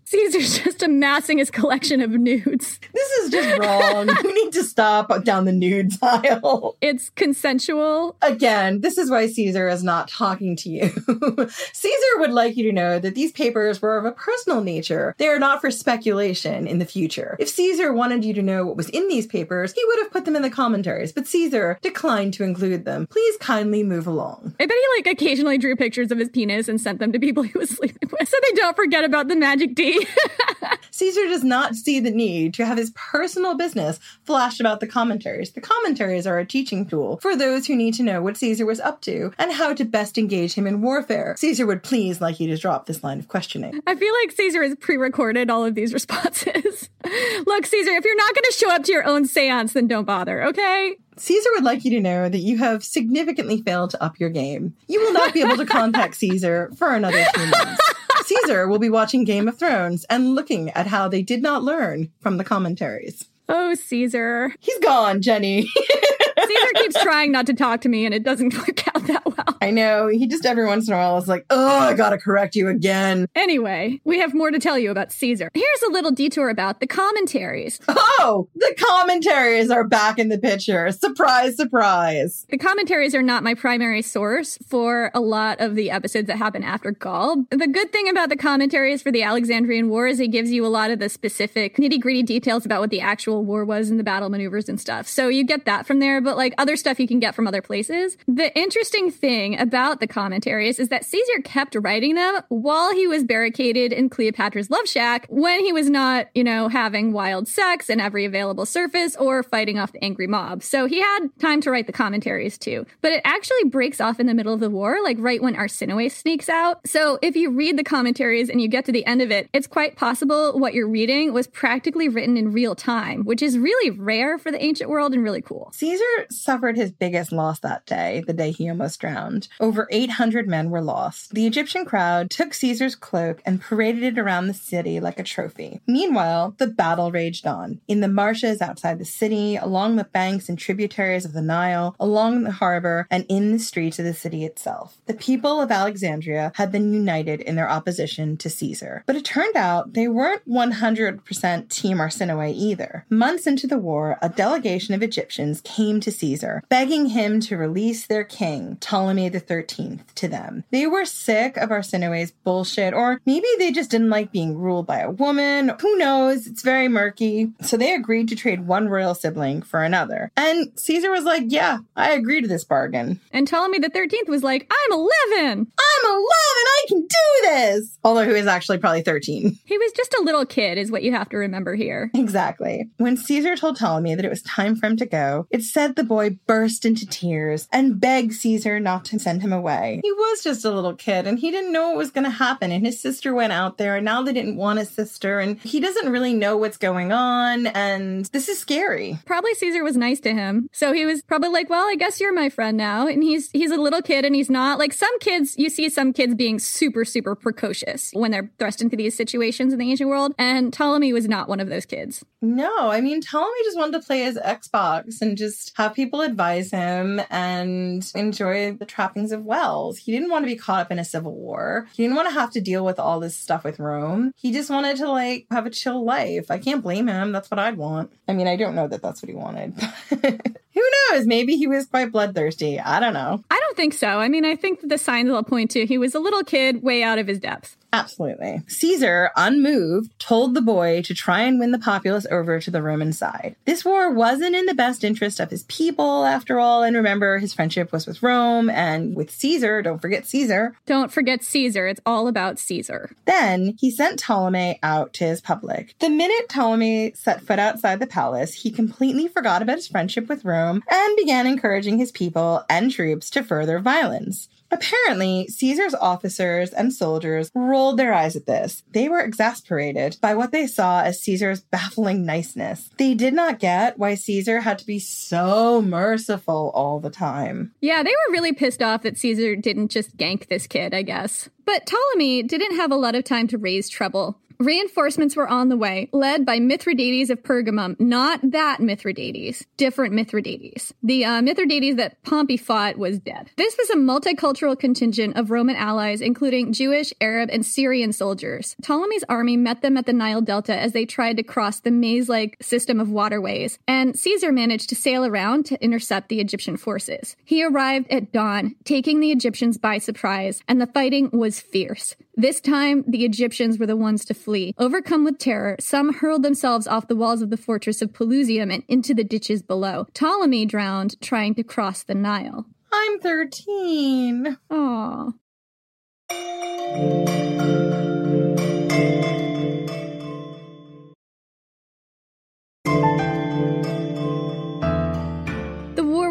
Caesar's 0.09 0.57
just 0.57 0.81
amassing 0.81 1.37
his 1.37 1.51
collection 1.51 2.01
of 2.01 2.09
nudes. 2.09 2.79
This 2.93 3.11
is 3.19 3.29
just 3.29 3.59
wrong. 3.59 4.09
we 4.23 4.33
need 4.33 4.51
to 4.53 4.63
stop 4.63 5.23
down 5.23 5.45
the 5.45 5.51
nudes 5.51 5.99
aisle. 6.01 6.77
It's 6.81 7.11
consensual. 7.11 8.15
Again, 8.23 8.81
this 8.81 8.97
is 8.97 9.11
why 9.11 9.27
Caesar 9.27 9.69
is 9.69 9.83
not 9.83 10.07
talking 10.07 10.55
to 10.55 10.69
you. 10.69 10.89
Caesar 11.73 12.07
would 12.15 12.31
like 12.31 12.57
you 12.57 12.63
to 12.63 12.71
know 12.71 12.97
that 12.97 13.13
these 13.13 13.31
papers 13.31 13.83
were 13.83 13.99
of 13.99 14.05
a 14.05 14.11
personal 14.11 14.63
nature. 14.63 15.13
They 15.19 15.27
are 15.27 15.37
not 15.37 15.61
for 15.61 15.69
speculation 15.69 16.65
in 16.65 16.79
the 16.79 16.85
future. 16.85 17.35
If 17.37 17.49
Caesar 17.49 17.93
wanted 17.93 18.25
you 18.25 18.33
to 18.33 18.41
know 18.41 18.65
what 18.65 18.77
was 18.77 18.89
in 18.89 19.07
these 19.09 19.27
papers, 19.27 19.73
he 19.73 19.85
would 19.85 19.99
have 19.99 20.11
put 20.11 20.25
them 20.25 20.35
in 20.35 20.41
the 20.41 20.49
commentaries, 20.49 21.11
but 21.11 21.27
Caesar 21.27 21.77
declined 21.83 22.33
to 22.33 22.43
include 22.43 22.83
them. 22.83 23.05
Please 23.05 23.37
kindly 23.37 23.83
move 23.83 24.07
along. 24.07 24.55
I 24.59 24.65
bet 24.65 24.75
he 24.75 24.97
like 24.97 25.13
occasionally 25.13 25.59
drew 25.59 25.75
pictures 25.75 26.11
of 26.11 26.17
his 26.17 26.29
penis 26.29 26.67
and 26.67 26.81
sent 26.81 26.97
them 26.97 27.11
to 27.11 27.19
people 27.19 27.43
he 27.43 27.55
was 27.55 27.69
sleeping 27.69 28.09
with 28.11 28.27
so 28.27 28.37
they 28.41 28.55
don't 28.55 28.75
forget 28.75 29.03
about 29.03 29.27
the 29.27 29.35
magic 29.35 29.75
D. 29.75 29.98
Caesar 30.91 31.27
does 31.27 31.43
not 31.43 31.75
see 31.75 31.99
the 31.99 32.11
need 32.11 32.53
to 32.55 32.65
have 32.65 32.77
his 32.77 32.91
personal 32.91 33.55
business 33.55 33.99
flashed 34.23 34.59
about 34.59 34.79
the 34.79 34.87
commentaries. 34.87 35.51
The 35.51 35.61
commentaries 35.61 36.27
are 36.27 36.39
a 36.39 36.45
teaching 36.45 36.85
tool 36.85 37.17
for 37.21 37.35
those 37.35 37.67
who 37.67 37.75
need 37.75 37.93
to 37.95 38.03
know 38.03 38.21
what 38.21 38.37
Caesar 38.37 38.65
was 38.65 38.79
up 38.79 39.01
to 39.01 39.31
and 39.37 39.51
how 39.51 39.73
to 39.73 39.85
best 39.85 40.17
engage 40.17 40.53
him 40.53 40.67
in 40.67 40.81
warfare. 40.81 41.35
Caesar 41.37 41.65
would 41.65 41.83
please 41.83 42.21
like 42.21 42.39
you 42.39 42.47
to 42.47 42.57
drop 42.57 42.85
this 42.85 43.03
line 43.03 43.19
of 43.19 43.27
questioning. 43.27 43.79
I 43.87 43.95
feel 43.95 44.13
like 44.23 44.31
Caesar 44.31 44.63
has 44.63 44.75
pre 44.75 44.97
recorded 44.97 45.49
all 45.49 45.65
of 45.65 45.75
these 45.75 45.93
responses. 45.93 46.89
Look, 47.45 47.65
Caesar, 47.65 47.91
if 47.91 48.05
you're 48.05 48.15
not 48.17 48.35
going 48.35 48.43
to 48.43 48.55
show 48.57 48.69
up 48.71 48.83
to 48.83 48.91
your 48.91 49.05
own 49.05 49.25
seance, 49.25 49.73
then 49.73 49.87
don't 49.87 50.05
bother, 50.05 50.43
okay? 50.43 50.95
Caesar 51.19 51.49
would 51.55 51.63
like 51.63 51.83
you 51.83 51.91
to 51.91 51.99
know 51.99 52.29
that 52.29 52.39
you 52.39 52.57
have 52.57 52.83
significantly 52.83 53.61
failed 53.61 53.89
to 53.91 54.03
up 54.03 54.19
your 54.19 54.29
game. 54.29 54.75
You 54.87 55.01
will 55.01 55.13
not 55.13 55.33
be 55.33 55.41
able 55.41 55.57
to 55.57 55.65
contact 55.65 56.15
Caesar 56.19 56.71
for 56.77 56.93
another 56.93 57.25
two 57.33 57.45
months. 57.45 57.93
Caesar 58.29 58.67
will 58.67 58.77
be 58.77 58.89
watching 58.91 59.23
Game 59.23 59.47
of 59.47 59.57
Thrones 59.57 60.05
and 60.07 60.35
looking 60.35 60.69
at 60.71 60.85
how 60.85 61.07
they 61.07 61.23
did 61.23 61.41
not 61.41 61.63
learn 61.63 62.11
from 62.19 62.37
the 62.37 62.43
commentaries. 62.43 63.27
Oh, 63.47 63.73
Caesar. 63.73 64.53
He's 64.59 64.77
gone, 64.77 65.23
Jenny. 65.23 65.63
Caesar 65.63 66.71
keeps 66.75 67.01
trying 67.01 67.31
not 67.31 67.47
to 67.47 67.55
talk 67.55 67.81
to 67.81 67.89
me 67.89 68.05
and 68.05 68.13
it 68.13 68.23
doesn't 68.23 68.53
work 68.53 68.67
out 68.69 68.78
that 69.09 69.25
well. 69.25 69.57
I 69.61 69.71
know. 69.71 70.07
He 70.07 70.27
just 70.27 70.45
every 70.45 70.65
once 70.65 70.87
in 70.87 70.93
a 70.93 70.97
while 70.97 71.17
is 71.17 71.27
like, 71.27 71.45
oh, 71.49 71.79
I 71.79 71.93
gotta 71.93 72.17
correct 72.17 72.55
you 72.55 72.67
again. 72.67 73.27
Anyway, 73.35 73.99
we 74.03 74.19
have 74.19 74.33
more 74.33 74.51
to 74.51 74.59
tell 74.59 74.77
you 74.77 74.91
about 74.91 75.11
Caesar. 75.11 75.51
Here's 75.53 75.81
a 75.87 75.91
little 75.91 76.11
detour 76.11 76.49
about 76.49 76.79
the 76.79 76.87
commentaries. 76.87 77.79
Oh, 78.21 78.47
the 78.55 78.75
commentaries 78.77 79.69
are 79.69 79.83
back 79.83 80.19
in 80.19 80.29
the 80.29 80.37
picture. 80.37 80.91
Surprise, 80.91 81.55
surprise. 81.55 82.45
The 82.49 82.57
commentaries 82.57 83.15
are 83.15 83.21
not 83.21 83.43
my 83.43 83.53
primary 83.53 84.01
source 84.01 84.57
for 84.67 85.11
a 85.13 85.19
lot 85.19 85.59
of 85.59 85.75
the 85.75 85.91
episodes 85.91 86.27
that 86.27 86.37
happen 86.37 86.63
after 86.63 86.91
Gaul. 86.91 87.45
The 87.49 87.67
good 87.67 87.91
thing 87.91 88.09
about 88.09 88.29
the 88.29 88.35
commentaries 88.35 89.01
for 89.01 89.11
the 89.11 89.23
Alexandrian 89.23 89.89
War 89.89 90.07
is 90.07 90.19
it 90.19 90.27
gives 90.29 90.51
you 90.51 90.65
a 90.65 90.67
lot 90.67 90.91
of 90.91 90.99
the 90.99 91.09
specific 91.09 91.77
nitty 91.77 91.99
gritty 91.99 92.23
details 92.23 92.65
about 92.65 92.81
what 92.81 92.89
the 92.89 93.01
actual 93.01 93.43
war 93.43 93.65
was 93.65 93.89
and 93.89 93.99
the 93.99 94.03
battle 94.03 94.29
maneuvers 94.29 94.69
and 94.69 94.79
stuff. 94.79 95.07
So 95.07 95.27
you 95.27 95.43
get 95.43 95.65
that 95.65 95.85
from 95.85 95.99
there, 95.99 96.21
but 96.21 96.37
like 96.37 96.53
other 96.57 96.75
stuff 96.75 96.99
you 96.99 97.07
can 97.07 97.19
get 97.19 97.35
from 97.35 97.47
other 97.47 97.61
places. 97.61 98.17
The 98.27 98.55
interesting 98.57 98.98
thing 99.07 99.59
about 99.59 99.99
the 99.99 100.07
commentaries 100.07 100.79
is 100.79 100.89
that 100.89 101.05
Caesar 101.05 101.41
kept 101.43 101.75
writing 101.75 102.15
them 102.15 102.41
while 102.49 102.93
he 102.93 103.07
was 103.07 103.23
barricaded 103.23 103.93
in 103.93 104.09
Cleopatra's 104.09 104.69
love 104.69 104.87
shack 104.87 105.25
when 105.29 105.63
he 105.63 105.71
was 105.71 105.89
not, 105.89 106.27
you 106.35 106.43
know, 106.43 106.67
having 106.67 107.13
wild 107.13 107.47
sex 107.47 107.89
in 107.89 107.99
every 107.99 108.25
available 108.25 108.65
surface 108.65 109.15
or 109.15 109.43
fighting 109.43 109.79
off 109.79 109.93
the 109.93 110.03
angry 110.03 110.27
mob. 110.27 110.63
So 110.63 110.85
he 110.85 110.99
had 110.99 111.27
time 111.39 111.61
to 111.61 111.71
write 111.71 111.87
the 111.87 111.93
commentaries 111.93 112.57
too. 112.57 112.85
But 113.01 113.13
it 113.13 113.21
actually 113.23 113.65
breaks 113.65 114.01
off 114.01 114.19
in 114.19 114.25
the 114.25 114.33
middle 114.33 114.53
of 114.53 114.59
the 114.59 114.69
war, 114.69 114.97
like 115.03 115.17
right 115.19 115.41
when 115.41 115.55
Arsinoe 115.55 116.11
sneaks 116.11 116.49
out. 116.49 116.85
So 116.87 117.19
if 117.21 117.35
you 117.35 117.51
read 117.51 117.77
the 117.77 117.83
commentaries 117.83 118.49
and 118.49 118.59
you 118.59 118.67
get 118.67 118.85
to 118.85 118.91
the 118.91 119.05
end 119.05 119.21
of 119.21 119.31
it, 119.31 119.49
it's 119.53 119.67
quite 119.67 119.95
possible 119.95 120.59
what 120.59 120.73
you're 120.73 120.89
reading 120.89 121.31
was 121.31 121.47
practically 121.47 122.09
written 122.09 122.37
in 122.37 122.51
real 122.51 122.73
time, 122.73 123.23
which 123.23 123.43
is 123.43 123.57
really 123.57 123.91
rare 123.91 124.39
for 124.39 124.51
the 124.51 124.63
ancient 124.63 124.89
world 124.89 125.13
and 125.13 125.23
really 125.23 125.41
cool. 125.41 125.71
Caesar 125.75 126.03
suffered 126.31 126.75
his 126.75 126.91
biggest 126.91 127.31
loss 127.31 127.59
that 127.59 127.85
day, 127.85 128.23
the 128.25 128.33
day 128.33 128.51
he 128.51 128.69
almost 128.69 128.88
drowned. 128.97 129.47
Over 129.59 129.87
800 129.91 130.47
men 130.47 130.69
were 130.69 130.81
lost. 130.81 131.33
The 131.33 131.47
Egyptian 131.47 131.85
crowd 131.85 132.29
took 132.29 132.53
Caesar's 132.53 132.95
cloak 132.95 133.41
and 133.45 133.61
paraded 133.61 134.03
it 134.03 134.19
around 134.19 134.47
the 134.47 134.53
city 134.53 134.99
like 134.99 135.19
a 135.19 135.23
trophy. 135.23 135.81
Meanwhile, 135.87 136.55
the 136.57 136.67
battle 136.67 137.11
raged 137.11 137.47
on. 137.47 137.81
In 137.87 138.01
the 138.01 138.07
marshes 138.07 138.61
outside 138.61 138.99
the 138.99 139.05
city, 139.05 139.55
along 139.55 139.95
the 139.95 140.03
banks 140.03 140.49
and 140.49 140.57
tributaries 140.57 141.25
of 141.25 141.33
the 141.33 141.41
Nile, 141.41 141.95
along 141.99 142.43
the 142.43 142.51
harbor, 142.51 143.07
and 143.09 143.25
in 143.29 143.51
the 143.51 143.59
streets 143.59 143.99
of 143.99 144.05
the 144.05 144.13
city 144.13 144.45
itself. 144.45 144.97
The 145.05 145.13
people 145.13 145.61
of 145.61 145.71
Alexandria 145.71 146.51
had 146.55 146.71
been 146.71 146.93
united 146.93 147.41
in 147.41 147.55
their 147.55 147.69
opposition 147.69 148.37
to 148.37 148.49
Caesar. 148.49 149.03
But 149.05 149.15
it 149.15 149.25
turned 149.25 149.55
out 149.55 149.93
they 149.93 150.07
weren't 150.07 150.47
100% 150.47 151.69
Team 151.69 151.97
Arsinoe 151.97 152.53
either. 152.53 153.05
Months 153.09 153.47
into 153.47 153.67
the 153.67 153.77
war, 153.77 154.17
a 154.21 154.29
delegation 154.29 154.93
of 154.93 155.03
Egyptians 155.03 155.61
came 155.61 155.99
to 155.99 156.11
Caesar, 156.11 156.63
begging 156.69 157.07
him 157.07 157.39
to 157.41 157.57
release 157.57 158.05
their 158.05 158.23
king, 158.23 158.77
Ptolemy 158.79 159.29
the 159.29 159.41
13th 159.41 160.13
to 160.15 160.27
them. 160.27 160.63
They 160.71 160.87
were 160.87 161.05
sick 161.05 161.57
of 161.57 161.69
Arsinoe's 161.69 162.31
bullshit, 162.31 162.93
or 162.93 163.21
maybe 163.25 163.47
they 163.57 163.71
just 163.71 163.91
didn't 163.91 164.09
like 164.09 164.31
being 164.31 164.57
ruled 164.57 164.87
by 164.87 164.99
a 164.99 165.11
woman. 165.11 165.71
Who 165.81 165.97
knows? 165.97 166.47
It's 166.47 166.61
very 166.61 166.87
murky. 166.87 167.51
So 167.61 167.77
they 167.77 167.93
agreed 167.93 168.29
to 168.29 168.35
trade 168.35 168.67
one 168.67 168.89
royal 168.89 169.15
sibling 169.15 169.61
for 169.61 169.83
another. 169.83 170.31
And 170.37 170.71
Caesar 170.75 171.11
was 171.11 171.23
like, 171.23 171.43
Yeah, 171.47 171.79
I 171.95 172.11
agree 172.11 172.41
to 172.41 172.47
this 172.47 172.63
bargain. 172.63 173.19
And 173.31 173.47
Ptolemy 173.47 173.79
the 173.79 173.89
13th 173.89 174.27
was 174.27 174.43
like, 174.43 174.71
I'm 174.71 174.91
11. 174.91 175.11
I'm 175.41 176.05
11. 176.05 176.21
I 176.21 176.85
can 176.87 177.01
do 177.01 177.07
this. 177.43 177.97
Although 178.03 178.25
he 178.25 178.33
was 178.33 178.47
actually 178.47 178.77
probably 178.77 179.01
13. 179.01 179.57
He 179.65 179.77
was 179.77 179.91
just 179.93 180.13
a 180.13 180.23
little 180.23 180.45
kid, 180.45 180.77
is 180.77 180.91
what 180.91 181.03
you 181.03 181.11
have 181.11 181.29
to 181.29 181.37
remember 181.37 181.75
here. 181.75 182.11
Exactly. 182.13 182.89
When 182.97 183.17
Caesar 183.17 183.55
told 183.55 183.77
Ptolemy 183.77 184.15
that 184.15 184.25
it 184.25 184.29
was 184.29 184.41
time 184.43 184.75
for 184.75 184.87
him 184.87 184.97
to 184.97 185.05
go, 185.05 185.47
it 185.49 185.63
said 185.63 185.95
the 185.95 186.03
boy 186.03 186.37
burst 186.47 186.85
into 186.85 187.05
tears 187.05 187.67
and 187.71 187.99
begged 187.99 188.33
Caesar 188.33 188.58
not 188.65 189.05
to 189.05 189.19
send 189.19 189.41
him 189.41 189.53
away. 189.53 190.01
He 190.03 190.11
was 190.11 190.43
just 190.43 190.65
a 190.65 190.71
little 190.71 190.95
kid 190.95 191.27
and 191.27 191.39
he 191.39 191.51
didn't 191.51 191.71
know 191.71 191.89
what 191.89 191.97
was 191.97 192.11
going 192.11 192.23
to 192.23 192.29
happen. 192.29 192.71
And 192.71 192.85
his 192.85 193.01
sister 193.01 193.33
went 193.33 193.53
out 193.53 193.77
there 193.77 193.95
and 193.95 194.05
now 194.05 194.21
they 194.21 194.33
didn't 194.33 194.55
want 194.55 194.79
his 194.79 194.89
sister 194.89 195.39
and 195.39 195.59
he 195.59 195.79
doesn't 195.79 196.11
really 196.11 196.33
know 196.33 196.57
what's 196.57 196.77
going 196.77 197.11
on. 197.11 197.67
And 197.67 198.25
this 198.25 198.49
is 198.49 198.59
scary. 198.59 199.19
Probably 199.25 199.53
Caesar 199.55 199.83
was 199.83 199.97
nice 199.97 200.19
to 200.21 200.33
him. 200.33 200.69
So 200.71 200.93
he 200.93 201.05
was 201.05 201.21
probably 201.21 201.49
like, 201.49 201.69
well, 201.69 201.87
I 201.87 201.95
guess 201.95 202.19
you're 202.19 202.33
my 202.33 202.49
friend 202.49 202.77
now. 202.77 203.07
And 203.07 203.23
he's, 203.23 203.49
he's 203.51 203.71
a 203.71 203.77
little 203.77 204.01
kid 204.01 204.25
and 204.25 204.35
he's 204.35 204.49
not 204.49 204.79
like 204.79 204.93
some 204.93 205.17
kids, 205.19 205.55
you 205.57 205.69
see 205.69 205.89
some 205.89 206.13
kids 206.13 206.35
being 206.35 206.59
super, 206.59 207.05
super 207.05 207.35
precocious 207.35 208.11
when 208.13 208.31
they're 208.31 208.51
thrust 208.59 208.81
into 208.81 208.95
these 208.95 209.15
situations 209.15 209.73
in 209.73 209.79
the 209.79 209.89
ancient 209.89 210.09
world. 210.09 210.33
And 210.37 210.73
Ptolemy 210.73 211.13
was 211.13 211.27
not 211.27 211.49
one 211.49 211.59
of 211.59 211.69
those 211.69 211.85
kids. 211.85 212.23
No, 212.41 212.89
I 212.89 213.01
mean, 213.01 213.21
Ptolemy 213.21 213.63
just 213.63 213.77
wanted 213.77 213.99
to 213.99 214.05
play 214.05 214.23
his 214.23 214.37
Xbox 214.37 215.21
and 215.21 215.37
just 215.37 215.73
have 215.77 215.93
people 215.93 216.21
advise 216.21 216.71
him 216.71 217.21
and 217.29 218.09
enjoy 218.15 218.48
the 218.53 218.85
trappings 218.85 219.31
of 219.31 219.45
Wells. 219.45 219.97
He 219.97 220.11
didn't 220.11 220.29
want 220.29 220.43
to 220.43 220.47
be 220.47 220.55
caught 220.55 220.81
up 220.81 220.91
in 220.91 220.99
a 220.99 221.05
civil 221.05 221.33
war. 221.35 221.87
He 221.93 222.03
didn't 222.03 222.15
want 222.15 222.29
to 222.29 222.33
have 222.33 222.51
to 222.51 222.61
deal 222.61 222.85
with 222.85 222.99
all 222.99 223.19
this 223.19 223.35
stuff 223.35 223.63
with 223.63 223.79
Rome. 223.79 224.31
He 224.35 224.51
just 224.51 224.69
wanted 224.69 224.97
to 224.97 225.09
like 225.09 225.47
have 225.51 225.65
a 225.65 225.69
chill 225.69 226.03
life. 226.03 226.49
I 226.49 226.57
can't 226.57 226.83
blame 226.83 227.07
him. 227.07 227.31
That's 227.31 227.49
what 227.51 227.59
I'd 227.59 227.77
want. 227.77 228.11
I 228.27 228.33
mean, 228.33 228.47
I 228.47 228.55
don't 228.55 228.75
know 228.75 228.87
that 228.87 229.01
that's 229.01 229.21
what 229.21 229.29
he 229.29 229.35
wanted. 229.35 229.73
Who 230.73 230.83
knows? 231.11 231.25
Maybe 231.25 231.57
he 231.57 231.67
was 231.67 231.87
quite 231.87 232.11
bloodthirsty. 232.11 232.79
I 232.79 232.99
don't 232.99 233.13
know. 233.13 233.43
I 233.49 233.59
don't 233.59 233.77
think 233.77 233.93
so. 233.93 234.07
I 234.07 234.29
mean, 234.29 234.45
I 234.45 234.55
think 234.55 234.87
the 234.87 234.97
signs 234.97 235.29
will 235.29 235.43
point 235.43 235.71
to 235.71 235.85
he 235.85 235.97
was 235.97 236.15
a 236.15 236.19
little 236.19 236.43
kid 236.43 236.81
way 236.83 237.03
out 237.03 237.19
of 237.19 237.27
his 237.27 237.39
depth. 237.39 237.75
Absolutely. 237.91 238.61
Caesar, 238.67 239.31
unmoved, 239.35 240.17
told 240.19 240.53
the 240.53 240.61
boy 240.61 241.01
to 241.03 241.13
try 241.13 241.41
and 241.41 241.59
win 241.59 241.71
the 241.71 241.79
populace 241.79 242.27
over 242.29 242.59
to 242.59 242.71
the 242.71 242.81
Roman 242.81 243.13
side. 243.13 243.55
This 243.65 243.83
war 243.83 244.11
wasn't 244.11 244.55
in 244.55 244.65
the 244.65 244.73
best 244.73 245.03
interest 245.03 245.39
of 245.39 245.49
his 245.49 245.63
people, 245.63 246.25
after 246.25 246.59
all, 246.59 246.83
and 246.83 246.95
remember, 246.95 247.39
his 247.39 247.53
friendship 247.53 247.91
was 247.91 248.05
with 248.05 248.21
Rome 248.21 248.69
and 248.69 249.15
with 249.15 249.31
Caesar. 249.31 249.81
Don't 249.81 250.01
forget 250.01 250.25
Caesar. 250.27 250.75
Don't 250.85 251.11
forget 251.11 251.43
Caesar. 251.43 251.87
It's 251.87 252.01
all 252.05 252.27
about 252.27 252.59
Caesar. 252.59 253.11
Then 253.25 253.75
he 253.79 253.89
sent 253.89 254.19
Ptolemy 254.19 254.79
out 254.83 255.13
to 255.13 255.25
his 255.25 255.41
public. 255.41 255.95
The 255.99 256.09
minute 256.09 256.49
Ptolemy 256.49 257.13
set 257.15 257.41
foot 257.41 257.59
outside 257.59 257.99
the 257.99 258.07
palace, 258.07 258.53
he 258.53 258.71
completely 258.71 259.27
forgot 259.27 259.61
about 259.61 259.77
his 259.77 259.87
friendship 259.87 260.29
with 260.29 260.45
Rome 260.45 260.83
and 260.89 261.17
began 261.17 261.47
encouraging 261.47 261.97
his 261.97 262.11
people 262.11 262.63
and 262.69 262.91
troops 262.91 263.29
to 263.31 263.43
further 263.43 263.79
violence. 263.79 264.47
Apparently, 264.71 265.47
Caesar's 265.47 265.95
officers 265.95 266.71
and 266.71 266.93
soldiers 266.93 267.51
rolled 267.55 267.97
their 267.97 268.13
eyes 268.13 268.35
at 268.35 268.45
this. 268.45 268.83
They 268.91 269.09
were 269.09 269.19
exasperated 269.19 270.17
by 270.21 270.35
what 270.35 270.51
they 270.51 270.67
saw 270.67 271.01
as 271.01 271.21
Caesar's 271.21 271.61
baffling 271.61 272.25
niceness. 272.25 272.89
They 272.97 273.13
did 273.13 273.33
not 273.33 273.59
get 273.59 273.97
why 273.97 274.15
Caesar 274.15 274.61
had 274.61 274.79
to 274.79 274.85
be 274.85 274.99
so 274.99 275.81
merciful 275.81 276.71
all 276.73 276.99
the 276.99 277.09
time. 277.09 277.73
Yeah, 277.81 278.03
they 278.03 278.11
were 278.11 278.33
really 278.33 278.53
pissed 278.53 278.81
off 278.81 279.01
that 279.03 279.17
Caesar 279.17 279.55
didn't 279.55 279.89
just 279.89 280.17
gank 280.17 280.47
this 280.47 280.67
kid, 280.67 280.93
I 280.93 281.01
guess. 281.01 281.49
But 281.65 281.85
Ptolemy 281.85 282.43
didn't 282.43 282.77
have 282.77 282.91
a 282.91 282.95
lot 282.95 283.15
of 283.15 283.23
time 283.23 283.47
to 283.47 283.57
raise 283.57 283.89
trouble. 283.89 284.37
Reinforcements 284.61 285.37
were 285.37 285.47
on 285.47 285.69
the 285.69 285.77
way, 285.77 286.09
led 286.11 286.45
by 286.45 286.59
Mithridates 286.59 287.29
of 287.29 287.41
Pergamum. 287.43 287.97
Not 287.97 288.41
that 288.51 288.81
Mithridates, 288.81 289.63
different 289.77 290.13
Mithridates. 290.13 290.91
The 291.01 291.23
uh, 291.23 291.41
Mithridates 291.41 291.95
that 291.95 292.21
Pompey 292.23 292.57
fought 292.57 292.97
was 292.97 293.19
dead. 293.19 293.51
This 293.55 293.77
was 293.77 293.89
a 293.89 293.95
multicultural 293.95 294.77
contingent 294.77 295.37
of 295.37 295.49
Roman 295.49 295.77
allies, 295.77 296.19
including 296.19 296.73
Jewish, 296.73 297.13
Arab, 297.21 297.49
and 297.53 297.65
Syrian 297.65 298.11
soldiers. 298.11 298.75
Ptolemy's 298.81 299.23
army 299.29 299.55
met 299.55 299.81
them 299.81 299.95
at 299.95 300.05
the 300.05 300.11
Nile 300.11 300.41
Delta 300.41 300.75
as 300.75 300.91
they 300.91 301.05
tried 301.05 301.37
to 301.37 301.43
cross 301.43 301.79
the 301.79 301.89
maze 301.89 302.27
like 302.27 302.57
system 302.61 302.99
of 302.99 303.09
waterways, 303.09 303.79
and 303.87 304.19
Caesar 304.19 304.51
managed 304.51 304.89
to 304.89 304.95
sail 304.95 305.25
around 305.25 305.67
to 305.67 305.81
intercept 305.81 306.27
the 306.27 306.41
Egyptian 306.41 306.75
forces. 306.75 307.37
He 307.45 307.63
arrived 307.63 308.11
at 308.11 308.33
dawn, 308.33 308.75
taking 308.83 309.21
the 309.21 309.31
Egyptians 309.31 309.77
by 309.77 309.99
surprise, 309.99 310.61
and 310.67 310.81
the 310.81 310.87
fighting 310.87 311.29
was 311.31 311.61
fierce. 311.61 312.17
This 312.39 312.61
time, 312.61 313.03
the 313.05 313.25
Egyptians 313.25 313.77
were 313.77 313.85
the 313.85 313.97
ones 313.97 314.23
to 314.23 314.33
flee. 314.33 314.73
Overcome 314.77 315.25
with 315.25 315.39
terror, 315.39 315.75
some 315.81 316.13
hurled 316.13 316.41
themselves 316.41 316.87
off 316.87 317.09
the 317.09 317.15
walls 317.17 317.41
of 317.41 317.49
the 317.49 317.57
fortress 317.57 318.01
of 318.01 318.13
Pelusium 318.13 318.73
and 318.73 318.81
into 318.87 319.13
the 319.13 319.25
ditches 319.25 319.61
below. 319.61 320.07
Ptolemy 320.13 320.65
drowned 320.65 321.19
trying 321.19 321.53
to 321.55 321.63
cross 321.63 322.01
the 322.01 322.15
Nile. 322.15 322.65
I'm 322.93 323.19
13. 323.19 324.57
Aww. 324.71 325.33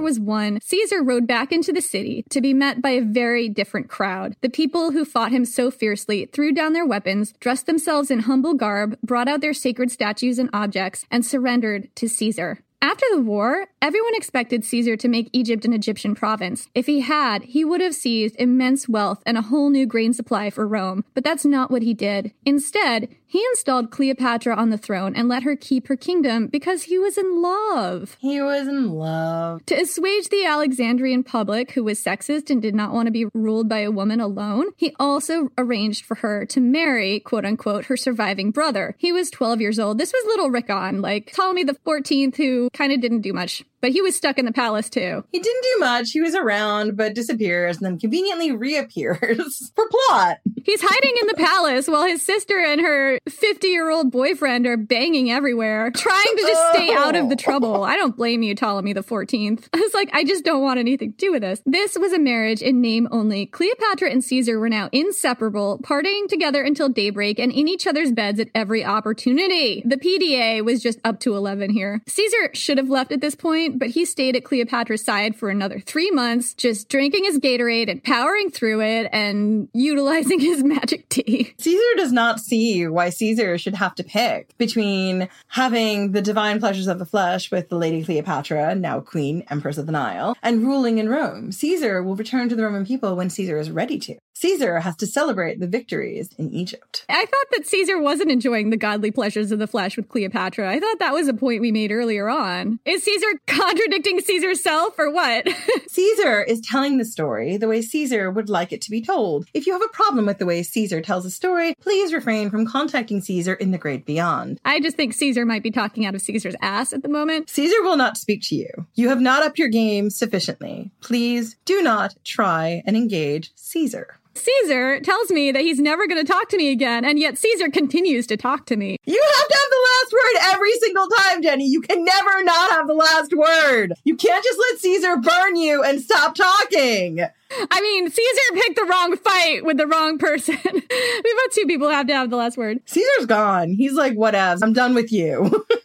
Was 0.09 0.19
won, 0.19 0.59
Caesar 0.63 1.03
rode 1.03 1.27
back 1.27 1.53
into 1.53 1.71
the 1.71 1.83
city 1.83 2.25
to 2.31 2.41
be 2.41 2.55
met 2.55 2.81
by 2.81 2.93
a 2.93 3.03
very 3.03 3.47
different 3.47 3.91
crowd. 3.91 4.35
The 4.41 4.49
people 4.49 4.93
who 4.93 5.05
fought 5.05 5.33
him 5.33 5.45
so 5.45 5.71
fiercely 5.71 6.25
threw 6.25 6.51
down 6.51 6.73
their 6.73 6.87
weapons, 6.87 7.35
dressed 7.41 7.67
themselves 7.67 8.11
in 8.11 8.21
humble 8.21 8.55
garb, 8.55 8.97
brought 9.03 9.29
out 9.29 9.43
their 9.43 9.53
sacred 9.53 9.91
statues 9.91 10.39
and 10.39 10.49
objects, 10.55 11.05
and 11.11 11.27
surrendered 11.27 11.95
to 11.97 12.09
Caesar. 12.09 12.65
After 12.81 13.05
the 13.11 13.21
war, 13.21 13.67
everyone 13.83 14.15
expected 14.15 14.65
Caesar 14.65 14.97
to 14.97 15.09
make 15.09 15.31
Egypt 15.33 15.65
an 15.65 15.73
Egyptian 15.73 16.15
province. 16.15 16.69
If 16.77 16.87
he 16.87 17.01
had, 17.01 17.43
he 17.43 17.65
would 17.65 17.81
have 17.81 17.95
seized 17.95 18.37
immense 18.39 18.89
wealth 18.89 19.21
and 19.27 19.37
a 19.37 19.43
whole 19.43 19.71
new 19.71 19.85
grain 19.85 20.13
supply 20.13 20.51
for 20.51 20.67
Rome. 20.67 21.05
But 21.13 21.25
that's 21.25 21.45
not 21.45 21.73
what 21.73 21.83
he 21.83 21.93
did. 21.93 22.33
Instead, 22.47 23.09
he 23.27 23.45
installed 23.51 23.91
Cleopatra 23.91 24.57
on 24.57 24.71
the 24.71 24.79
throne 24.79 25.15
and 25.15 25.29
let 25.29 25.43
her 25.43 25.55
keep 25.55 25.89
her 25.89 25.97
kingdom 25.97 26.47
because 26.47 26.85
he 26.85 26.99
was 26.99 27.19
in 27.19 27.43
love. 27.43 28.17
He 28.21 28.41
was 28.41 28.67
in 28.67 28.93
love. 28.93 29.67
To 29.67 29.75
assuage 29.75 30.29
the 30.29 30.47
Alexandrian 30.47 31.25
public, 31.25 31.73
who 31.73 31.85
was 31.85 32.03
sexist 32.03 32.49
and 32.49 32.63
did 32.63 32.75
not 32.75 32.95
want 32.95 33.07
to 33.07 33.13
be 33.13 33.27
ruled 33.35 33.69
by 33.69 33.81
a 33.81 33.91
woman 33.91 34.19
alone, 34.19 34.69
he 34.77 34.95
also 34.99 35.51
arranged 35.59 36.07
for 36.07 36.15
her 36.17 36.47
to 36.47 36.61
marry, 36.61 37.21
quote 37.21 37.45
unquote, 37.45 37.87
her 37.87 37.99
surviving 37.99 38.51
brother. 38.51 38.95
He 38.99 39.13
was 39.13 39.31
12 39.31 39.61
years 39.61 39.79
old. 39.79 39.99
This 39.99 40.13
was 40.13 40.25
little 40.27 40.51
Rickon, 40.51 41.03
like 41.03 41.33
Ptolemy 41.33 41.65
the 41.65 41.77
14th, 41.87 42.37
who 42.37 42.68
kind 42.73 42.93
of 42.93 43.01
didn't 43.01 43.21
do 43.23 43.33
much 43.33 43.65
but 43.81 43.91
he 43.91 44.01
was 44.01 44.17
stuck 44.17 44.39
in 44.39 44.45
the 44.45 44.53
palace 44.53 44.89
too. 44.91 45.25
He 45.31 45.39
didn't 45.39 45.63
do 45.63 45.81
much. 45.81 46.11
He 46.11 46.21
was 46.21 46.35
around, 46.35 46.97
but 46.97 47.15
disappears 47.15 47.77
and 47.77 47.87
then 47.87 47.99
conveniently 47.99 48.53
reappears 48.53 49.73
for 49.75 49.85
plot. 50.09 50.39
He's 50.65 50.81
hiding 50.83 51.15
in 51.21 51.27
the 51.29 51.35
palace 51.35 51.89
while 51.89 52.05
his 52.05 52.23
sister 52.23 52.59
and 52.59 52.81
her 52.81 53.19
50 53.29 53.69
year 53.69 53.91
old 53.91 54.11
boyfriend 54.11 54.67
are 54.67 54.77
banging 54.77 55.31
everywhere, 55.31 55.91
trying 55.91 56.37
to 56.37 56.43
just 56.43 56.75
stay 56.75 56.93
out 56.95 57.17
of 57.17 57.29
the 57.29 57.35
oh. 57.35 57.39
trouble. 57.39 57.85
I 57.85 57.97
don't 57.97 58.17
blame 58.17 58.43
you, 58.43 58.55
Ptolemy 58.55 58.93
the 58.93 59.03
14th. 59.03 59.69
I 59.73 59.79
was 59.79 59.95
like, 59.95 60.11
I 60.13 60.25
just 60.25 60.45
don't 60.45 60.63
want 60.63 60.79
anything 60.79 61.13
to 61.13 61.19
do 61.19 61.33
with 61.33 61.43
this. 61.43 61.63
This 61.65 61.97
was 61.99 62.13
a 62.13 62.19
marriage 62.19 62.63
in 62.63 62.81
name 62.81 63.09
only. 63.11 63.47
Cleopatra 63.47 64.11
and 64.11 64.23
Caesar 64.23 64.59
were 64.59 64.69
now 64.69 64.89
inseparable, 64.93 65.79
partying 65.83 66.29
together 66.29 66.63
until 66.63 66.89
daybreak 66.89 67.39
and 67.39 67.53
in 67.53 67.69
each 67.69 67.87
other's 67.87 68.13
beds 68.13 68.41
at 68.41 68.49
every 68.55 68.85
opportunity. 68.85 69.83
The 69.87 69.97
PDA 69.97 70.65
was 70.65 70.83
just 70.83 70.99
up 71.05 71.21
to 71.21 71.35
11 71.35 71.71
here. 71.71 72.03
Caesar 72.07 72.51
should 72.55 72.79
have 72.79 72.91
left 72.91 73.13
at 73.13 73.21
this 73.21 73.35
point 73.35 73.68
point, 73.69 73.79
but 73.79 73.89
he 73.89 74.05
stayed 74.05 74.37
at 74.37 74.45
Cleopatra's 74.45 75.05
side 75.05 75.37
for 75.37 75.51
another 75.51 75.81
three 75.81 76.11
months, 76.11 76.55
just 76.55 76.89
drinking 76.89 77.25
his 77.25 77.39
Gatorade 77.39 77.91
and 77.91 78.03
powering 78.03 78.51
through 78.51 78.81
it 78.81 79.09
and 79.13 79.69
utilizing 79.73 80.41
his 80.49 80.63
magic 80.63 81.09
tea. 81.09 81.55
Caesar 81.59 81.97
does 81.97 82.13
not 82.13 82.41
see 82.41 82.87
why 82.87 83.11
Caesar 83.11 83.59
should 83.59 83.75
have 83.75 83.95
to 83.97 84.05
pick 84.05 84.57
between 84.59 85.29
having 85.49 86.13
the 86.13 86.23
divine 86.23 86.61
pleasures 86.61 86.87
of 86.87 86.99
the 86.99 87.07
flesh 87.07 87.51
with 87.51 87.69
the 87.69 87.77
Lady 87.77 88.05
Cleopatra, 88.05 88.75
now 88.75 89.01
Queen, 89.01 89.45
Empress 89.51 89.79
of 89.79 89.87
the 89.87 89.93
Nile, 89.93 90.37
and 90.43 90.63
ruling 90.63 90.99
in 90.99 91.09
Rome. 91.09 91.53
Caesar 91.53 92.03
will 92.03 92.17
return 92.17 92.49
to 92.49 92.57
the 92.57 92.65
Roman 92.65 92.87
people 92.87 93.17
when 93.17 93.31
Caesar 93.31 93.59
is 93.59 93.71
ready 93.71 93.99
to. 93.99 94.17
Caesar 94.39 94.79
has 94.79 94.95
to 94.95 95.05
celebrate 95.05 95.59
the 95.59 95.67
victories 95.67 96.31
in 96.39 96.49
Egypt. 96.51 97.05
I 97.09 97.27
thought 97.27 97.47
that 97.51 97.67
Caesar 97.67 98.01
wasn't 98.01 98.31
enjoying 98.31 98.71
the 98.71 98.77
godly 98.77 99.11
pleasures 99.11 99.51
of 99.51 99.59
the 99.59 99.67
flesh 99.67 99.97
with 99.97 100.09
Cleopatra. 100.09 100.71
I 100.71 100.79
thought 100.79 101.01
that 101.01 101.13
was 101.13 101.27
a 101.27 101.35
point 101.35 101.61
we 101.61 101.73
made 101.73 101.91
earlier 101.91 102.29
on. 102.29 102.79
Is 102.85 103.03
Caesar 103.03 103.27
contradicting 103.49 104.21
Caesar's 104.21 104.63
self 104.63 104.97
or 104.97 105.11
what? 105.11 105.49
Caesar 105.89 106.45
is 106.45 106.61
telling 106.61 106.99
the 106.99 107.05
story 107.05 107.57
the 107.57 107.67
way 107.67 107.83
Caesar 107.83 108.31
would 108.31 108.49
like 108.49 108.73
it 108.73 108.81
to 108.83 108.93
be 108.93 109.03
told. 109.03 109.49
If 109.55 109.67
you 109.67 109.73
have 109.73 109.83
a 109.83 109.89
problem 109.89 110.27
with 110.27 110.39
the 110.39 110.47
way 110.47 110.63
Caesar 110.63 111.01
tells 111.01 111.27
a 111.27 111.31
story, 111.31 111.75
please 111.81 112.13
refrain 112.13 112.49
from 112.49 112.65
contacting 112.65 113.21
Caesar 113.21 113.55
in 113.55 113.73
the 113.73 113.79
great 113.79 114.07
beyond. 114.07 114.61
I 114.65 114.79
just 114.79 114.97
think 114.97 115.15
Caesar 115.15 115.47
might 115.47 115.65
be 115.65 115.73
talking 115.73 116.07
out 116.07 116.15
of 116.15 116.21
Caesar's 116.21 116.55
ass 116.63 116.93
at 116.93 117.03
the 117.03 117.09
moment. 117.09 117.51
Caesar 117.51 117.83
will 117.83 117.97
not 117.97 118.17
speak 118.17 118.43
to 118.43 118.55
you. 118.55 118.71
You 118.95 119.09
have 119.09 119.21
not 119.21 119.43
upped 119.43 119.59
your 119.59 119.67
game 119.67 120.11
sufficiently. 120.11 120.93
Please 121.01 121.57
do 121.65 121.83
not 121.83 122.15
try 122.23 122.85
and 122.87 122.97
engage 122.97 123.51
Caesar. 123.57 124.15
Caesar 124.39 125.01
tells 125.01 125.31
me 125.31 125.53
that 125.53 125.63
he's 125.63 125.81
never 125.81 126.07
going 126.07 126.25
to 126.25 126.31
talk 126.31 126.49
to 126.51 126.57
me 126.57 126.71
again, 126.71 127.05
and 127.05 127.19
yet 127.19 127.39
Caesar 127.39 127.69
continues 127.71 128.27
to 128.29 128.37
talk 128.37 128.67
to 128.67 128.77
me. 128.77 128.97
You 129.05 129.23
have 129.37 129.49
to 129.49 129.55
have 129.55 129.71
the 129.71 129.89
last 129.91 130.13
word 130.13 130.55
every 130.55 130.73
single 130.75 131.09
time, 131.09 131.43
Jenny. 131.43 131.67
You 131.67 131.81
can 131.81 132.05
never 132.05 132.43
not 132.45 132.71
have 132.71 132.87
the 132.87 132.95
last 132.95 133.33
word. 133.35 133.93
You 134.05 134.17
can't 134.17 134.45
just 134.45 134.59
let 134.59 134.81
Caesar 134.81 135.17
burn 135.17 135.57
you 135.57 135.83
and 135.83 136.01
stop 136.01 136.35
talking. 136.35 137.21
I 137.51 137.81
mean, 137.81 138.11
Caesar 138.11 138.41
picked 138.55 138.77
the 138.77 138.85
wrong 138.85 139.17
fight 139.17 139.65
with 139.65 139.79
the 139.79 139.87
wrong 139.87 140.19
person. 140.19 140.59
We've 140.65 140.83
got 140.83 141.53
two 141.53 141.67
people 141.67 141.89
have 141.89 142.07
to 142.09 142.15
have 142.15 142.31
the 142.31 142.37
last 142.37 142.57
word. 142.59 142.81
Caesar's 142.85 143.27
gone. 143.27 143.73
He's 143.73 143.95
like, 143.95 144.15
whatevs. 144.15 144.59
I'm 144.63 144.73
done 144.73 144.95
with 144.95 145.11
you. 145.11 145.67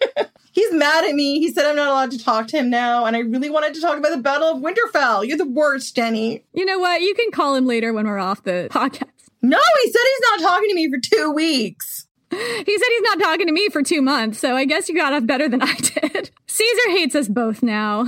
He's 0.54 0.72
mad 0.72 1.04
at 1.04 1.16
me. 1.16 1.39
He 1.39 1.51
said 1.51 1.66
I'm 1.66 1.76
not 1.76 1.89
allowed 1.89 2.12
to 2.12 2.24
talk 2.24 2.47
to 2.49 2.58
him 2.58 2.70
now, 2.70 3.06
and 3.06 3.16
I 3.16 3.20
really 3.20 3.49
wanted 3.49 3.74
to 3.74 3.82
talk 3.82 3.97
about 3.97 4.12
the 4.12 4.18
Battle 4.18 4.49
of 4.49 4.62
Winterfell. 4.62 5.28
You're 5.28 5.38
the 5.38 5.45
worst, 5.45 5.95
Jenny. 5.95 6.45
You 6.54 6.64
know 6.64 6.78
what? 6.80 7.01
You 7.01 7.16
can 7.16 7.32
call 7.32 7.56
him 7.56 7.66
later 7.66 7.91
when 7.91 8.06
we're 8.06 8.20
off 8.20 8.43
the 8.43 8.68
podcast. 8.72 9.10
No, 9.41 9.60
he 9.84 9.91
said 9.91 9.99
he's 10.01 10.30
not 10.30 10.47
talking 10.47 10.70
to 10.70 10.76
me 10.76 10.89
for 10.89 10.99
two 10.99 11.32
weeks. 11.32 12.08
He 12.34 12.39
said 12.78 12.88
he's 12.89 13.01
not 13.04 13.20
talking 13.20 13.45
to 13.45 13.54
me 13.54 13.70
for 13.70 13.84
two 13.84 14.01
months, 14.01 14.39
so 14.39 14.56
I 14.56 14.66
guess 14.66 14.89
you 14.89 14.95
got 14.95 15.14
off 15.14 15.28
better 15.28 15.47
than 15.47 15.62
I 15.62 15.76
did. 15.76 16.32
Caesar 16.54 16.89
hates 16.91 17.16
us 17.16 17.28
both 17.28 17.64
now. 17.64 18.06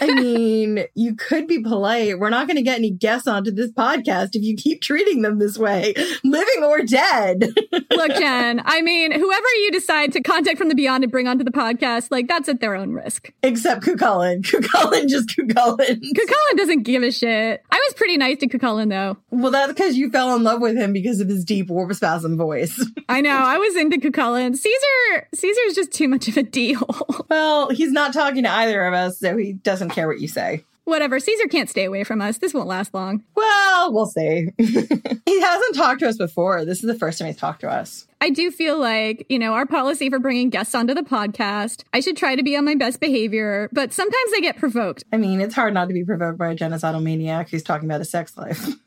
I 0.00 0.14
mean, 0.14 0.84
you 0.94 1.14
could 1.14 1.46
be 1.46 1.60
polite. 1.60 2.18
We're 2.18 2.30
not 2.30 2.46
going 2.46 2.56
to 2.56 2.62
get 2.62 2.78
any 2.78 2.88
guests 2.88 3.28
onto 3.28 3.50
this 3.50 3.70
podcast 3.70 4.30
if 4.32 4.42
you 4.42 4.56
keep 4.56 4.80
treating 4.80 5.20
them 5.20 5.38
this 5.38 5.58
way, 5.58 5.92
living 6.24 6.64
or 6.64 6.78
dead. 6.84 7.54
Look, 7.90 8.12
Jen, 8.12 8.62
I 8.64 8.80
mean, 8.80 9.12
whoever 9.12 9.46
you 9.56 9.70
decide 9.72 10.10
to 10.14 10.22
contact 10.22 10.56
from 10.56 10.70
the 10.70 10.74
beyond 10.74 11.04
and 11.04 11.12
bring 11.12 11.28
onto 11.28 11.44
the 11.44 11.50
podcast, 11.50 12.08
like 12.10 12.28
that's 12.28 12.48
at 12.48 12.60
their 12.62 12.74
own 12.74 12.92
risk. 12.92 13.30
Except 13.42 13.82
Cucullin. 13.82 14.40
Cucullin 14.40 15.06
just 15.06 15.28
Cucullin. 15.28 16.00
Cucullin 16.00 16.56
doesn't 16.56 16.84
give 16.84 17.02
a 17.02 17.12
shit. 17.12 17.62
I 17.70 17.76
was 17.76 17.92
pretty 17.92 18.16
nice 18.16 18.38
to 18.38 18.46
Cucullin 18.48 18.88
though. 18.88 19.18
Well, 19.28 19.50
that's 19.50 19.70
because 19.70 19.98
you 19.98 20.08
fell 20.08 20.34
in 20.34 20.42
love 20.44 20.62
with 20.62 20.78
him 20.78 20.94
because 20.94 21.20
of 21.20 21.28
his 21.28 21.44
deep 21.44 21.68
warp 21.68 21.92
spasm 21.92 22.38
voice. 22.38 22.82
I 23.10 23.20
know. 23.20 23.36
I 23.36 23.58
was 23.62 23.76
into 23.76 23.98
Cucullin. 23.98 24.56
Caesar, 24.56 25.28
Caesar's 25.34 25.74
just 25.74 25.92
too 25.92 26.08
much 26.08 26.26
of 26.26 26.38
a 26.38 26.42
deal. 26.42 26.88
well, 27.28 27.68
he's 27.82 27.92
not 27.92 28.12
talking 28.12 28.44
to 28.44 28.50
either 28.50 28.84
of 28.84 28.94
us, 28.94 29.18
so 29.18 29.36
he 29.36 29.54
doesn't 29.54 29.90
care 29.90 30.06
what 30.06 30.20
you 30.20 30.28
say. 30.28 30.64
Whatever. 30.84 31.20
Caesar 31.20 31.46
can't 31.46 31.70
stay 31.70 31.84
away 31.84 32.02
from 32.02 32.20
us. 32.20 32.38
This 32.38 32.52
won't 32.52 32.66
last 32.66 32.92
long. 32.92 33.22
Well, 33.36 33.92
we'll 33.92 34.06
see. 34.06 34.48
he 34.58 35.40
hasn't 35.40 35.76
talked 35.76 36.00
to 36.00 36.08
us 36.08 36.16
before. 36.16 36.64
This 36.64 36.78
is 36.78 36.86
the 36.88 36.98
first 36.98 37.18
time 37.18 37.26
he's 37.26 37.36
talked 37.36 37.60
to 37.60 37.70
us. 37.70 38.06
I 38.20 38.30
do 38.30 38.50
feel 38.50 38.78
like, 38.78 39.26
you 39.28 39.38
know, 39.38 39.54
our 39.54 39.66
policy 39.66 40.10
for 40.10 40.18
bringing 40.18 40.50
guests 40.50 40.74
onto 40.74 40.94
the 40.94 41.02
podcast, 41.02 41.84
I 41.92 42.00
should 42.00 42.16
try 42.16 42.34
to 42.34 42.42
be 42.42 42.56
on 42.56 42.64
my 42.64 42.74
best 42.74 42.98
behavior, 42.98 43.68
but 43.72 43.92
sometimes 43.92 44.32
I 44.36 44.40
get 44.40 44.56
provoked. 44.56 45.04
I 45.12 45.18
mean, 45.18 45.40
it's 45.40 45.54
hard 45.54 45.74
not 45.74 45.86
to 45.86 45.94
be 45.94 46.04
provoked 46.04 46.38
by 46.38 46.50
a 46.50 46.56
genocidal 46.56 47.02
maniac 47.02 47.50
who's 47.50 47.62
talking 47.62 47.88
about 47.88 48.00
a 48.00 48.04
sex 48.04 48.36
life. 48.36 48.66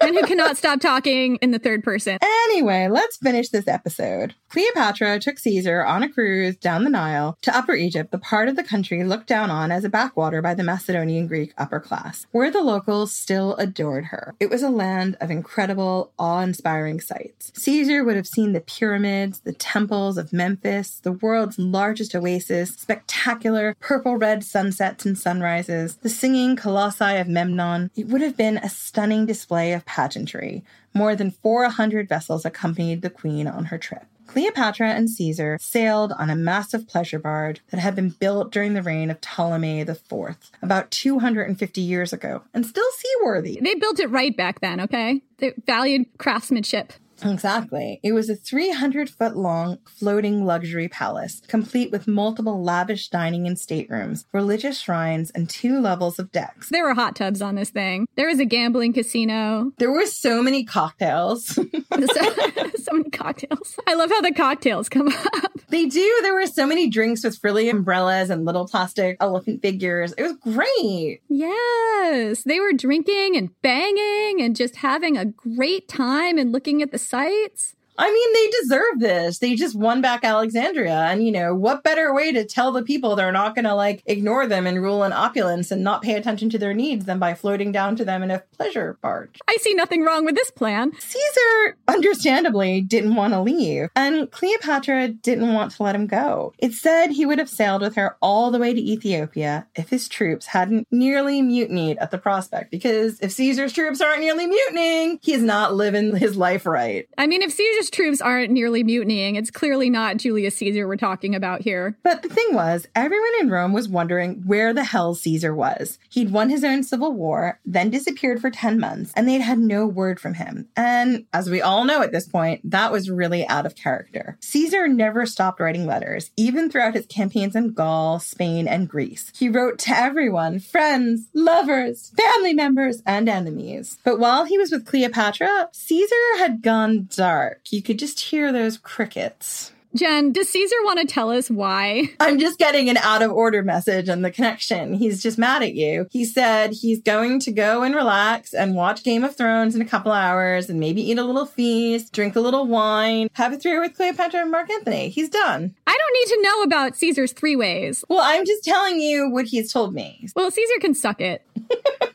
and 0.00 0.16
who 0.16 0.22
cannot 0.24 0.56
stop 0.56 0.80
talking 0.80 1.36
in 1.36 1.50
the 1.50 1.58
third 1.58 1.84
person. 1.84 2.18
Anyway, 2.22 2.88
let's 2.88 3.16
finish 3.16 3.50
this 3.50 3.68
episode. 3.68 4.34
Cleopatra 4.48 5.20
took 5.20 5.38
Caesar 5.38 5.84
on 5.84 6.02
a 6.02 6.08
cruise 6.08 6.56
down 6.56 6.84
the 6.84 6.90
Nile 6.90 7.38
to 7.42 7.56
Upper 7.56 7.74
Egypt, 7.74 8.10
the 8.10 8.18
part 8.18 8.48
of 8.48 8.56
the 8.56 8.64
country 8.64 9.04
looked 9.04 9.26
down 9.26 9.50
on 9.50 9.70
as 9.70 9.84
a 9.84 9.88
backwater 9.88 10.42
by 10.42 10.54
the 10.54 10.64
Macedonian 10.64 11.26
Greek 11.26 11.52
upper 11.56 11.78
class, 11.78 12.26
where 12.32 12.50
the 12.50 12.62
locals 12.62 13.12
still 13.12 13.54
adored 13.56 14.06
her. 14.06 14.34
It 14.40 14.50
was 14.50 14.62
a 14.62 14.70
land 14.70 15.16
of 15.20 15.30
incredible, 15.30 16.12
awe 16.18 16.40
inspiring 16.40 17.00
sights. 17.00 17.52
Caesar 17.54 18.02
would 18.02 18.16
have 18.16 18.26
seen 18.26 18.52
the 18.52 18.60
pyramids, 18.60 19.40
the 19.40 19.52
temples 19.52 20.18
of 20.18 20.32
Memphis, 20.32 21.00
the 21.02 21.12
world's 21.12 21.58
largest 21.58 22.14
oasis, 22.14 22.70
spectacular 22.70 23.76
purple 23.80 24.16
red 24.16 24.42
sunsets 24.42 25.04
and 25.04 25.16
sunrises, 25.16 25.96
the 25.96 26.08
singing 26.08 26.56
colossi 26.56 27.16
of 27.16 27.28
Memnon. 27.28 27.90
It 27.94 28.08
would 28.08 28.22
have 28.22 28.36
been 28.36 28.56
a 28.58 28.68
stunning 28.68 29.26
display 29.26 29.59
of 29.66 29.84
pageantry. 29.86 30.64
More 30.94 31.14
than 31.14 31.30
400 31.30 32.08
vessels 32.08 32.44
accompanied 32.44 33.02
the 33.02 33.10
queen 33.10 33.46
on 33.46 33.66
her 33.66 33.78
trip. 33.78 34.04
Cleopatra 34.26 34.90
and 34.90 35.10
Caesar 35.10 35.58
sailed 35.60 36.12
on 36.12 36.30
a 36.30 36.36
massive 36.36 36.86
pleasure 36.86 37.18
barge 37.18 37.60
that 37.70 37.80
had 37.80 37.96
been 37.96 38.10
built 38.10 38.52
during 38.52 38.74
the 38.74 38.82
reign 38.82 39.10
of 39.10 39.20
Ptolemy 39.20 39.80
IV, 39.80 40.36
about 40.62 40.90
250 40.92 41.80
years 41.80 42.12
ago, 42.12 42.42
and 42.54 42.64
still 42.64 42.86
seaworthy. 42.92 43.58
They 43.60 43.74
built 43.74 43.98
it 43.98 44.08
right 44.08 44.36
back 44.36 44.60
then, 44.60 44.80
okay? 44.82 45.20
They 45.38 45.52
valued 45.66 46.06
craftsmanship. 46.18 46.92
Exactly. 47.24 48.00
It 48.02 48.12
was 48.12 48.28
a 48.30 48.36
300 48.36 49.10
foot 49.10 49.36
long 49.36 49.78
floating 49.86 50.44
luxury 50.44 50.88
palace, 50.88 51.42
complete 51.48 51.90
with 51.90 52.08
multiple 52.08 52.62
lavish 52.62 53.08
dining 53.08 53.46
and 53.46 53.58
staterooms, 53.58 54.24
religious 54.32 54.80
shrines, 54.80 55.30
and 55.30 55.48
two 55.48 55.80
levels 55.80 56.18
of 56.18 56.32
decks. 56.32 56.68
There 56.68 56.84
were 56.84 56.94
hot 56.94 57.16
tubs 57.16 57.42
on 57.42 57.54
this 57.54 57.70
thing. 57.70 58.06
There 58.16 58.28
was 58.28 58.40
a 58.40 58.44
gambling 58.44 58.92
casino. 58.92 59.72
There 59.78 59.90
were 59.90 60.06
so 60.06 60.42
many 60.42 60.64
cocktails. 60.64 61.46
so, 61.46 61.60
so 62.76 62.92
many 62.92 63.10
cocktails. 63.10 63.78
I 63.86 63.94
love 63.94 64.10
how 64.10 64.20
the 64.20 64.32
cocktails 64.32 64.88
come 64.88 65.08
up. 65.08 65.50
They 65.68 65.86
do. 65.86 66.18
There 66.22 66.34
were 66.34 66.46
so 66.46 66.66
many 66.66 66.88
drinks 66.88 67.22
with 67.22 67.38
frilly 67.38 67.68
umbrellas 67.68 68.28
and 68.28 68.44
little 68.44 68.66
plastic 68.66 69.16
elephant 69.20 69.62
figures. 69.62 70.12
It 70.18 70.22
was 70.22 70.36
great. 70.36 71.20
Yes. 71.28 72.42
They 72.42 72.58
were 72.58 72.72
drinking 72.72 73.36
and 73.36 73.50
banging 73.62 74.40
and 74.40 74.56
just 74.56 74.76
having 74.76 75.16
a 75.16 75.26
great 75.26 75.88
time 75.88 76.38
and 76.38 76.50
looking 76.50 76.82
at 76.82 76.90
the 76.90 76.98
sights. 77.10 77.74
I 77.98 78.10
mean, 78.10 78.32
they 78.32 78.58
deserve 78.62 78.98
this. 78.98 79.38
They 79.38 79.54
just 79.54 79.74
won 79.74 80.00
back 80.00 80.24
Alexandria. 80.24 81.06
And, 81.10 81.24
you 81.24 81.32
know, 81.32 81.54
what 81.54 81.84
better 81.84 82.14
way 82.14 82.32
to 82.32 82.44
tell 82.44 82.72
the 82.72 82.82
people 82.82 83.14
they're 83.14 83.32
not 83.32 83.54
going 83.54 83.64
to 83.64 83.74
like 83.74 84.02
ignore 84.06 84.46
them 84.46 84.66
and 84.66 84.82
rule 84.82 85.04
in 85.04 85.12
opulence 85.12 85.70
and 85.70 85.84
not 85.84 86.02
pay 86.02 86.14
attention 86.14 86.50
to 86.50 86.58
their 86.58 86.74
needs 86.74 87.04
than 87.04 87.18
by 87.18 87.34
floating 87.34 87.72
down 87.72 87.96
to 87.96 88.04
them 88.04 88.22
in 88.22 88.30
a 88.30 88.42
pleasure 88.56 88.98
barge? 89.02 89.38
I 89.48 89.56
see 89.60 89.74
nothing 89.74 90.02
wrong 90.02 90.24
with 90.24 90.34
this 90.34 90.50
plan. 90.50 90.92
Caesar, 90.98 91.76
understandably, 91.88 92.80
didn't 92.80 93.14
want 93.14 93.32
to 93.34 93.40
leave, 93.40 93.88
and 93.94 94.30
Cleopatra 94.30 95.08
didn't 95.08 95.52
want 95.52 95.72
to 95.72 95.82
let 95.82 95.94
him 95.94 96.06
go. 96.06 96.54
It 96.58 96.72
said 96.72 97.10
he 97.10 97.26
would 97.26 97.38
have 97.38 97.50
sailed 97.50 97.82
with 97.82 97.96
her 97.96 98.16
all 98.22 98.50
the 98.50 98.58
way 98.58 98.72
to 98.72 98.80
Ethiopia 98.80 99.66
if 99.74 99.90
his 99.90 100.08
troops 100.08 100.46
hadn't 100.46 100.86
nearly 100.90 101.42
mutinied 101.42 101.98
at 101.98 102.10
the 102.10 102.18
prospect. 102.18 102.70
Because 102.70 103.20
if 103.20 103.32
Caesar's 103.32 103.72
troops 103.72 104.00
aren't 104.00 104.20
nearly 104.20 104.46
mutinying, 104.46 105.18
he's 105.22 105.42
not 105.42 105.74
living 105.74 106.16
his 106.16 106.36
life 106.36 106.66
right. 106.66 107.08
I 107.18 107.26
mean, 107.26 107.42
if 107.42 107.52
Caesar's 107.52 107.89
troops 107.90 108.20
aren't 108.20 108.52
nearly 108.52 108.82
mutinying. 108.82 109.36
It's 109.36 109.50
clearly 109.50 109.90
not 109.90 110.16
Julius 110.16 110.56
Caesar 110.56 110.86
we're 110.86 110.96
talking 110.96 111.34
about 111.34 111.60
here. 111.60 111.96
But 112.02 112.22
the 112.22 112.28
thing 112.28 112.54
was, 112.54 112.86
everyone 112.94 113.32
in 113.40 113.50
Rome 113.50 113.72
was 113.72 113.88
wondering 113.88 114.42
where 114.46 114.72
the 114.72 114.84
hell 114.84 115.14
Caesar 115.14 115.54
was. 115.54 115.98
He'd 116.08 116.32
won 116.32 116.50
his 116.50 116.64
own 116.64 116.82
civil 116.82 117.12
war, 117.12 117.60
then 117.64 117.90
disappeared 117.90 118.40
for 118.40 118.50
10 118.50 118.78
months, 118.78 119.12
and 119.16 119.28
they'd 119.28 119.40
had 119.40 119.58
no 119.58 119.86
word 119.86 120.20
from 120.20 120.34
him. 120.34 120.68
And 120.76 121.26
as 121.32 121.50
we 121.50 121.60
all 121.60 121.84
know 121.84 122.02
at 122.02 122.12
this 122.12 122.28
point, 122.28 122.60
that 122.70 122.92
was 122.92 123.10
really 123.10 123.46
out 123.48 123.66
of 123.66 123.76
character. 123.76 124.36
Caesar 124.40 124.88
never 124.88 125.26
stopped 125.26 125.60
writing 125.60 125.86
letters, 125.86 126.30
even 126.36 126.70
throughout 126.70 126.94
his 126.94 127.06
campaigns 127.06 127.56
in 127.56 127.72
Gaul, 127.72 128.18
Spain, 128.18 128.68
and 128.68 128.88
Greece. 128.88 129.32
He 129.34 129.48
wrote 129.48 129.78
to 129.80 129.96
everyone 129.96 130.60
friends, 130.60 131.26
lovers, 131.34 132.12
family 132.16 132.54
members, 132.54 133.02
and 133.06 133.28
enemies. 133.28 133.98
But 134.04 134.18
while 134.18 134.44
he 134.44 134.58
was 134.58 134.70
with 134.70 134.86
Cleopatra, 134.86 135.68
Caesar 135.72 136.14
had 136.38 136.62
gone 136.62 137.08
dark. 137.10 137.60
You 137.70 137.82
could 137.82 137.98
just 137.98 138.20
hear 138.20 138.52
those 138.52 138.78
crickets. 138.78 139.72
Jen, 139.92 140.30
does 140.30 140.48
Caesar 140.50 140.76
want 140.84 141.00
to 141.00 141.12
tell 141.12 141.30
us 141.30 141.50
why? 141.50 142.10
I'm 142.20 142.38
just 142.38 142.58
getting 142.58 142.88
an 142.88 142.96
out 142.98 143.22
of 143.22 143.32
order 143.32 143.62
message 143.62 144.08
on 144.08 144.22
the 144.22 144.30
connection. 144.30 144.94
He's 144.94 145.20
just 145.20 145.36
mad 145.36 145.62
at 145.64 145.74
you. 145.74 146.06
He 146.12 146.24
said 146.24 146.72
he's 146.72 147.00
going 147.00 147.40
to 147.40 147.50
go 147.50 147.82
and 147.82 147.94
relax 147.94 148.54
and 148.54 148.76
watch 148.76 149.02
Game 149.02 149.24
of 149.24 149.36
Thrones 149.36 149.74
in 149.74 149.82
a 149.82 149.86
couple 149.86 150.12
hours 150.12 150.70
and 150.70 150.78
maybe 150.78 151.02
eat 151.02 151.18
a 151.18 151.24
little 151.24 151.46
feast, 151.46 152.12
drink 152.12 152.36
a 152.36 152.40
little 152.40 152.66
wine, 152.66 153.30
have 153.34 153.52
a 153.52 153.56
three 153.58 153.78
with 153.80 153.96
Cleopatra 153.96 154.42
and 154.42 154.52
Mark 154.52 154.70
Antony. 154.70 155.08
He's 155.08 155.28
done. 155.28 155.74
I 155.86 155.98
don't 155.98 156.14
need 156.14 156.36
to 156.36 156.42
know 156.42 156.62
about 156.62 156.94
Caesar's 156.94 157.32
three 157.32 157.56
ways. 157.56 158.04
Well, 158.08 158.20
I'm 158.22 158.46
just 158.46 158.62
telling 158.62 159.00
you 159.00 159.28
what 159.28 159.46
he's 159.46 159.72
told 159.72 159.92
me. 159.92 160.28
Well, 160.36 160.52
Caesar 160.52 160.74
can 160.80 160.94
suck 160.94 161.20
it. 161.20 161.44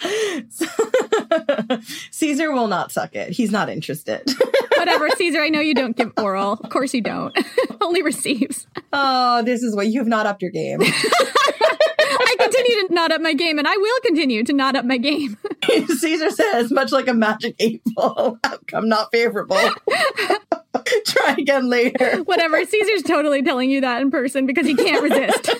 Caesar 2.10 2.52
will 2.52 2.68
not 2.68 2.92
suck 2.92 3.14
it. 3.14 3.30
He's 3.30 3.50
not 3.50 3.68
interested. 3.68 4.28
Whatever, 4.76 5.10
Caesar, 5.10 5.40
I 5.40 5.48
know 5.48 5.60
you 5.60 5.74
don't 5.74 5.96
give 5.96 6.12
oral. 6.16 6.54
Of 6.54 6.70
course 6.70 6.94
you 6.94 7.02
don't. 7.02 7.36
Only 7.80 8.02
receives. 8.02 8.66
Oh, 8.92 9.42
this 9.42 9.62
is 9.62 9.76
what 9.76 9.88
you 9.88 10.00
have 10.00 10.08
not 10.08 10.26
upped 10.26 10.42
your 10.42 10.50
game. 10.50 10.80
Continue 12.60 12.88
to 12.88 12.94
not 12.94 13.12
up 13.12 13.20
my 13.20 13.34
game, 13.34 13.58
and 13.58 13.66
I 13.66 13.76
will 13.76 14.00
continue 14.02 14.44
to 14.44 14.52
not 14.52 14.76
up 14.76 14.84
my 14.84 14.96
game. 14.96 15.36
Caesar 15.86 16.30
says, 16.30 16.70
much 16.70 16.92
like 16.92 17.08
a 17.08 17.14
magic 17.14 17.54
eight 17.58 17.82
ball, 17.86 18.38
outcome 18.44 18.88
not 18.88 19.08
favorable. 19.12 19.56
Try 21.06 21.34
again 21.38 21.68
later. 21.68 22.22
Whatever. 22.24 22.64
Caesar's 22.64 23.02
totally 23.02 23.42
telling 23.42 23.70
you 23.70 23.80
that 23.80 24.00
in 24.00 24.10
person 24.10 24.46
because 24.46 24.66
he 24.66 24.74
can't 24.74 25.02
resist. 25.02 25.50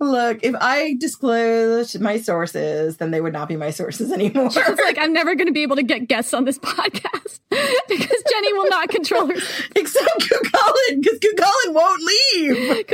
Look, 0.00 0.40
if 0.42 0.54
I 0.60 0.96
disclosed 0.98 2.00
my 2.00 2.18
sources, 2.18 2.96
then 2.96 3.10
they 3.10 3.20
would 3.20 3.32
not 3.32 3.48
be 3.48 3.56
my 3.56 3.70
sources 3.70 4.10
anymore. 4.12 4.46
It's 4.46 4.82
like 4.82 4.98
I'm 4.98 5.12
never 5.12 5.34
going 5.34 5.46
to 5.46 5.52
be 5.52 5.62
able 5.62 5.76
to 5.76 5.82
get 5.82 6.08
guests 6.08 6.32
on 6.34 6.44
this 6.44 6.58
podcast 6.58 7.40
because 7.88 8.22
Jenny 8.30 8.52
will 8.54 8.68
not 8.68 8.88
control 8.88 9.26
her. 9.26 9.34
Except 9.76 10.10
Cucullin, 10.20 11.02
because 11.02 11.15
Cucullin 11.15 11.15
won't 11.15 11.15
leave. 11.15 11.15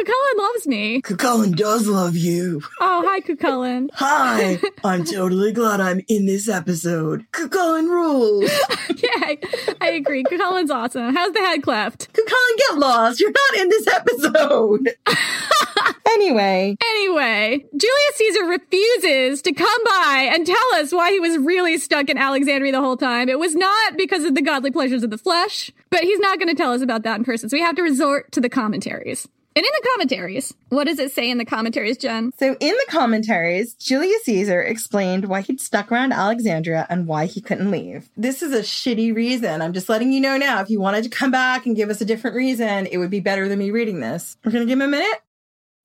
Cucullin 0.02 0.38
loves 0.38 0.66
me. 0.66 1.00
Cucullin 1.00 1.54
does 1.54 1.86
love 1.86 2.16
you. 2.16 2.60
Oh, 2.80 3.04
hi, 3.06 3.20
Cucullin. 3.20 3.88
Hi. 3.94 4.58
I'm 4.84 5.04
totally 5.04 5.52
glad 5.52 5.80
I'm 5.80 6.00
in 6.08 6.26
this 6.26 6.48
episode. 6.48 7.24
Cucullin 7.30 7.88
rules. 7.88 8.50
yeah, 8.96 9.34
I 9.80 9.90
agree. 9.90 10.24
Cucullin's 10.24 10.72
awesome. 10.72 11.14
How's 11.14 11.32
the 11.32 11.38
head 11.38 11.62
cleft? 11.62 12.12
Cucullin, 12.12 12.58
get 12.58 12.78
lost. 12.78 13.20
You're 13.20 13.30
not 13.30 13.60
in 13.60 13.68
this 13.68 13.86
episode. 13.86 14.88
anyway. 16.08 16.76
Anyway, 16.84 17.64
Julius 17.70 18.16
Caesar 18.16 18.44
refuses 18.46 19.42
to 19.42 19.52
come 19.52 19.84
by 19.84 20.30
and 20.32 20.44
tell 20.44 20.74
us 20.74 20.92
why 20.92 21.12
he 21.12 21.20
was 21.20 21.38
really 21.38 21.78
stuck 21.78 22.08
in 22.08 22.18
Alexandria 22.18 22.72
the 22.72 22.80
whole 22.80 22.96
time. 22.96 23.28
It 23.28 23.38
was 23.38 23.54
not 23.54 23.96
because 23.96 24.24
of 24.24 24.34
the 24.34 24.42
godly 24.42 24.72
pleasures 24.72 25.04
of 25.04 25.10
the 25.10 25.18
flesh, 25.18 25.70
but 25.90 26.00
he's 26.00 26.18
not 26.18 26.40
going 26.40 26.48
to 26.48 26.60
tell 26.60 26.72
us 26.72 26.82
about 26.82 27.04
that 27.04 27.18
in 27.18 27.24
person. 27.24 27.48
So 27.48 27.56
we 27.56 27.62
have 27.62 27.76
to 27.76 27.82
resort 27.82 28.32
to 28.32 28.40
the 28.40 28.48
commentaries. 28.48 29.28
And 29.54 29.64
in 29.66 29.70
the 29.80 29.88
commentaries, 29.94 30.54
what 30.70 30.84
does 30.84 30.98
it 30.98 31.12
say 31.12 31.30
in 31.30 31.36
the 31.36 31.44
commentaries, 31.44 31.98
Jen? 31.98 32.32
So, 32.38 32.56
in 32.58 32.70
the 32.70 32.86
commentaries, 32.88 33.74
Julius 33.74 34.24
Caesar 34.24 34.62
explained 34.62 35.26
why 35.26 35.42
he'd 35.42 35.60
stuck 35.60 35.92
around 35.92 36.12
Alexandria 36.12 36.86
and 36.88 37.06
why 37.06 37.26
he 37.26 37.42
couldn't 37.42 37.70
leave. 37.70 38.08
This 38.16 38.42
is 38.42 38.52
a 38.54 38.60
shitty 38.60 39.14
reason. 39.14 39.60
I'm 39.60 39.74
just 39.74 39.90
letting 39.90 40.10
you 40.10 40.20
know 40.20 40.38
now. 40.38 40.60
If 40.60 40.70
you 40.70 40.80
wanted 40.80 41.04
to 41.04 41.10
come 41.10 41.30
back 41.30 41.66
and 41.66 41.76
give 41.76 41.90
us 41.90 42.00
a 42.00 42.06
different 42.06 42.34
reason, 42.36 42.86
it 42.86 42.96
would 42.96 43.10
be 43.10 43.20
better 43.20 43.46
than 43.48 43.58
me 43.58 43.70
reading 43.70 44.00
this. 44.00 44.36
We're 44.44 44.52
going 44.52 44.66
to 44.66 44.70
give 44.70 44.80
him 44.80 44.88
a 44.88 44.90
minute. 44.90 45.22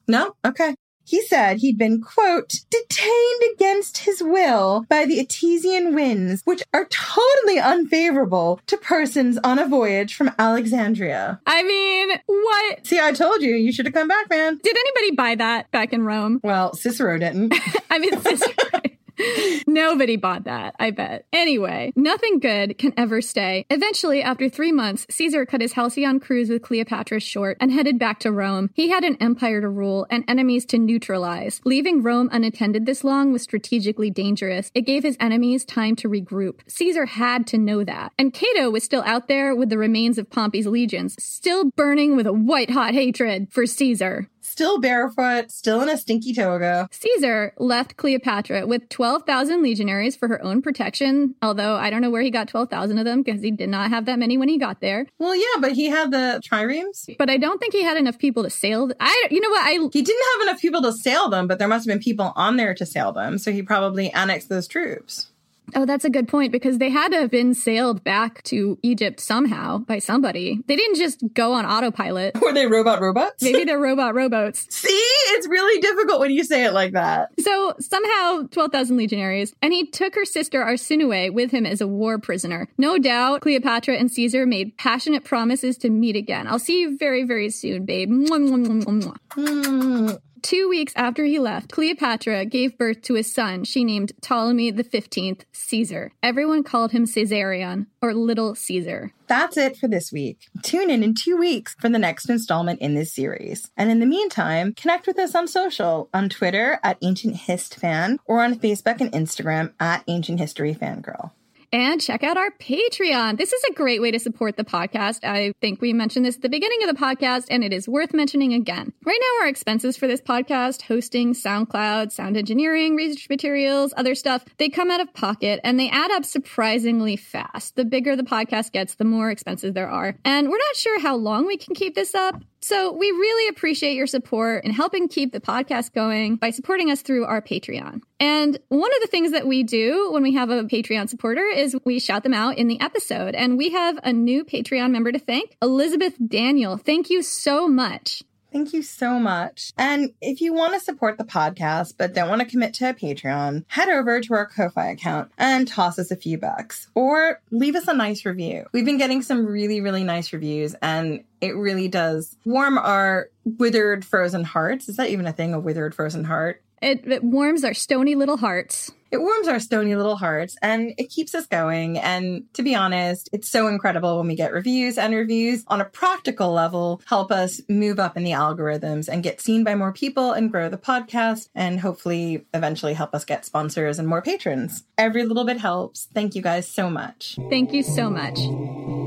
No? 0.07 0.33
Okay. 0.45 0.73
He 1.07 1.21
said 1.21 1.57
he'd 1.57 1.77
been, 1.77 2.01
quote, 2.01 2.59
detained 2.69 3.41
against 3.53 3.99
his 3.99 4.21
will 4.21 4.85
by 4.89 5.05
the 5.05 5.25
Etesian 5.25 5.93
winds, 5.93 6.41
which 6.43 6.61
are 6.73 6.85
totally 6.89 7.59
unfavorable 7.59 8.59
to 8.67 8.75
persons 8.75 9.37
on 9.41 9.57
a 9.57 9.67
voyage 9.67 10.15
from 10.15 10.31
Alexandria. 10.37 11.39
I 11.45 11.63
mean, 11.63 12.09
what? 12.25 12.85
See, 12.85 12.99
I 12.99 13.13
told 13.13 13.41
you, 13.41 13.55
you 13.55 13.71
should 13.71 13.85
have 13.85 13.93
come 13.93 14.09
back, 14.09 14.29
man. 14.29 14.59
Did 14.61 14.75
anybody 14.75 15.15
buy 15.15 15.35
that 15.35 15.71
back 15.71 15.93
in 15.93 16.03
Rome? 16.03 16.41
Well, 16.43 16.73
Cicero 16.73 17.17
didn't. 17.17 17.53
I 17.89 17.99
mean, 17.99 18.19
Cicero. 18.19 18.53
Nobody 19.67 20.15
bought 20.15 20.45
that, 20.45 20.75
I 20.79 20.91
bet. 20.91 21.25
Anyway, 21.33 21.93
nothing 21.95 22.39
good 22.39 22.77
can 22.77 22.93
ever 22.97 23.21
stay. 23.21 23.65
Eventually, 23.69 24.21
after 24.21 24.49
three 24.49 24.71
months, 24.71 25.05
Caesar 25.09 25.45
cut 25.45 25.61
his 25.61 25.73
halcyon 25.73 26.19
cruise 26.19 26.49
with 26.49 26.61
Cleopatra 26.61 27.19
short 27.19 27.57
and 27.59 27.71
headed 27.71 27.99
back 27.99 28.19
to 28.19 28.31
Rome. 28.31 28.69
He 28.73 28.89
had 28.89 29.03
an 29.03 29.17
empire 29.19 29.61
to 29.61 29.69
rule 29.69 30.05
and 30.09 30.23
enemies 30.27 30.65
to 30.67 30.77
neutralize. 30.77 31.61
Leaving 31.65 32.03
Rome 32.03 32.29
unattended 32.31 32.85
this 32.85 33.03
long 33.03 33.31
was 33.31 33.41
strategically 33.41 34.09
dangerous. 34.09 34.71
It 34.73 34.81
gave 34.81 35.03
his 35.03 35.17
enemies 35.19 35.65
time 35.65 35.95
to 35.97 36.09
regroup. 36.09 36.59
Caesar 36.67 37.05
had 37.05 37.47
to 37.47 37.57
know 37.57 37.83
that. 37.83 38.13
And 38.17 38.33
Cato 38.33 38.69
was 38.69 38.83
still 38.83 39.03
out 39.05 39.27
there 39.27 39.55
with 39.55 39.69
the 39.69 39.77
remains 39.77 40.17
of 40.17 40.29
Pompey's 40.29 40.67
legions, 40.67 41.15
still 41.21 41.71
burning 41.71 42.15
with 42.15 42.27
a 42.27 42.33
white 42.33 42.71
hot 42.71 42.93
hatred 42.93 43.51
for 43.51 43.65
Caesar. 43.65 44.29
Still 44.47 44.79
barefoot, 44.79 45.51
still 45.51 45.81
in 45.81 45.89
a 45.89 45.97
stinky 45.97 46.33
toga. 46.33 46.87
Caesar 46.89 47.53
left 47.57 47.97
Cleopatra 47.97 48.65
with 48.65 48.87
12,000 48.87 49.61
legionaries 49.61 50.15
for 50.15 50.29
her 50.29 50.41
own 50.41 50.61
protection, 50.61 51.35
although 51.41 51.75
I 51.75 51.89
don't 51.89 52.01
know 52.01 52.09
where 52.09 52.21
he 52.21 52.31
got 52.31 52.47
12,000 52.47 52.97
of 52.97 53.03
them 53.03 53.23
because 53.23 53.41
he 53.41 53.51
did 53.51 53.67
not 53.67 53.89
have 53.89 54.05
that 54.05 54.17
many 54.17 54.37
when 54.37 54.47
he 54.47 54.57
got 54.57 54.79
there. 54.79 55.05
Well, 55.19 55.35
yeah, 55.35 55.59
but 55.59 55.73
he 55.73 55.87
had 55.87 56.11
the 56.11 56.41
triremes. 56.49 57.13
But 57.19 57.29
I 57.29 57.35
don't 57.35 57.59
think 57.59 57.73
he 57.73 57.83
had 57.83 57.97
enough 57.97 58.17
people 58.17 58.43
to 58.43 58.49
sail. 58.49 58.89
I, 59.01 59.27
you 59.29 59.41
know 59.41 59.49
what? 59.49 59.63
I 59.63 59.73
he 59.91 60.01
didn't 60.01 60.25
have 60.33 60.47
enough 60.47 60.61
people 60.61 60.81
to 60.83 60.93
sail 60.93 61.29
them, 61.29 61.47
but 61.47 61.59
there 61.59 61.67
must 61.67 61.85
have 61.85 61.93
been 61.93 62.01
people 62.01 62.31
on 62.37 62.55
there 62.55 62.73
to 62.73 62.85
sail 62.85 63.11
them, 63.11 63.37
so 63.37 63.51
he 63.51 63.61
probably 63.61 64.11
annexed 64.11 64.47
those 64.47 64.67
troops. 64.67 65.27
Oh, 65.75 65.85
that's 65.85 66.05
a 66.05 66.09
good 66.09 66.27
point 66.27 66.51
because 66.51 66.77
they 66.77 66.89
had 66.89 67.09
to 67.11 67.17
have 67.17 67.29
been 67.31 67.53
sailed 67.53 68.03
back 68.03 68.41
to 68.43 68.79
Egypt 68.83 69.19
somehow 69.19 69.79
by 69.79 69.99
somebody. 69.99 70.59
They 70.67 70.75
didn't 70.75 70.95
just 70.95 71.21
go 71.33 71.53
on 71.53 71.65
autopilot. 71.65 72.35
Were 72.41 72.53
they 72.53 72.67
robot 72.67 73.01
robots? 73.01 73.43
Maybe 73.43 73.63
they're 73.65 73.79
robot 73.91 74.15
robots. 74.15 74.65
See, 74.69 74.87
it's 74.89 75.47
really 75.47 75.81
difficult 75.81 76.19
when 76.19 76.31
you 76.31 76.43
say 76.43 76.65
it 76.65 76.73
like 76.73 76.93
that. 76.93 77.29
So 77.39 77.73
somehow 77.79 78.43
12,000 78.51 78.97
legionaries, 78.97 79.53
and 79.61 79.73
he 79.73 79.85
took 79.87 80.15
her 80.15 80.25
sister 80.25 80.63
Arsinoe 80.63 81.31
with 81.33 81.51
him 81.51 81.65
as 81.65 81.81
a 81.81 81.87
war 81.87 82.17
prisoner. 82.17 82.67
No 82.77 82.97
doubt 82.97 83.41
Cleopatra 83.41 83.95
and 83.95 84.11
Caesar 84.11 84.45
made 84.45 84.77
passionate 84.77 85.23
promises 85.23 85.77
to 85.79 85.89
meet 85.89 86.15
again. 86.15 86.47
I'll 86.47 86.59
see 86.59 86.79
you 86.81 86.97
very, 86.97 87.23
very 87.23 87.49
soon, 87.49 87.85
babe. 87.85 88.09
Mwah, 88.09 88.39
mwah, 88.39 88.83
mwah, 88.85 89.17
Mm. 89.37 90.19
Two 90.41 90.69
weeks 90.69 90.93
after 90.95 91.25
he 91.25 91.39
left, 91.39 91.71
Cleopatra 91.71 92.45
gave 92.45 92.77
birth 92.77 93.01
to 93.03 93.15
a 93.15 93.23
son 93.23 93.63
she 93.63 93.83
named 93.83 94.11
Ptolemy 94.21 94.71
15th 94.71 95.41
Caesar. 95.51 96.11
Everyone 96.21 96.63
called 96.63 96.91
him 96.91 97.05
Caesarion, 97.05 97.87
or 98.01 98.13
Little 98.13 98.55
Caesar. 98.55 99.13
That's 99.27 99.57
it 99.57 99.77
for 99.77 99.87
this 99.87 100.11
week. 100.11 100.47
Tune 100.63 100.89
in 100.89 101.03
in 101.03 101.13
two 101.13 101.37
weeks 101.37 101.75
for 101.79 101.89
the 101.89 101.99
next 101.99 102.29
installment 102.29 102.79
in 102.79 102.93
this 102.93 103.13
series. 103.13 103.69
And 103.75 103.91
in 103.91 103.99
the 103.99 104.05
meantime, 104.05 104.73
connect 104.73 105.07
with 105.07 105.19
us 105.19 105.35
on 105.35 105.47
social, 105.47 106.09
on 106.13 106.29
Twitter 106.29 106.79
at 106.83 106.97
Ancient 107.01 107.35
Hist 107.35 107.75
Fan, 107.75 108.19
or 108.25 108.43
on 108.43 108.55
Facebook 108.55 109.01
and 109.01 109.11
Instagram 109.11 109.73
at 109.79 110.03
Ancient 110.07 110.39
History 110.39 110.73
Fangirl 110.73 111.31
and 111.71 112.01
check 112.01 112.23
out 112.23 112.37
our 112.37 112.51
Patreon. 112.51 113.37
This 113.37 113.53
is 113.53 113.63
a 113.69 113.73
great 113.73 114.01
way 114.01 114.11
to 114.11 114.19
support 114.19 114.57
the 114.57 114.63
podcast. 114.63 115.23
I 115.23 115.53
think 115.61 115.81
we 115.81 115.93
mentioned 115.93 116.25
this 116.25 116.35
at 116.35 116.41
the 116.41 116.49
beginning 116.49 116.83
of 116.83 116.95
the 116.95 117.01
podcast, 117.01 117.47
and 117.49 117.63
it 117.63 117.73
is 117.73 117.87
worth 117.87 118.13
mentioning 118.13 118.53
again. 118.53 118.93
Right 119.05 119.19
now, 119.19 119.43
our 119.43 119.47
expenses 119.49 119.97
for 119.97 120.07
this 120.07 120.21
podcast, 120.21 120.83
hosting, 120.83 121.33
SoundCloud, 121.33 122.11
sound 122.11 122.37
engineering, 122.37 122.95
research 122.95 123.29
materials, 123.29 123.93
other 123.97 124.15
stuff, 124.15 124.45
they 124.57 124.69
come 124.69 124.91
out 124.91 125.01
of 125.01 125.13
pocket 125.13 125.59
and 125.63 125.79
they 125.79 125.89
add 125.89 126.11
up 126.11 126.25
surprisingly 126.25 127.15
fast. 127.15 127.75
The 127.75 127.85
bigger 127.85 128.15
the 128.15 128.23
podcast 128.23 128.71
gets, 128.71 128.95
the 128.95 129.05
more 129.05 129.29
expenses 129.29 129.73
there 129.73 129.89
are. 129.89 130.15
And 130.23 130.49
we're 130.49 130.57
not 130.57 130.75
sure 130.75 130.99
how 130.99 131.15
long 131.15 131.45
we 131.45 131.57
can 131.57 131.75
keep 131.75 131.95
this 131.95 132.15
up. 132.15 132.41
So 132.67 132.91
we 132.91 133.09
really 133.11 133.47
appreciate 133.47 133.93
your 133.93 134.07
support 134.07 134.65
in 134.65 134.71
helping 134.71 135.07
keep 135.07 135.31
the 135.31 135.39
podcast 135.39 135.93
going 135.93 136.35
by 136.35 136.49
supporting 136.49 136.91
us 136.91 137.01
through 137.01 137.23
our 137.23 137.41
Patreon. 137.41 138.01
And 138.19 138.57
one 138.67 138.93
of 138.93 139.01
the 139.01 139.07
things 139.07 139.31
that 139.31 139.47
we 139.47 139.63
do 139.63 140.11
when 140.11 140.21
we 140.21 140.33
have 140.33 140.49
a 140.49 140.65
Patreon 140.65 141.07
supporter 141.07 141.45
is 141.45 141.77
we 141.85 141.97
shout 142.01 142.23
them 142.23 142.33
out 142.33 142.57
in 142.57 142.67
the 142.67 142.81
episode. 142.81 143.35
And 143.35 143.57
we 143.57 143.69
have 143.69 143.97
a 144.03 144.11
new 144.11 144.43
Patreon 144.43 144.91
member 144.91 145.13
to 145.13 145.19
thank, 145.19 145.55
Elizabeth 145.61 146.15
Daniel. 146.27 146.75
Thank 146.75 147.09
you 147.09 147.21
so 147.21 147.69
much. 147.69 148.21
Thank 148.57 148.73
you 148.73 148.81
so 148.81 149.19
much. 149.19 149.71
And 149.77 150.15
if 150.19 150.41
you 150.41 150.51
want 150.51 150.73
to 150.73 150.79
support 150.79 151.19
the 151.19 151.23
podcast 151.23 151.93
but 151.95 152.15
don't 152.15 152.27
want 152.27 152.41
to 152.41 152.47
commit 152.47 152.73
to 152.73 152.89
a 152.89 152.93
Patreon, 152.95 153.65
head 153.67 153.87
over 153.87 154.19
to 154.19 154.33
our 154.33 154.47
Ko-Fi 154.47 154.89
account 154.89 155.31
and 155.37 155.67
toss 155.67 155.99
us 155.99 156.09
a 156.09 156.15
few 156.15 156.39
bucks 156.39 156.87
or 156.95 157.39
leave 157.51 157.75
us 157.75 157.87
a 157.87 157.93
nice 157.93 158.25
review. 158.25 158.65
We've 158.71 158.83
been 158.83 158.97
getting 158.97 159.21
some 159.21 159.45
really, 159.45 159.79
really 159.79 160.03
nice 160.03 160.33
reviews 160.33 160.73
and 160.81 161.23
it 161.39 161.55
really 161.55 161.87
does 161.87 162.35
warm 162.45 162.79
our 162.79 163.29
withered 163.45 164.03
frozen 164.03 164.43
hearts. 164.43 164.89
Is 164.89 164.97
that 164.97 165.11
even 165.11 165.27
a 165.27 165.33
thing, 165.33 165.53
a 165.53 165.59
withered 165.59 165.93
frozen 165.93 166.23
heart? 166.23 166.63
It, 166.81 167.05
it 167.05 167.23
warms 167.23 167.63
our 167.63 167.75
stony 167.75 168.15
little 168.15 168.37
hearts. 168.37 168.91
It 169.11 169.17
warms 169.17 169.47
our 169.47 169.59
stony 169.59 169.95
little 169.95 170.17
hearts 170.17 170.57
and 170.61 170.93
it 170.97 171.09
keeps 171.09 171.33
us 171.35 171.45
going. 171.45 171.97
And 171.97 172.43
to 172.53 172.63
be 172.63 172.75
honest, 172.75 173.29
it's 173.33 173.49
so 173.49 173.67
incredible 173.67 174.17
when 174.17 174.27
we 174.27 174.35
get 174.35 174.53
reviews 174.53 174.97
and 174.97 175.13
reviews 175.13 175.63
on 175.67 175.81
a 175.81 175.85
practical 175.85 176.51
level 176.51 177.01
help 177.05 177.31
us 177.31 177.61
move 177.69 177.99
up 177.99 178.17
in 178.17 178.23
the 178.23 178.31
algorithms 178.31 179.07
and 179.07 179.23
get 179.23 179.41
seen 179.41 179.63
by 179.63 179.75
more 179.75 179.93
people 179.93 180.31
and 180.31 180.51
grow 180.51 180.69
the 180.69 180.77
podcast 180.77 181.49
and 181.55 181.79
hopefully 181.79 182.45
eventually 182.53 182.93
help 182.93 183.13
us 183.15 183.25
get 183.25 183.45
sponsors 183.45 183.99
and 183.99 184.07
more 184.07 184.21
patrons. 184.21 184.83
Every 184.97 185.23
little 185.23 185.45
bit 185.45 185.57
helps. 185.57 186.07
Thank 186.13 186.35
you 186.35 186.41
guys 186.41 186.67
so 186.67 186.89
much. 186.89 187.37
Thank 187.49 187.73
you 187.73 187.83
so 187.83 188.09
much. 188.09 189.06